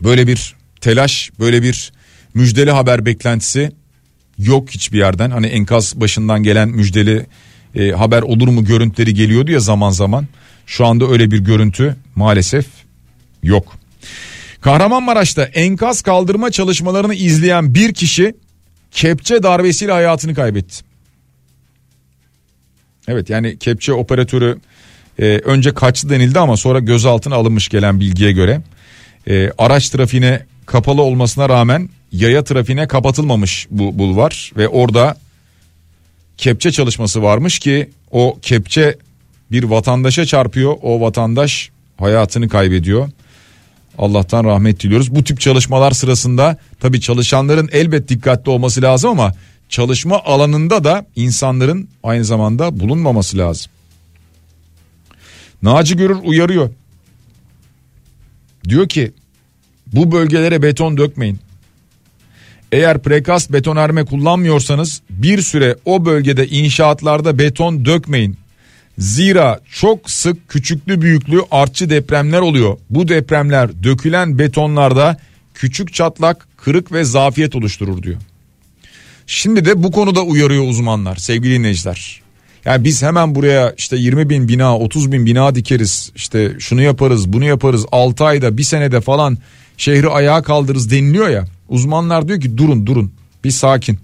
Böyle 0.00 0.26
bir 0.26 0.54
telaş, 0.80 1.30
böyle 1.40 1.62
bir 1.62 1.92
müjdeli 2.34 2.70
haber 2.70 3.06
beklentisi 3.06 3.72
yok 4.38 4.70
hiçbir 4.70 4.98
yerden. 4.98 5.30
Hani 5.30 5.46
enkaz 5.46 6.00
başından 6.00 6.42
gelen 6.42 6.68
müjdeli 6.68 7.26
e, 7.74 7.90
haber 7.90 8.22
olur 8.22 8.48
mu 8.48 8.64
görüntüleri 8.64 9.14
geliyordu 9.14 9.50
ya 9.50 9.60
zaman 9.60 9.90
zaman. 9.90 10.26
Şu 10.68 10.86
anda 10.86 11.08
öyle 11.08 11.30
bir 11.30 11.38
görüntü 11.38 11.96
maalesef 12.16 12.66
yok. 13.42 13.78
Kahramanmaraş'ta 14.60 15.44
enkaz 15.44 16.02
kaldırma 16.02 16.50
çalışmalarını 16.50 17.14
izleyen 17.14 17.74
bir 17.74 17.94
kişi 17.94 18.34
kepçe 18.90 19.42
darbesiyle 19.42 19.92
hayatını 19.92 20.34
kaybetti. 20.34 20.84
Evet 23.08 23.30
yani 23.30 23.58
kepçe 23.58 23.92
operatörü 23.92 24.58
e, 25.18 25.24
önce 25.24 25.74
kaçtı 25.74 26.10
denildi 26.10 26.38
ama 26.38 26.56
sonra 26.56 26.78
gözaltına 26.78 27.34
alınmış 27.34 27.68
gelen 27.68 28.00
bilgiye 28.00 28.32
göre 28.32 28.60
e, 29.28 29.52
araç 29.58 29.90
trafiğine 29.90 30.46
kapalı 30.66 31.02
olmasına 31.02 31.48
rağmen 31.48 31.88
yaya 32.12 32.44
trafiğine 32.44 32.88
kapatılmamış 32.88 33.66
bu 33.70 33.98
bulvar 33.98 34.52
ve 34.56 34.68
orada 34.68 35.16
kepçe 36.36 36.72
çalışması 36.72 37.22
varmış 37.22 37.58
ki 37.58 37.90
o 38.10 38.38
kepçe 38.42 38.98
bir 39.50 39.62
vatandaşa 39.64 40.26
çarpıyor 40.26 40.76
o 40.82 41.00
vatandaş 41.00 41.70
hayatını 41.98 42.48
kaybediyor. 42.48 43.08
Allah'tan 43.98 44.44
rahmet 44.44 44.80
diliyoruz. 44.80 45.14
Bu 45.14 45.24
tip 45.24 45.40
çalışmalar 45.40 45.90
sırasında 45.90 46.56
tabii 46.80 47.00
çalışanların 47.00 47.68
elbet 47.72 48.08
dikkatli 48.08 48.50
olması 48.50 48.82
lazım 48.82 49.10
ama 49.10 49.32
çalışma 49.68 50.22
alanında 50.24 50.84
da 50.84 51.06
insanların 51.16 51.88
aynı 52.02 52.24
zamanda 52.24 52.80
bulunmaması 52.80 53.38
lazım. 53.38 53.72
Naci 55.62 55.96
Görür 55.96 56.18
uyarıyor. 56.24 56.70
Diyor 58.68 58.88
ki 58.88 59.12
bu 59.86 60.12
bölgelere 60.12 60.62
beton 60.62 60.96
dökmeyin. 60.96 61.38
Eğer 62.72 63.02
prekast 63.02 63.52
betonarme 63.52 64.04
kullanmıyorsanız 64.04 65.02
bir 65.10 65.42
süre 65.42 65.76
o 65.84 66.04
bölgede 66.04 66.48
inşaatlarda 66.48 67.38
beton 67.38 67.84
dökmeyin. 67.84 68.36
Zira 68.98 69.60
çok 69.72 70.10
sık 70.10 70.48
küçüklü 70.48 71.00
büyüklü 71.00 71.40
artçı 71.50 71.90
depremler 71.90 72.40
oluyor. 72.40 72.78
Bu 72.90 73.08
depremler 73.08 73.82
dökülen 73.82 74.38
betonlarda 74.38 75.16
küçük 75.54 75.94
çatlak, 75.94 76.48
kırık 76.56 76.92
ve 76.92 77.04
zafiyet 77.04 77.56
oluşturur 77.56 78.02
diyor. 78.02 78.16
Şimdi 79.26 79.64
de 79.64 79.82
bu 79.82 79.90
konuda 79.90 80.22
uyarıyor 80.22 80.68
uzmanlar 80.68 81.16
sevgili 81.16 81.54
dinleyiciler. 81.54 82.20
Yani 82.64 82.84
biz 82.84 83.02
hemen 83.02 83.34
buraya 83.34 83.74
işte 83.78 83.96
20 83.96 84.30
bin 84.30 84.48
bina 84.48 84.78
30 84.78 85.12
bin 85.12 85.26
bina 85.26 85.54
dikeriz 85.54 86.12
işte 86.16 86.52
şunu 86.58 86.82
yaparız 86.82 87.32
bunu 87.32 87.44
yaparız 87.44 87.86
6 87.92 88.24
ayda 88.24 88.56
bir 88.56 88.62
senede 88.62 89.00
falan 89.00 89.38
şehri 89.76 90.08
ayağa 90.08 90.42
kaldırırız 90.42 90.90
deniliyor 90.90 91.28
ya. 91.28 91.44
Uzmanlar 91.68 92.28
diyor 92.28 92.40
ki 92.40 92.58
durun 92.58 92.86
durun 92.86 93.12
bir 93.44 93.50
sakin 93.50 93.98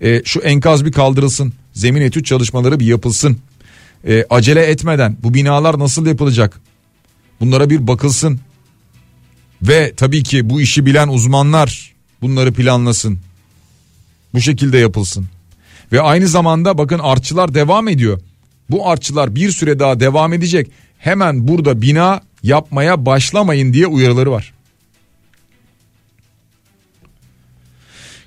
e, 0.00 0.22
şu 0.24 0.40
enkaz 0.40 0.84
bir 0.84 0.92
kaldırılsın 0.92 1.52
zemin 1.72 2.02
etüt 2.02 2.26
çalışmaları 2.26 2.80
bir 2.80 2.86
yapılsın 2.86 3.38
e, 4.06 4.24
acele 4.30 4.62
etmeden 4.62 5.16
bu 5.22 5.34
binalar 5.34 5.78
nasıl 5.78 6.06
yapılacak? 6.06 6.60
Bunlara 7.40 7.70
bir 7.70 7.86
bakılsın. 7.86 8.40
Ve 9.62 9.92
tabii 9.96 10.22
ki 10.22 10.50
bu 10.50 10.60
işi 10.60 10.86
bilen 10.86 11.08
uzmanlar 11.08 11.94
bunları 12.22 12.52
planlasın. 12.52 13.18
Bu 14.34 14.40
şekilde 14.40 14.78
yapılsın. 14.78 15.26
Ve 15.92 16.00
aynı 16.00 16.28
zamanda 16.28 16.78
bakın 16.78 16.98
artçılar 16.98 17.54
devam 17.54 17.88
ediyor. 17.88 18.20
Bu 18.70 18.88
artçılar 18.88 19.34
bir 19.34 19.50
süre 19.50 19.78
daha 19.78 20.00
devam 20.00 20.32
edecek. 20.32 20.70
Hemen 20.98 21.48
burada 21.48 21.82
bina 21.82 22.20
yapmaya 22.42 23.06
başlamayın 23.06 23.72
diye 23.72 23.86
uyarıları 23.86 24.30
var. 24.30 24.52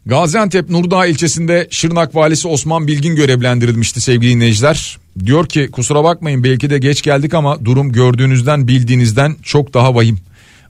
Gaziantep 0.09 0.69
Nurdağ 0.69 1.05
ilçesinde 1.05 1.67
Şırnak 1.71 2.15
valisi 2.15 2.47
Osman 2.47 2.87
Bilgin 2.87 3.15
görevlendirilmişti 3.15 4.01
sevgili 4.01 4.31
dinleyiciler. 4.31 4.97
Diyor 5.25 5.45
ki 5.45 5.69
kusura 5.71 6.03
bakmayın 6.03 6.43
belki 6.43 6.69
de 6.69 6.79
geç 6.79 7.01
geldik 7.01 7.33
ama 7.33 7.65
durum 7.65 7.91
gördüğünüzden 7.91 8.67
bildiğinizden 8.67 9.35
çok 9.43 9.73
daha 9.73 9.95
vahim. 9.95 10.19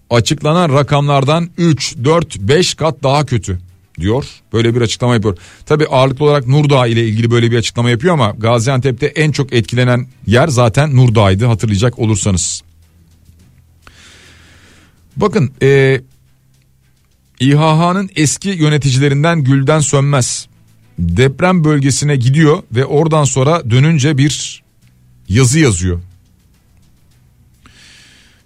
Açıklanan 0.09 0.73
rakamlardan 0.73 1.49
3, 1.57 1.95
4, 2.03 2.39
5 2.39 2.73
kat 2.73 3.03
daha 3.03 3.25
kötü 3.25 3.59
diyor. 3.99 4.25
Böyle 4.53 4.75
bir 4.75 4.81
açıklama 4.81 5.13
yapıyor. 5.13 5.37
Tabi 5.65 5.85
ağırlıklı 5.85 6.25
olarak 6.25 6.47
Nurdağ 6.47 6.87
ile 6.87 7.07
ilgili 7.07 7.31
böyle 7.31 7.51
bir 7.51 7.57
açıklama 7.57 7.89
yapıyor 7.89 8.13
ama 8.13 8.35
Gaziantep'te 8.37 9.05
en 9.05 9.31
çok 9.31 9.53
etkilenen 9.53 10.07
yer 10.27 10.47
zaten 10.47 10.95
Nurdağ'ydı 10.95 11.45
hatırlayacak 11.45 11.99
olursanız. 11.99 12.61
Bakın 15.17 15.51
e, 15.61 16.01
İHH'nın 17.39 18.09
eski 18.15 18.49
yöneticilerinden 18.49 19.43
Gülden 19.43 19.79
Sönmez 19.79 20.47
deprem 20.99 21.63
bölgesine 21.63 22.15
gidiyor 22.15 22.63
ve 22.71 22.85
oradan 22.85 23.23
sonra 23.23 23.69
dönünce 23.69 24.17
bir 24.17 24.63
yazı 25.29 25.59
yazıyor. 25.59 25.99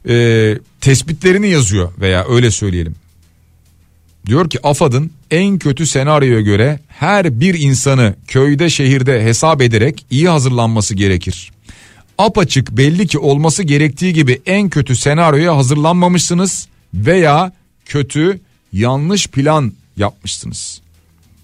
Ee, 0.09 0.57
tespitlerini 0.81 1.49
yazıyor 1.49 1.91
veya 1.99 2.25
öyle 2.29 2.51
söyleyelim. 2.51 2.95
Diyor 4.25 4.49
ki 4.49 4.59
AFAD'ın 4.63 5.11
en 5.31 5.59
kötü 5.59 5.85
senaryoya 5.85 6.41
göre 6.41 6.79
her 6.87 7.39
bir 7.39 7.59
insanı 7.59 8.15
köyde 8.27 8.69
şehirde 8.69 9.23
hesap 9.23 9.61
ederek 9.61 10.05
iyi 10.09 10.29
hazırlanması 10.29 10.95
gerekir. 10.95 11.51
Apaçık 12.17 12.71
belli 12.71 13.07
ki 13.07 13.19
olması 13.19 13.63
gerektiği 13.63 14.13
gibi 14.13 14.41
en 14.45 14.69
kötü 14.69 14.95
senaryoya 14.95 15.57
hazırlanmamışsınız 15.57 16.67
veya 16.93 17.51
kötü 17.85 18.39
yanlış 18.73 19.27
plan 19.27 19.73
yapmışsınız. 19.97 20.81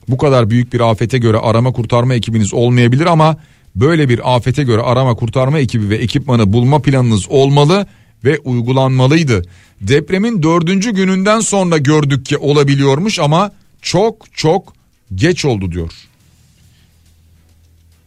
Bu 0.08 0.18
kadar 0.18 0.50
büyük 0.50 0.74
bir 0.74 0.80
afete 0.80 1.18
göre 1.18 1.38
arama 1.38 1.72
kurtarma 1.72 2.14
ekibiniz 2.14 2.54
olmayabilir 2.54 3.06
ama 3.06 3.38
böyle 3.76 4.10
bir 4.10 4.36
afete 4.36 4.64
göre 4.64 4.82
arama 4.82 5.16
kurtarma 5.16 5.60
ekibi 5.60 5.90
ve 5.90 5.96
ekipmanı 5.96 6.54
bulma 6.54 6.82
planınız 6.82 7.30
olmalı 7.30 7.88
ve 8.24 8.40
uygulanmalıydı. 8.40 9.46
Depremin 9.82 10.44
dördüncü 10.44 10.92
gününden 10.92 11.40
sonra 11.40 11.78
gördük 11.78 12.26
ki 12.26 12.38
olabiliyormuş 12.38 13.20
ama 13.20 13.52
çok 13.82 14.34
çok 14.34 14.74
geç 15.16 15.46
oldu 15.46 15.72
diyor. 15.72 15.92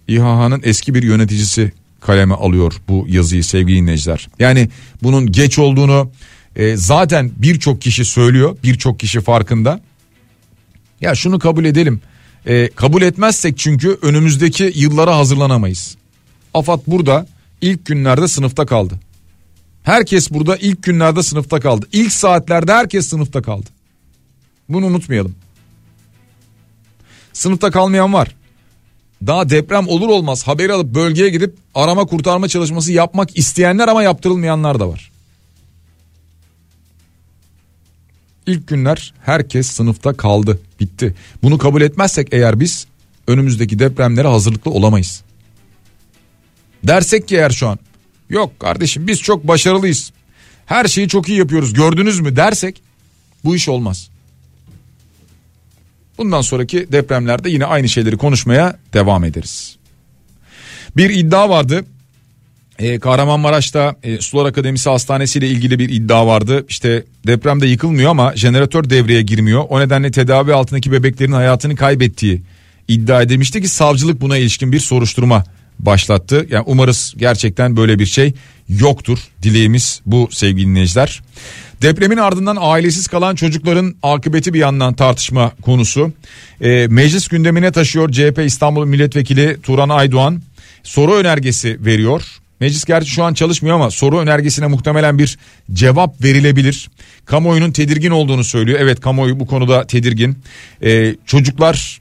İHH'nın 0.09 0.61
eski 0.65 0.95
bir 0.95 1.03
yöneticisi 1.03 1.73
kaleme 2.01 2.35
alıyor 2.35 2.73
bu 2.89 3.07
yazıyı 3.09 3.45
sevgili 3.45 3.77
dinleyiciler. 3.77 4.29
Yani 4.39 4.69
bunun 5.03 5.33
geç 5.33 5.59
olduğunu 5.59 6.11
e, 6.57 6.77
zaten 6.77 7.31
birçok 7.37 7.83
kişi 7.83 8.05
söylüyor 8.05 8.57
birçok 8.65 9.01
kişi 9.01 9.21
farkında. 9.21 9.81
Ya 11.01 11.15
şunu 11.15 11.39
kabul 11.39 11.65
edelim 11.65 12.01
e, 12.47 12.69
kabul 12.69 13.03
etmezsek 13.03 13.59
çünkü 13.59 13.99
önümüzdeki 14.03 14.73
yıllara 14.75 15.17
hazırlanamayız. 15.17 15.97
AFAD 16.55 16.81
burada 16.87 17.27
ilk 17.61 17.87
günlerde 17.87 18.29
sınıfta 18.29 18.67
kaldı. 18.67 19.01
Herkes 19.83 20.31
burada 20.31 20.57
ilk 20.57 20.83
günlerde 20.83 21.23
sınıfta 21.23 21.61
kaldı. 21.61 21.87
İlk 21.93 22.13
saatlerde 22.13 22.73
herkes 22.73 23.09
sınıfta 23.09 23.43
kaldı. 23.43 23.67
Bunu 24.69 24.87
unutmayalım. 24.87 25.35
Sınıfta 27.33 27.71
kalmayan 27.71 28.13
var. 28.13 28.35
Daha 29.27 29.51
deprem 29.51 29.89
olur 29.89 30.09
olmaz 30.09 30.49
haberi 30.49 30.73
alıp 30.73 30.95
bölgeye 30.95 31.29
gidip 31.29 31.57
arama 31.75 32.07
kurtarma 32.07 32.49
çalışması 32.49 32.93
yapmak 32.93 33.39
isteyenler 33.39 33.89
ama 33.89 34.03
yaptırılmayanlar 34.03 34.81
da 34.81 34.89
var. 34.89 35.12
İlk 38.47 38.69
günler 38.69 39.15
herkes 39.21 39.67
sınıfta 39.67 40.13
kaldı, 40.13 40.61
bitti. 40.81 41.15
Bunu 41.43 41.59
kabul 41.59 41.83
etmezsek 41.83 42.29
eğer 42.33 42.61
biz 42.61 42.87
önümüzdeki 43.27 43.79
depremlere 43.79 44.29
hazırlıklı 44.29 44.71
olamayız. 44.71 45.23
Dersek 46.85 47.29
ki 47.29 47.37
eğer 47.37 47.51
şu 47.51 47.69
an 47.69 47.79
yok 48.31 48.61
kardeşim 48.61 49.07
biz 49.07 49.21
çok 49.21 49.49
başarılıyız. 49.49 50.13
Her 50.67 50.85
şeyi 50.85 51.09
çok 51.09 51.29
iyi 51.29 51.39
yapıyoruz 51.39 51.73
gördünüz 51.73 52.21
mü 52.21 52.37
dersek 52.37 52.83
bu 53.45 53.57
iş 53.57 53.69
olmaz. 53.69 54.09
Bundan 56.19 56.41
sonraki 56.41 56.93
depremlerde 56.93 57.51
yine 57.51 57.67
aynı 57.67 57.89
şeyleri 57.89 58.17
konuşmaya 58.17 58.79
devam 58.93 59.25
ederiz. 59.25 59.77
Bir 60.97 61.11
iddia 61.11 61.49
vardı. 61.49 61.85
Ee, 62.79 62.99
Kahramanmaraş'ta 62.99 63.95
e, 64.03 64.21
Sular 64.21 64.47
Akademisi 64.47 64.91
Hastanesi 64.91 65.39
ile 65.39 65.49
ilgili 65.49 65.79
bir 65.79 65.89
iddia 65.89 66.27
vardı. 66.27 66.67
İşte 66.69 67.05
depremde 67.27 67.67
yıkılmıyor 67.67 68.11
ama 68.11 68.37
jeneratör 68.37 68.91
devreye 68.91 69.23
girmiyor. 69.23 69.65
O 69.69 69.81
nedenle 69.81 70.11
tedavi 70.11 70.55
altındaki 70.55 70.93
bebeklerin 70.93 71.33
hayatını 71.33 71.77
kaybettiği 71.77 72.43
iddia 72.89 73.23
edilmişti 73.23 73.63
ki 73.63 73.69
savcılık 73.69 74.21
buna 74.21 74.37
ilişkin 74.37 74.73
bir 74.73 74.81
soruşturma 74.81 75.45
başlattı. 75.79 76.47
Yani 76.51 76.65
umarız 76.67 77.15
gerçekten 77.17 77.77
böyle 77.77 77.99
bir 77.99 78.07
şey 78.07 78.35
yoktur. 78.69 79.19
Dileğimiz 79.43 80.01
bu 80.07 80.29
sevgili 80.31 80.67
dinleyiciler. 80.67 81.23
Depremin 81.83 82.17
ardından 82.17 82.57
ailesiz 82.61 83.07
kalan 83.07 83.35
çocukların 83.35 83.95
akıbeti 84.03 84.55
bir 84.55 84.59
yandan 84.59 84.95
tartışma 84.95 85.53
konusu. 85.63 86.13
E, 86.61 86.87
meclis 86.91 87.29
gündemine 87.29 87.73
taşıyor 87.73 88.13
CHP 88.13 88.39
İstanbul 88.47 88.87
Milletvekili 88.87 89.57
Turan 89.63 89.89
Aydoğan 89.89 90.43
soru 90.83 91.15
önergesi 91.15 91.85
veriyor. 91.85 92.42
Meclis 92.63 92.85
gerçi 92.85 93.11
şu 93.11 93.25
an 93.25 93.35
çalışmıyor 93.35 93.77
ama 93.77 93.91
soru 93.91 94.19
önergesine 94.19 94.67
muhtemelen 94.67 95.19
bir 95.19 95.39
cevap 95.73 96.25
verilebilir. 96.25 96.91
Kamuoyunun 97.25 97.73
tedirgin 97.73 98.11
olduğunu 98.11 98.45
söylüyor. 98.45 98.81
Evet 98.81 99.01
kamuoyu 99.01 99.41
bu 99.41 99.47
konuda 99.47 99.87
tedirgin. 99.87 100.39
Ee, 100.83 101.15
çocuklar 101.27 102.01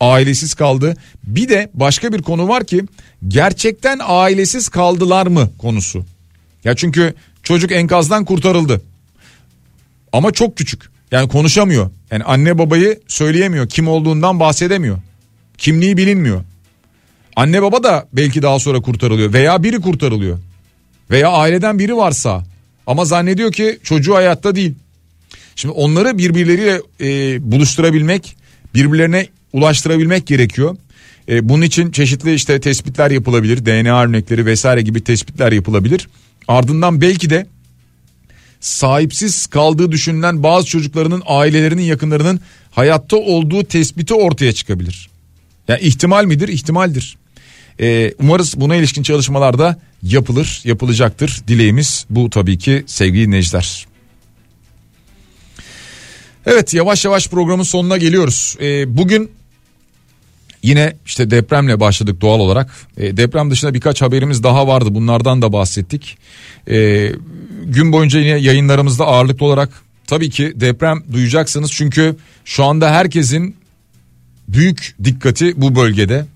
ailesiz 0.00 0.54
kaldı. 0.54 0.96
Bir 1.24 1.48
de 1.48 1.70
başka 1.74 2.12
bir 2.12 2.22
konu 2.22 2.48
var 2.48 2.64
ki 2.64 2.84
gerçekten 3.28 4.00
ailesiz 4.02 4.68
kaldılar 4.68 5.26
mı 5.26 5.50
konusu. 5.58 6.04
Ya 6.64 6.76
çünkü 6.76 7.14
çocuk 7.42 7.72
enkazdan 7.72 8.24
kurtarıldı. 8.24 8.82
Ama 10.12 10.32
çok 10.32 10.56
küçük. 10.56 10.82
Yani 11.10 11.28
konuşamıyor. 11.28 11.90
Yani 12.10 12.24
anne 12.24 12.58
babayı 12.58 13.00
söyleyemiyor. 13.08 13.68
Kim 13.68 13.88
olduğundan 13.88 14.40
bahsedemiyor. 14.40 14.98
Kimliği 15.58 15.96
bilinmiyor. 15.96 16.44
Anne 17.38 17.62
baba 17.62 17.82
da 17.82 18.08
belki 18.12 18.42
daha 18.42 18.58
sonra 18.58 18.80
kurtarılıyor 18.80 19.32
veya 19.32 19.62
biri 19.62 19.80
kurtarılıyor. 19.80 20.38
Veya 21.10 21.28
aileden 21.28 21.78
biri 21.78 21.96
varsa 21.96 22.44
ama 22.86 23.04
zannediyor 23.04 23.52
ki 23.52 23.78
çocuğu 23.82 24.14
hayatta 24.14 24.54
değil. 24.54 24.74
Şimdi 25.56 25.72
onları 25.72 26.18
birbirleriyle 26.18 26.82
e, 27.00 27.38
buluşturabilmek, 27.52 28.36
birbirlerine 28.74 29.26
ulaştırabilmek 29.52 30.26
gerekiyor. 30.26 30.76
E, 31.28 31.48
bunun 31.48 31.62
için 31.62 31.90
çeşitli 31.90 32.34
işte 32.34 32.60
tespitler 32.60 33.10
yapılabilir, 33.10 33.66
DNA 33.66 34.02
örnekleri 34.02 34.46
vesaire 34.46 34.82
gibi 34.82 35.04
tespitler 35.04 35.52
yapılabilir. 35.52 36.08
Ardından 36.48 37.00
belki 37.00 37.30
de 37.30 37.46
sahipsiz 38.60 39.46
kaldığı 39.46 39.92
düşünülen 39.92 40.42
bazı 40.42 40.66
çocuklarının 40.66 41.22
ailelerinin 41.26 41.82
yakınlarının 41.82 42.40
hayatta 42.70 43.16
olduğu 43.16 43.64
tespiti 43.64 44.14
ortaya 44.14 44.52
çıkabilir. 44.52 45.10
Yani 45.68 45.80
ihtimal 45.80 46.24
midir? 46.24 46.48
İhtimaldir. 46.48 47.16
Ee, 47.80 48.14
umarız 48.18 48.60
buna 48.60 48.76
ilişkin 48.76 49.02
çalışmalar 49.02 49.58
da 49.58 49.80
yapılır, 50.02 50.60
yapılacaktır. 50.64 51.42
Dileğimiz 51.48 52.06
bu 52.10 52.30
tabii 52.30 52.58
ki 52.58 52.84
sevgili 52.86 53.26
dinleyiciler. 53.26 53.86
Evet 56.46 56.74
yavaş 56.74 57.04
yavaş 57.04 57.28
programın 57.28 57.62
sonuna 57.62 57.96
geliyoruz. 57.96 58.56
Ee, 58.60 58.96
bugün 58.96 59.30
yine 60.62 60.96
işte 61.06 61.30
depremle 61.30 61.80
başladık 61.80 62.20
doğal 62.20 62.40
olarak. 62.40 62.70
Ee, 62.96 63.16
deprem 63.16 63.50
dışında 63.50 63.74
birkaç 63.74 64.02
haberimiz 64.02 64.42
daha 64.42 64.66
vardı 64.66 64.94
bunlardan 64.94 65.42
da 65.42 65.52
bahsettik. 65.52 66.18
Ee, 66.70 67.12
gün 67.64 67.92
boyunca 67.92 68.20
yine 68.20 68.38
yayınlarımızda 68.38 69.06
ağırlıklı 69.06 69.46
olarak 69.46 69.82
tabii 70.06 70.30
ki 70.30 70.52
deprem 70.56 71.04
duyacaksınız. 71.12 71.72
Çünkü 71.72 72.16
şu 72.44 72.64
anda 72.64 72.90
herkesin 72.90 73.56
büyük 74.48 74.96
dikkati 75.04 75.60
bu 75.60 75.74
bölgede. 75.74 76.26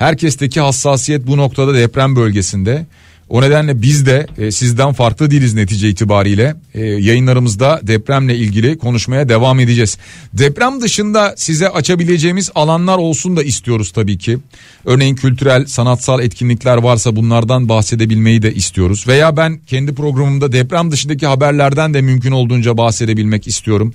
Herkesteki 0.00 0.60
hassasiyet 0.60 1.26
bu 1.26 1.36
noktada 1.36 1.74
deprem 1.74 2.16
bölgesinde. 2.16 2.86
O 3.28 3.42
nedenle 3.42 3.82
biz 3.82 4.06
de 4.06 4.26
e, 4.38 4.50
sizden 4.50 4.92
farklı 4.92 5.30
değiliz 5.30 5.54
netice 5.54 5.88
itibariyle. 5.88 6.54
E, 6.74 6.84
yayınlarımızda 6.84 7.80
depremle 7.82 8.36
ilgili 8.36 8.78
konuşmaya 8.78 9.28
devam 9.28 9.60
edeceğiz. 9.60 9.98
Deprem 10.32 10.80
dışında 10.80 11.34
size 11.36 11.68
açabileceğimiz 11.68 12.50
alanlar 12.54 12.98
olsun 12.98 13.36
da 13.36 13.42
istiyoruz 13.42 13.92
tabii 13.92 14.18
ki. 14.18 14.38
Örneğin 14.84 15.14
kültürel, 15.14 15.66
sanatsal 15.66 16.20
etkinlikler 16.20 16.76
varsa 16.76 17.16
bunlardan 17.16 17.68
bahsedebilmeyi 17.68 18.42
de 18.42 18.54
istiyoruz. 18.54 19.08
Veya 19.08 19.36
ben 19.36 19.60
kendi 19.66 19.94
programımda 19.94 20.52
deprem 20.52 20.90
dışındaki 20.90 21.26
haberlerden 21.26 21.94
de 21.94 22.00
mümkün 22.02 22.32
olduğunca 22.32 22.76
bahsedebilmek 22.76 23.46
istiyorum. 23.46 23.94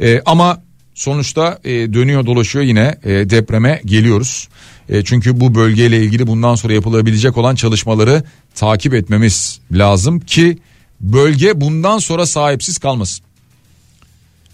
E, 0.00 0.20
ama 0.26 0.63
sonuçta 0.94 1.58
e, 1.64 1.70
dönüyor 1.70 2.26
dolaşıyor 2.26 2.64
yine 2.64 2.94
e, 3.04 3.10
depreme 3.10 3.80
geliyoruz. 3.84 4.48
E, 4.88 5.04
çünkü 5.04 5.40
bu 5.40 5.54
bölgeyle 5.54 6.02
ilgili 6.02 6.26
bundan 6.26 6.54
sonra 6.54 6.72
yapılabilecek 6.72 7.36
olan 7.36 7.54
çalışmaları 7.54 8.22
takip 8.54 8.94
etmemiz 8.94 9.60
lazım 9.72 10.20
ki 10.20 10.58
bölge 11.00 11.60
bundan 11.60 11.98
sonra 11.98 12.26
sahipsiz 12.26 12.78
kalmasın. 12.78 13.24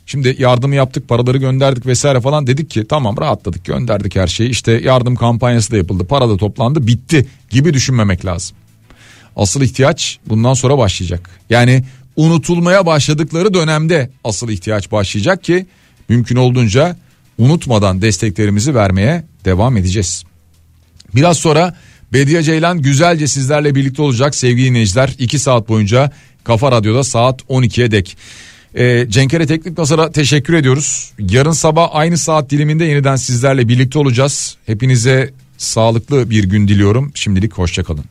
Şimdi 0.07 0.37
yardımı 0.39 0.75
yaptık 0.75 1.09
paraları 1.09 1.39
gönderdik 1.39 1.87
vesaire 1.87 2.21
falan 2.21 2.47
dedik 2.47 2.71
ki 2.71 2.87
tamam 2.89 3.17
rahatladık 3.17 3.65
gönderdik 3.65 4.17
her 4.17 4.27
şeyi 4.27 4.51
işte 4.51 4.73
yardım 4.73 5.17
kampanyası 5.17 5.73
da 5.73 5.77
yapıldı 5.77 6.05
para 6.05 6.29
da 6.29 6.37
toplandı 6.37 6.87
bitti 6.87 7.27
gibi 7.51 7.75
düşünmemek 7.75 8.25
lazım. 8.25 8.57
Asıl 9.37 9.63
ihtiyaç 9.63 10.19
bundan 10.27 10.55
sonra 10.55 10.79
başlayacak. 10.79 11.31
Yani 11.51 11.85
unutulmaya 12.17 12.87
başladıkları 12.87 13.55
dönemde 13.55 14.11
asıl 14.25 14.49
ihtiyaç 14.49 14.93
başlayacak 14.93 15.45
ki 15.45 15.67
mümkün 16.11 16.37
olduğunca 16.37 16.97
unutmadan 17.39 18.03
desteklerimizi 18.03 18.75
vermeye 18.75 19.25
devam 19.45 19.77
edeceğiz. 19.77 20.25
Biraz 21.15 21.37
sonra 21.37 21.77
Bediye 22.13 22.43
Ceylan 22.43 22.83
güzelce 22.83 23.29
sizlerle 23.29 23.75
birlikte 23.75 24.03
olacak 24.03 24.35
sevgili 24.35 24.67
dinleyiciler. 24.67 25.15
2 25.19 25.39
saat 25.39 25.69
boyunca 25.69 26.11
Kafa 26.45 26.73
Radyo'da 26.73 27.05
saat 27.05 27.43
12'ye 27.43 27.91
dek. 27.91 28.17
Ee, 28.75 29.07
Cenkere 29.09 29.47
Teknik 29.47 29.79
Nazar'a 29.79 30.13
teşekkür 30.13 30.55
ediyoruz. 30.55 31.13
Yarın 31.19 31.53
sabah 31.53 31.89
aynı 31.93 32.19
saat 32.19 32.51
diliminde 32.51 32.85
yeniden 32.85 33.17
sizlerle 33.17 33.69
birlikte 33.69 33.99
olacağız. 33.99 34.57
Hepinize 34.67 35.31
sağlıklı 35.59 36.31
bir 36.31 36.45
gün 36.45 36.69
diliyorum. 36.69 37.13
Şimdilik 37.15 37.53
hoşçakalın. 37.53 38.05